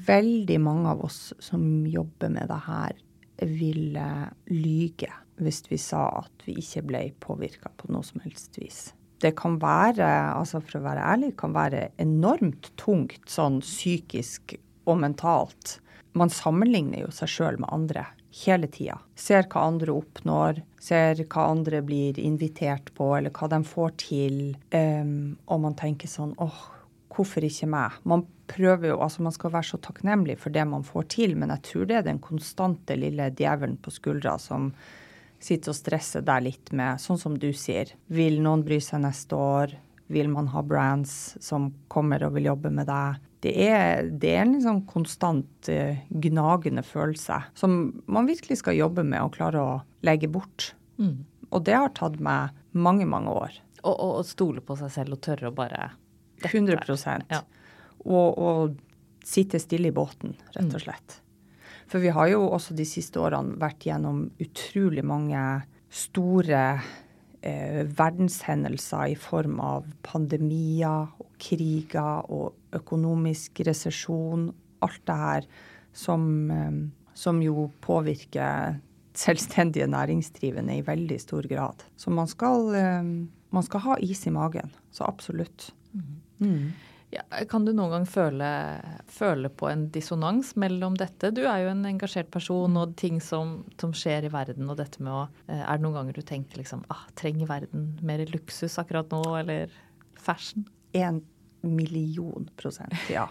veldig 0.07 0.59
mange 0.63 0.93
av 0.93 1.03
oss 1.05 1.33
som 1.43 1.85
jobber 1.85 2.31
med 2.33 2.49
det 2.49 2.61
her, 2.67 2.95
ville 3.43 4.07
lyge 4.53 5.09
hvis 5.41 5.63
vi 5.67 5.79
sa 5.81 6.05
at 6.21 6.45
vi 6.45 6.55
ikke 6.61 6.83
ble 6.87 7.01
påvirka 7.23 7.71
på 7.77 7.89
noe 7.91 8.05
som 8.05 8.21
helst 8.23 8.59
vis. 8.61 8.91
Det 9.23 9.33
kan 9.39 9.57
være, 9.61 10.05
altså 10.35 10.61
for 10.61 10.79
å 10.79 10.85
være 10.85 11.05
ærlig, 11.13 11.31
kan 11.39 11.55
være 11.55 11.87
enormt 12.01 12.69
tungt 12.79 13.31
sånn 13.31 13.61
psykisk 13.63 14.55
og 14.89 14.99
mentalt. 15.01 15.77
Man 16.13 16.31
sammenligner 16.31 17.05
jo 17.05 17.13
seg 17.15 17.31
sjøl 17.31 17.59
med 17.61 17.71
andre 17.73 18.05
hele 18.43 18.67
tida. 18.71 18.99
Ser 19.15 19.47
hva 19.49 19.67
andre 19.69 19.93
oppnår, 19.93 20.61
ser 20.81 21.21
hva 21.23 21.47
andre 21.53 21.81
blir 21.85 22.19
invitert 22.21 22.91
på, 22.97 23.11
eller 23.17 23.33
hva 23.33 23.49
de 23.51 23.61
får 23.67 23.95
til. 24.03 24.39
Um, 24.73 25.35
og 25.47 25.63
man 25.67 25.77
tenker 25.79 26.11
sånn 26.11 26.33
åh, 26.41 26.61
hvorfor 27.13 27.45
ikke 27.45 27.69
meg? 27.69 27.95
Man 28.09 28.25
prøver 28.49 28.91
jo, 28.91 28.99
altså 29.03 29.23
man 29.25 29.35
skal 29.35 29.53
være 29.53 29.69
så 29.71 29.79
takknemlig 29.83 30.37
for 30.41 30.53
det 30.53 30.65
man 30.69 30.85
får 30.85 31.07
til, 31.15 31.37
men 31.39 31.53
jeg 31.55 31.65
tror 31.69 31.87
det 31.89 31.97
er 31.99 32.05
den 32.09 32.21
konstante 32.23 32.97
lille 32.99 33.29
djevelen 33.31 33.77
på 33.81 33.93
skuldra 33.93 34.35
som 34.41 34.71
sitter 35.43 35.73
og 35.73 35.77
stresser 35.77 36.23
deg 36.25 36.45
litt 36.45 36.71
med, 36.75 37.01
sånn 37.03 37.19
som 37.19 37.35
du 37.39 37.49
sier. 37.55 37.91
Vil 38.13 38.39
noen 38.43 38.63
bry 38.65 38.79
seg 38.83 39.03
neste 39.03 39.37
år? 39.37 39.75
Vil 40.13 40.29
man 40.31 40.49
ha 40.53 40.63
brands 40.63 41.35
som 41.43 41.71
kommer 41.91 42.23
og 42.27 42.35
vil 42.37 42.49
jobbe 42.51 42.71
med 42.73 42.87
deg? 42.91 43.19
Det 43.43 43.53
er, 43.65 44.07
det 44.07 44.29
er 44.37 44.45
en 44.45 44.53
liksom 44.55 44.83
konstant 44.87 45.67
eh, 45.71 45.99
gnagende 46.07 46.83
følelse 46.87 47.41
som 47.59 47.75
man 48.07 48.29
virkelig 48.29 48.61
skal 48.61 48.77
jobbe 48.77 49.03
med 49.03 49.19
og 49.19 49.33
klare 49.35 49.59
å 49.63 49.73
legge 50.07 50.29
bort. 50.31 50.71
Mm. 50.95 51.25
Og 51.51 51.65
det 51.67 51.75
har 51.75 51.91
tatt 51.97 52.21
meg 52.23 52.55
mange, 52.71 53.07
mange 53.09 53.33
år. 53.35 53.59
Og, 53.83 53.91
og, 53.91 54.11
og 54.21 54.27
stole 54.27 54.63
på 54.63 54.77
seg 54.79 54.93
selv 54.95 55.17
og 55.17 55.23
tørre 55.25 55.51
å 55.51 55.55
bare 55.55 55.89
100 56.51 57.27
Ja. 57.31 57.43
og, 58.05 58.37
og 58.37 58.77
sitte 59.23 59.59
stille 59.59 59.91
i 59.91 59.95
båten, 59.95 60.35
rett 60.55 60.73
og 60.73 60.81
slett. 60.81 61.19
For 61.87 62.01
vi 62.03 62.09
har 62.09 62.27
jo 62.31 62.47
også 62.49 62.75
de 62.75 62.85
siste 62.87 63.19
årene 63.21 63.57
vært 63.61 63.85
gjennom 63.85 64.25
utrolig 64.41 65.03
mange 65.05 65.39
store 65.93 66.63
eh, 67.43 67.83
verdenshendelser 67.85 69.13
i 69.13 69.19
form 69.19 69.59
av 69.61 69.85
pandemier 70.05 71.11
og 71.21 71.35
kriger 71.43 72.25
og 72.33 72.75
økonomisk 72.75 73.61
resesjon. 73.67 74.49
Alt 74.83 75.03
det 75.07 75.19
her 75.19 75.47
som, 75.93 76.25
eh, 76.51 76.81
som 77.13 77.41
jo 77.45 77.69
påvirker 77.85 78.79
selvstendige 79.13 79.85
næringsdrivende 79.87 80.79
i 80.79 80.85
veldig 80.85 81.19
stor 81.21 81.45
grad. 81.47 81.85
Så 81.95 82.09
man 82.09 82.27
skal, 82.27 82.73
eh, 82.75 83.03
man 83.51 83.63
skal 83.63 83.79
ha 83.79 83.95
is 84.01 84.25
i 84.25 84.33
magen. 84.33 84.71
Så 84.91 85.05
absolutt. 85.05 85.71
Mm. 85.93 86.21
Ja, 87.13 87.21
kan 87.49 87.65
du 87.65 87.73
noen 87.75 87.91
gang 87.93 88.05
føle, 88.09 88.47
føle, 89.11 89.49
på 89.53 89.67
en 89.69 89.85
dissonans 89.93 90.53
mellom 90.57 90.95
dette? 90.97 91.29
Du 91.35 91.43
er 91.45 91.61
jo 91.61 91.73
en 91.73 91.83
engasjert 91.85 92.31
person, 92.33 92.77
og 92.79 92.95
ting 92.97 93.19
som, 93.21 93.59
som 93.81 93.93
skjer 93.93 94.25
i 94.25 94.31
verden, 94.33 94.65
og 94.71 94.79
dette 94.79 95.03
med 95.03 95.13
å 95.13 95.21
eh, 95.45 95.61
Er 95.61 95.77
det 95.77 95.85
noen 95.85 95.99
ganger 95.99 96.17
du 96.17 96.23
tenker 96.25 96.61
liksom 96.61 96.81
ah, 96.93 97.05
Trenger 97.19 97.51
verden 97.51 97.91
mer 98.01 98.25
luksus 98.31 98.79
akkurat 98.81 99.13
nå, 99.13 99.21
eller 99.43 99.75
fashion? 100.17 100.65
En 100.97 101.21
million 101.61 102.49
prosent, 102.57 102.97
ja. 103.13 103.27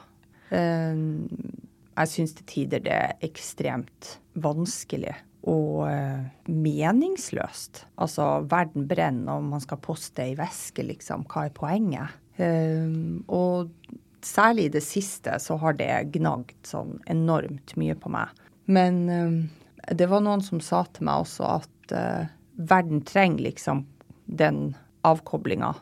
Uh, 0.52 1.26
jeg 1.98 2.12
syns 2.12 2.36
til 2.38 2.48
tider 2.48 2.86
det 2.86 2.94
er 2.94 3.26
ekstremt 3.26 4.16
vanskelig 4.38 5.16
og 5.48 5.84
uh, 5.88 6.22
meningsløst. 6.46 7.84
Altså, 8.02 8.44
verden 8.50 8.86
brenner, 8.90 9.38
og 9.38 9.48
man 9.54 9.62
skal 9.64 9.80
poste 9.82 10.22
ei 10.24 10.36
veske, 10.38 10.84
liksom. 10.86 11.26
Hva 11.30 11.48
er 11.48 11.56
poenget? 11.56 12.18
Ehm, 12.40 13.24
og 13.28 13.70
særlig 14.24 14.68
i 14.68 14.74
det 14.76 14.84
siste 14.86 15.34
så 15.42 15.58
har 15.60 15.76
det 15.78 15.90
gnagd 16.14 16.56
sånn 16.68 16.96
enormt 17.10 17.74
mye 17.80 17.96
på 17.98 18.12
meg. 18.12 18.30
Men 18.70 19.02
ehm, 19.10 19.38
det 19.90 20.08
var 20.10 20.22
noen 20.24 20.44
som 20.44 20.62
sa 20.62 20.84
til 20.94 21.08
meg 21.08 21.24
også 21.24 21.48
at 21.58 21.94
uh, 21.96 22.30
verden 22.70 23.02
trenger 23.02 23.48
liksom 23.48 23.82
den 24.30 24.76
avkoblinga. 25.06 25.72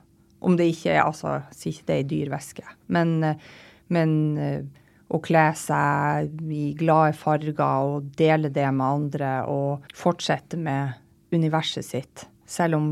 Om 0.40 0.56
det 0.56 0.70
ikke 0.72 0.94
er 0.94 1.02
altså, 1.04 1.42
sier 1.52 1.76
ikke 1.76 1.88
det 1.90 1.96
er 1.96 2.00
ei 2.00 2.10
dyr 2.14 2.32
væske. 2.32 2.64
Men, 2.88 3.18
uh, 3.20 3.50
men 3.92 4.14
uh, 4.40 4.79
å 5.10 5.18
kle 5.22 5.48
seg 5.58 6.30
i 6.54 6.70
glade 6.78 7.16
farger 7.18 7.60
og 7.90 8.12
dele 8.18 8.50
det 8.54 8.68
med 8.70 8.86
andre 8.86 9.32
og 9.50 9.90
fortsette 9.96 10.58
med 10.60 10.96
universet 11.34 11.86
sitt. 11.86 12.26
Selv 12.46 12.78
om 12.78 12.88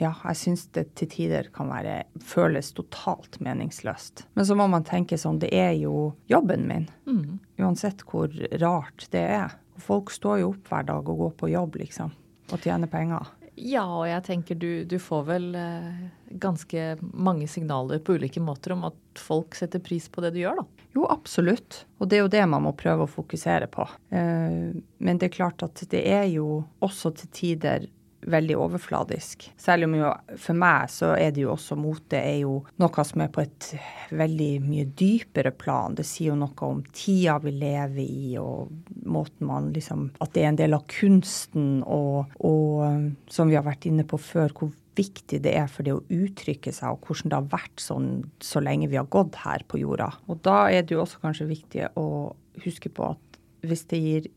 ja, 0.00 0.14
jeg 0.24 0.38
syns 0.40 0.62
det 0.72 0.86
til 0.96 1.10
tider 1.12 1.50
kan 1.52 1.68
være, 1.68 2.06
føles 2.24 2.72
totalt 2.72 3.36
meningsløst. 3.44 4.24
Men 4.38 4.46
så 4.48 4.56
må 4.56 4.64
man 4.72 4.86
tenke 4.88 5.18
sånn, 5.20 5.42
det 5.42 5.50
er 5.52 5.74
jo 5.76 6.14
jobben 6.30 6.64
min. 6.70 6.86
Mm. 7.04 7.36
Uansett 7.60 8.06
hvor 8.08 8.32
rart 8.62 9.04
det 9.12 9.26
er. 9.36 9.58
Folk 9.80 10.12
står 10.14 10.40
jo 10.40 10.54
opp 10.54 10.72
hver 10.72 10.88
dag 10.88 11.04
og 11.04 11.20
går 11.26 11.36
på 11.42 11.52
jobb, 11.52 11.76
liksom. 11.82 12.14
Og 12.50 12.64
tjener 12.64 12.88
penger. 12.90 13.28
Ja, 13.60 13.84
og 13.84 14.06
jeg 14.08 14.24
tenker 14.24 14.56
du, 14.56 14.70
du 14.88 14.96
får 15.02 15.26
vel 15.28 15.50
eh, 15.58 16.04
ganske 16.40 16.94
mange 17.12 17.48
signaler 17.50 18.00
på 18.00 18.16
ulike 18.16 18.40
måter 18.40 18.72
om 18.72 18.86
at 18.88 19.20
folk 19.20 19.56
setter 19.58 19.84
pris 19.84 20.08
på 20.08 20.24
det 20.24 20.32
du 20.32 20.40
gjør, 20.46 20.62
da. 20.62 20.79
Jo, 20.96 21.06
absolutt. 21.06 21.84
Og 21.98 22.10
det 22.10 22.18
er 22.18 22.24
jo 22.24 22.32
det 22.32 22.42
man 22.50 22.64
må 22.66 22.74
prøve 22.78 23.06
å 23.06 23.10
fokusere 23.10 23.70
på. 23.70 23.86
Eh, 24.10 24.74
men 24.98 25.20
det 25.20 25.30
er 25.30 25.38
klart 25.38 25.62
at 25.66 25.82
det 25.92 26.02
er 26.08 26.26
jo 26.32 26.64
også 26.82 27.14
til 27.20 27.34
tider 27.36 27.88
veldig 28.20 28.56
overfladisk. 28.56 29.46
Selv 29.56 29.86
om 29.86 29.94
jo 29.96 30.10
for 30.38 30.58
meg 30.58 30.90
så 30.92 31.12
er 31.16 31.32
det 31.34 31.44
jo 31.44 31.54
også 31.54 31.76
mote 31.80 32.18
er 32.20 32.42
jo 32.42 32.58
noe 32.82 33.04
som 33.06 33.24
er 33.24 33.30
på 33.32 33.42
et 33.44 33.70
veldig 34.16 34.50
mye 34.64 34.86
dypere 34.98 35.52
plan. 35.56 35.96
Det 35.96 36.04
sier 36.04 36.32
jo 36.32 36.40
noe 36.42 36.68
om 36.68 36.82
tida 36.92 37.38
vi 37.42 37.54
lever 37.56 38.02
i, 38.04 38.34
og 38.40 38.68
måten 39.06 39.48
man 39.48 39.70
liksom 39.74 40.10
At 40.20 40.34
det 40.34 40.44
er 40.44 40.50
en 40.50 40.60
del 40.60 40.76
av 40.76 40.84
kunsten, 40.90 41.82
og, 41.86 42.32
og 42.44 43.14
som 43.30 43.48
vi 43.48 43.56
har 43.58 43.66
vært 43.66 43.88
inne 43.88 44.04
på 44.08 44.20
før, 44.20 44.52
hvor 44.52 44.74
viktig 44.98 45.40
det 45.44 45.54
er 45.56 45.68
for 45.70 45.86
det 45.86 45.94
å 45.96 46.04
uttrykke 46.10 46.72
seg, 46.74 46.94
og 46.94 47.06
hvordan 47.06 47.30
det 47.30 47.38
har 47.38 47.50
vært 47.52 47.82
sånn 47.82 48.10
så 48.42 48.62
lenge 48.64 48.90
vi 48.90 48.98
har 49.00 49.08
gått 49.12 49.40
her 49.44 49.64
på 49.70 49.80
jorda. 49.82 50.10
Og 50.28 50.40
da 50.46 50.62
er 50.72 50.84
det 50.84 50.96
jo 50.96 51.04
også 51.04 51.22
kanskje 51.22 51.50
viktig 51.50 51.90
å 52.00 52.06
huske 52.64 52.92
på 52.92 53.12
at 53.12 53.40
hvis 53.66 53.84
det 53.90 54.00
gir 54.00 54.30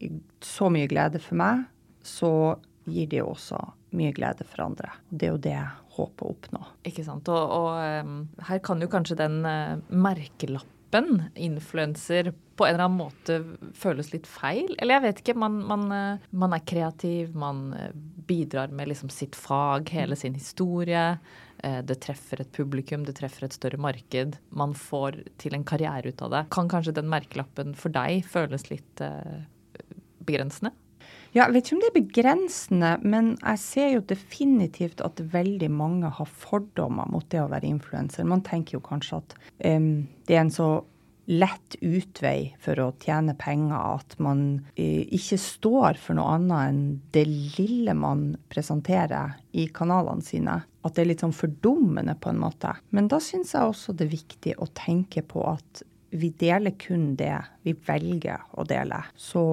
så 0.43 0.69
mye 0.73 0.89
glede 0.91 1.21
for 1.23 1.39
meg, 1.39 1.65
så 2.03 2.59
gir 2.89 3.07
det 3.11 3.21
jo 3.21 3.31
også 3.31 3.59
mye 3.95 4.13
glede 4.15 4.45
for 4.47 4.65
andre. 4.65 4.91
Og 5.11 5.17
det 5.19 5.27
er 5.27 5.33
jo 5.33 5.41
det 5.45 5.55
jeg 5.55 5.71
håper 5.97 6.25
å 6.25 6.35
oppnå. 6.35 6.61
Ikke 6.89 7.05
sant. 7.05 7.29
Og, 7.31 7.57
og 7.57 8.03
um, 8.03 8.15
her 8.49 8.61
kan 8.65 8.81
jo 8.83 8.89
kanskje 8.91 9.19
den 9.19 9.43
uh, 9.45 9.79
merkelappen 9.93 11.29
influenser 11.39 12.33
på 12.57 12.67
en 12.67 12.75
eller 12.75 12.87
annen 12.87 12.99
måte 12.99 13.39
føles 13.77 14.11
litt 14.13 14.27
feil. 14.29 14.73
Eller 14.77 14.97
jeg 14.97 15.05
vet 15.07 15.21
ikke. 15.23 15.37
Man, 15.45 15.61
man, 15.69 15.85
uh, 15.93 16.27
man 16.35 16.57
er 16.57 16.65
kreativ, 16.67 17.31
man 17.37 17.65
uh, 17.77 17.89
bidrar 18.27 18.73
med 18.75 18.91
liksom 18.91 19.11
sitt 19.13 19.35
fag, 19.35 19.89
hele 19.93 20.17
sin 20.19 20.37
historie. 20.37 21.17
Det 21.63 21.95
treffer 22.03 22.41
et 22.43 22.51
publikum, 22.51 23.05
det 23.07 23.15
treffer 23.19 23.47
et 23.47 23.55
større 23.55 23.79
marked. 23.79 24.37
Man 24.51 24.73
får 24.75 25.21
til 25.39 25.55
en 25.55 25.63
karriere 25.63 26.11
ut 26.11 26.23
av 26.25 26.33
det. 26.33 26.45
Kan 26.51 26.71
kanskje 26.71 26.95
den 26.97 27.11
merkelappen 27.11 27.71
for 27.79 27.93
deg 27.93 28.25
føles 28.27 28.67
litt 28.67 29.03
begrensende? 30.27 30.73
Ja, 31.33 31.47
jeg 31.47 31.55
vet 31.55 31.65
ikke 31.65 31.75
om 31.75 31.81
det 31.81 31.87
er 31.87 31.95
begrensende, 31.95 32.89
men 33.01 33.29
jeg 33.39 33.61
ser 33.63 33.87
jo 33.95 34.03
definitivt 34.05 35.01
at 35.01 35.21
veldig 35.33 35.69
mange 35.73 36.11
har 36.13 36.29
fordommer 36.29 37.09
mot 37.09 37.25
det 37.33 37.41
å 37.41 37.49
være 37.49 37.71
influenser. 37.71 38.27
Man 38.29 38.43
tenker 38.45 38.77
jo 38.77 38.83
kanskje 38.85 39.17
at 39.17 39.33
um, 39.65 39.87
det 40.29 40.37
er 40.37 40.43
en 40.43 40.53
så 40.53 40.67
lett 41.25 41.75
utvei 41.79 42.51
for 42.61 42.79
å 42.83 42.89
tjene 42.99 43.35
penger 43.39 43.77
at 43.77 44.17
man 44.23 44.43
uh, 44.75 45.03
ikke 45.03 45.39
står 45.39 45.99
for 46.01 46.17
noe 46.17 46.35
annet 46.35 46.69
enn 46.69 46.83
det 47.15 47.25
lille 47.57 47.95
man 47.97 48.33
presenterer 48.51 49.37
i 49.51 49.67
kanalene 49.73 50.25
sine. 50.25 50.59
At 50.83 50.95
det 50.95 51.05
er 51.05 51.11
litt 51.13 51.23
sånn 51.23 51.35
fordummende 51.35 52.17
på 52.19 52.33
en 52.33 52.41
måte. 52.43 52.75
Men 52.91 53.07
da 53.11 53.21
syns 53.23 53.55
jeg 53.55 53.71
også 53.71 53.95
det 53.95 54.07
er 54.07 54.15
viktig 54.17 54.55
å 54.59 54.67
tenke 54.75 55.23
på 55.23 55.45
at 55.53 55.83
vi 56.13 56.29
deler 56.37 56.75
kun 56.77 57.13
det 57.17 57.35
vi 57.65 57.73
velger 57.87 58.43
å 58.59 58.65
dele. 58.69 58.99
Så 59.15 59.43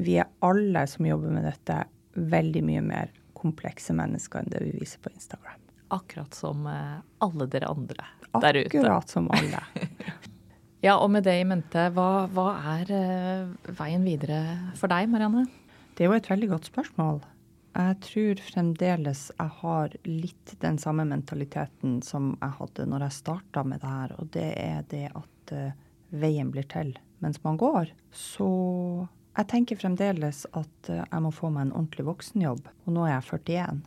vi 0.00 0.16
er 0.22 0.30
alle 0.46 0.86
som 0.88 1.08
jobber 1.08 1.34
med 1.34 1.44
dette, 1.44 1.82
veldig 2.14 2.62
mye 2.64 2.84
mer 2.84 3.10
komplekse 3.36 3.92
mennesker 3.96 4.40
enn 4.40 4.52
det 4.52 4.62
vi 4.62 4.72
viser 4.78 5.02
på 5.02 5.12
Instagram. 5.12 5.60
Akkurat 5.92 6.34
som 6.36 6.64
eh, 6.70 6.96
alle 7.24 7.46
dere 7.50 7.68
andre 7.72 8.06
der 8.38 8.54
ute. 8.54 8.78
Akkurat 8.78 9.08
som 9.08 9.30
alle. 9.30 9.64
ja, 10.80 10.94
og 10.96 11.10
med 11.12 11.26
det 11.26 11.34
i 11.40 11.44
mente, 11.44 11.88
hva, 11.92 12.24
hva 12.32 12.46
er 12.78 12.92
uh, 12.94 13.72
veien 13.76 14.04
videre 14.06 14.40
for 14.80 14.88
deg, 14.92 15.10
Marianne? 15.12 15.44
Det 15.92 16.06
er 16.06 16.08
jo 16.08 16.16
et 16.16 16.30
veldig 16.30 16.48
godt 16.54 16.70
spørsmål. 16.70 17.20
Jeg 17.76 17.98
tror 18.02 18.40
fremdeles 18.42 19.26
jeg 19.36 19.52
har 19.60 19.92
litt 20.08 20.54
den 20.64 20.78
samme 20.80 21.04
mentaliteten 21.06 22.00
som 22.02 22.32
jeg 22.40 22.56
hadde 22.56 22.86
når 22.88 23.04
jeg 23.06 23.18
starta 23.20 23.62
med 23.62 23.84
det 23.84 23.92
her, 23.92 24.16
og 24.18 24.32
det 24.34 24.48
er 24.56 24.82
det 24.90 25.06
at 25.12 25.54
uh, 25.54 25.70
veien 26.16 26.50
blir 26.54 26.64
til 26.72 26.94
mens 27.20 27.42
man 27.44 27.60
går. 27.60 27.92
Så 28.16 28.48
jeg 29.36 29.50
tenker 29.52 29.78
fremdeles 29.78 30.46
at 30.48 30.90
uh, 30.90 31.04
jeg 31.04 31.24
må 31.26 31.34
få 31.34 31.52
meg 31.52 31.68
en 31.68 31.76
ordentlig 31.76 32.08
voksenjobb. 32.08 32.64
Og 32.86 32.96
nå 32.96 33.04
er 33.04 33.18
jeg 33.18 33.28
41. 33.44 33.84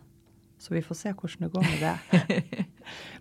Så 0.61 0.77
vi 0.77 0.85
får 0.85 1.01
se 1.01 1.17
hvordan 1.17 1.49
det 1.49 1.51
går 1.57 1.67
med 1.71 1.83
det. 1.83 2.67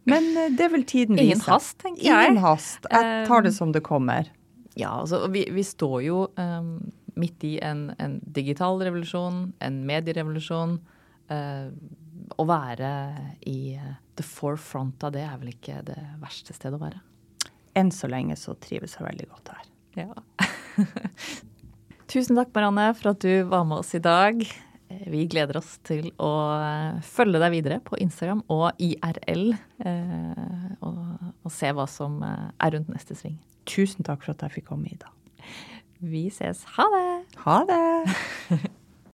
Men 0.09 0.31
eh, 0.37 0.51
det 0.57 0.67
er 0.67 0.73
vel 0.75 0.87
tiden 0.89 1.19
viser. 1.19 1.37
Ingen 1.37 1.45
hast, 1.47 1.77
tenker 1.83 2.05
jeg. 2.07 2.31
Ingen 2.31 2.43
hast. 2.45 2.87
Jeg 2.91 3.27
tar 3.29 3.47
det 3.47 3.55
som 3.57 3.75
det 3.75 3.85
kommer. 3.87 4.31
Ja, 4.79 4.95
altså 5.03 5.27
vi, 5.33 5.45
vi 5.53 5.65
står 5.67 5.99
jo 6.07 6.23
um, 6.41 6.75
midt 7.21 7.45
i 7.45 7.59
en, 7.65 7.91
en, 8.01 8.17
digital 8.25 8.81
revolusjon, 8.83 9.51
en 9.61 9.83
medierevolusjon. 9.89 10.79
Uh, 11.33 11.69
å 12.41 12.45
være 12.49 12.89
i 13.49 13.77
the 14.17 14.25
forefront 14.25 15.03
av 15.05 15.13
det 15.15 15.25
er 15.27 15.39
vel 15.41 15.53
ikke 15.53 15.81
det 15.87 15.99
verste 16.23 16.55
stedet 16.57 16.79
å 16.79 16.83
være? 16.83 17.01
Enn 17.79 17.93
så 17.93 18.09
lenge 18.11 18.37
så 18.41 18.55
trives 18.61 18.97
jeg 18.97 19.07
veldig 19.07 19.29
godt 19.33 19.53
her. 19.53 19.69
Ja. 20.05 20.13
Tusen 22.13 22.37
takk, 22.37 22.53
Marianne, 22.53 22.91
for 22.99 23.13
at 23.15 23.25
du 23.25 23.49
var 23.49 23.65
med 23.69 23.81
oss 23.81 23.95
i 23.97 24.03
dag. 24.03 24.41
Vi 25.12 25.24
gleder 25.30 25.59
oss 25.61 25.76
til 25.86 26.11
å 26.22 26.32
følge 27.07 27.40
deg 27.43 27.55
videre 27.55 27.80
på 27.84 27.99
Instagram 28.03 28.43
og 28.53 28.82
IRL. 28.82 29.53
Eh, 29.84 30.68
og, 30.84 31.32
og 31.43 31.55
se 31.55 31.72
hva 31.74 31.88
som 31.90 32.20
er 32.24 32.76
rundt 32.76 32.93
neste 32.93 33.16
sving. 33.18 33.38
Tusen 33.68 34.07
takk 34.07 34.24
for 34.24 34.34
at 34.34 34.47
jeg 34.47 34.59
fikk 34.59 34.70
komme, 34.72 34.90
Ida. 34.90 35.11
Vi 36.03 36.26
ses. 36.34 36.64
Ha 36.76 36.86
det! 36.97 37.09
Ha 37.45 37.59
det! 37.68 37.82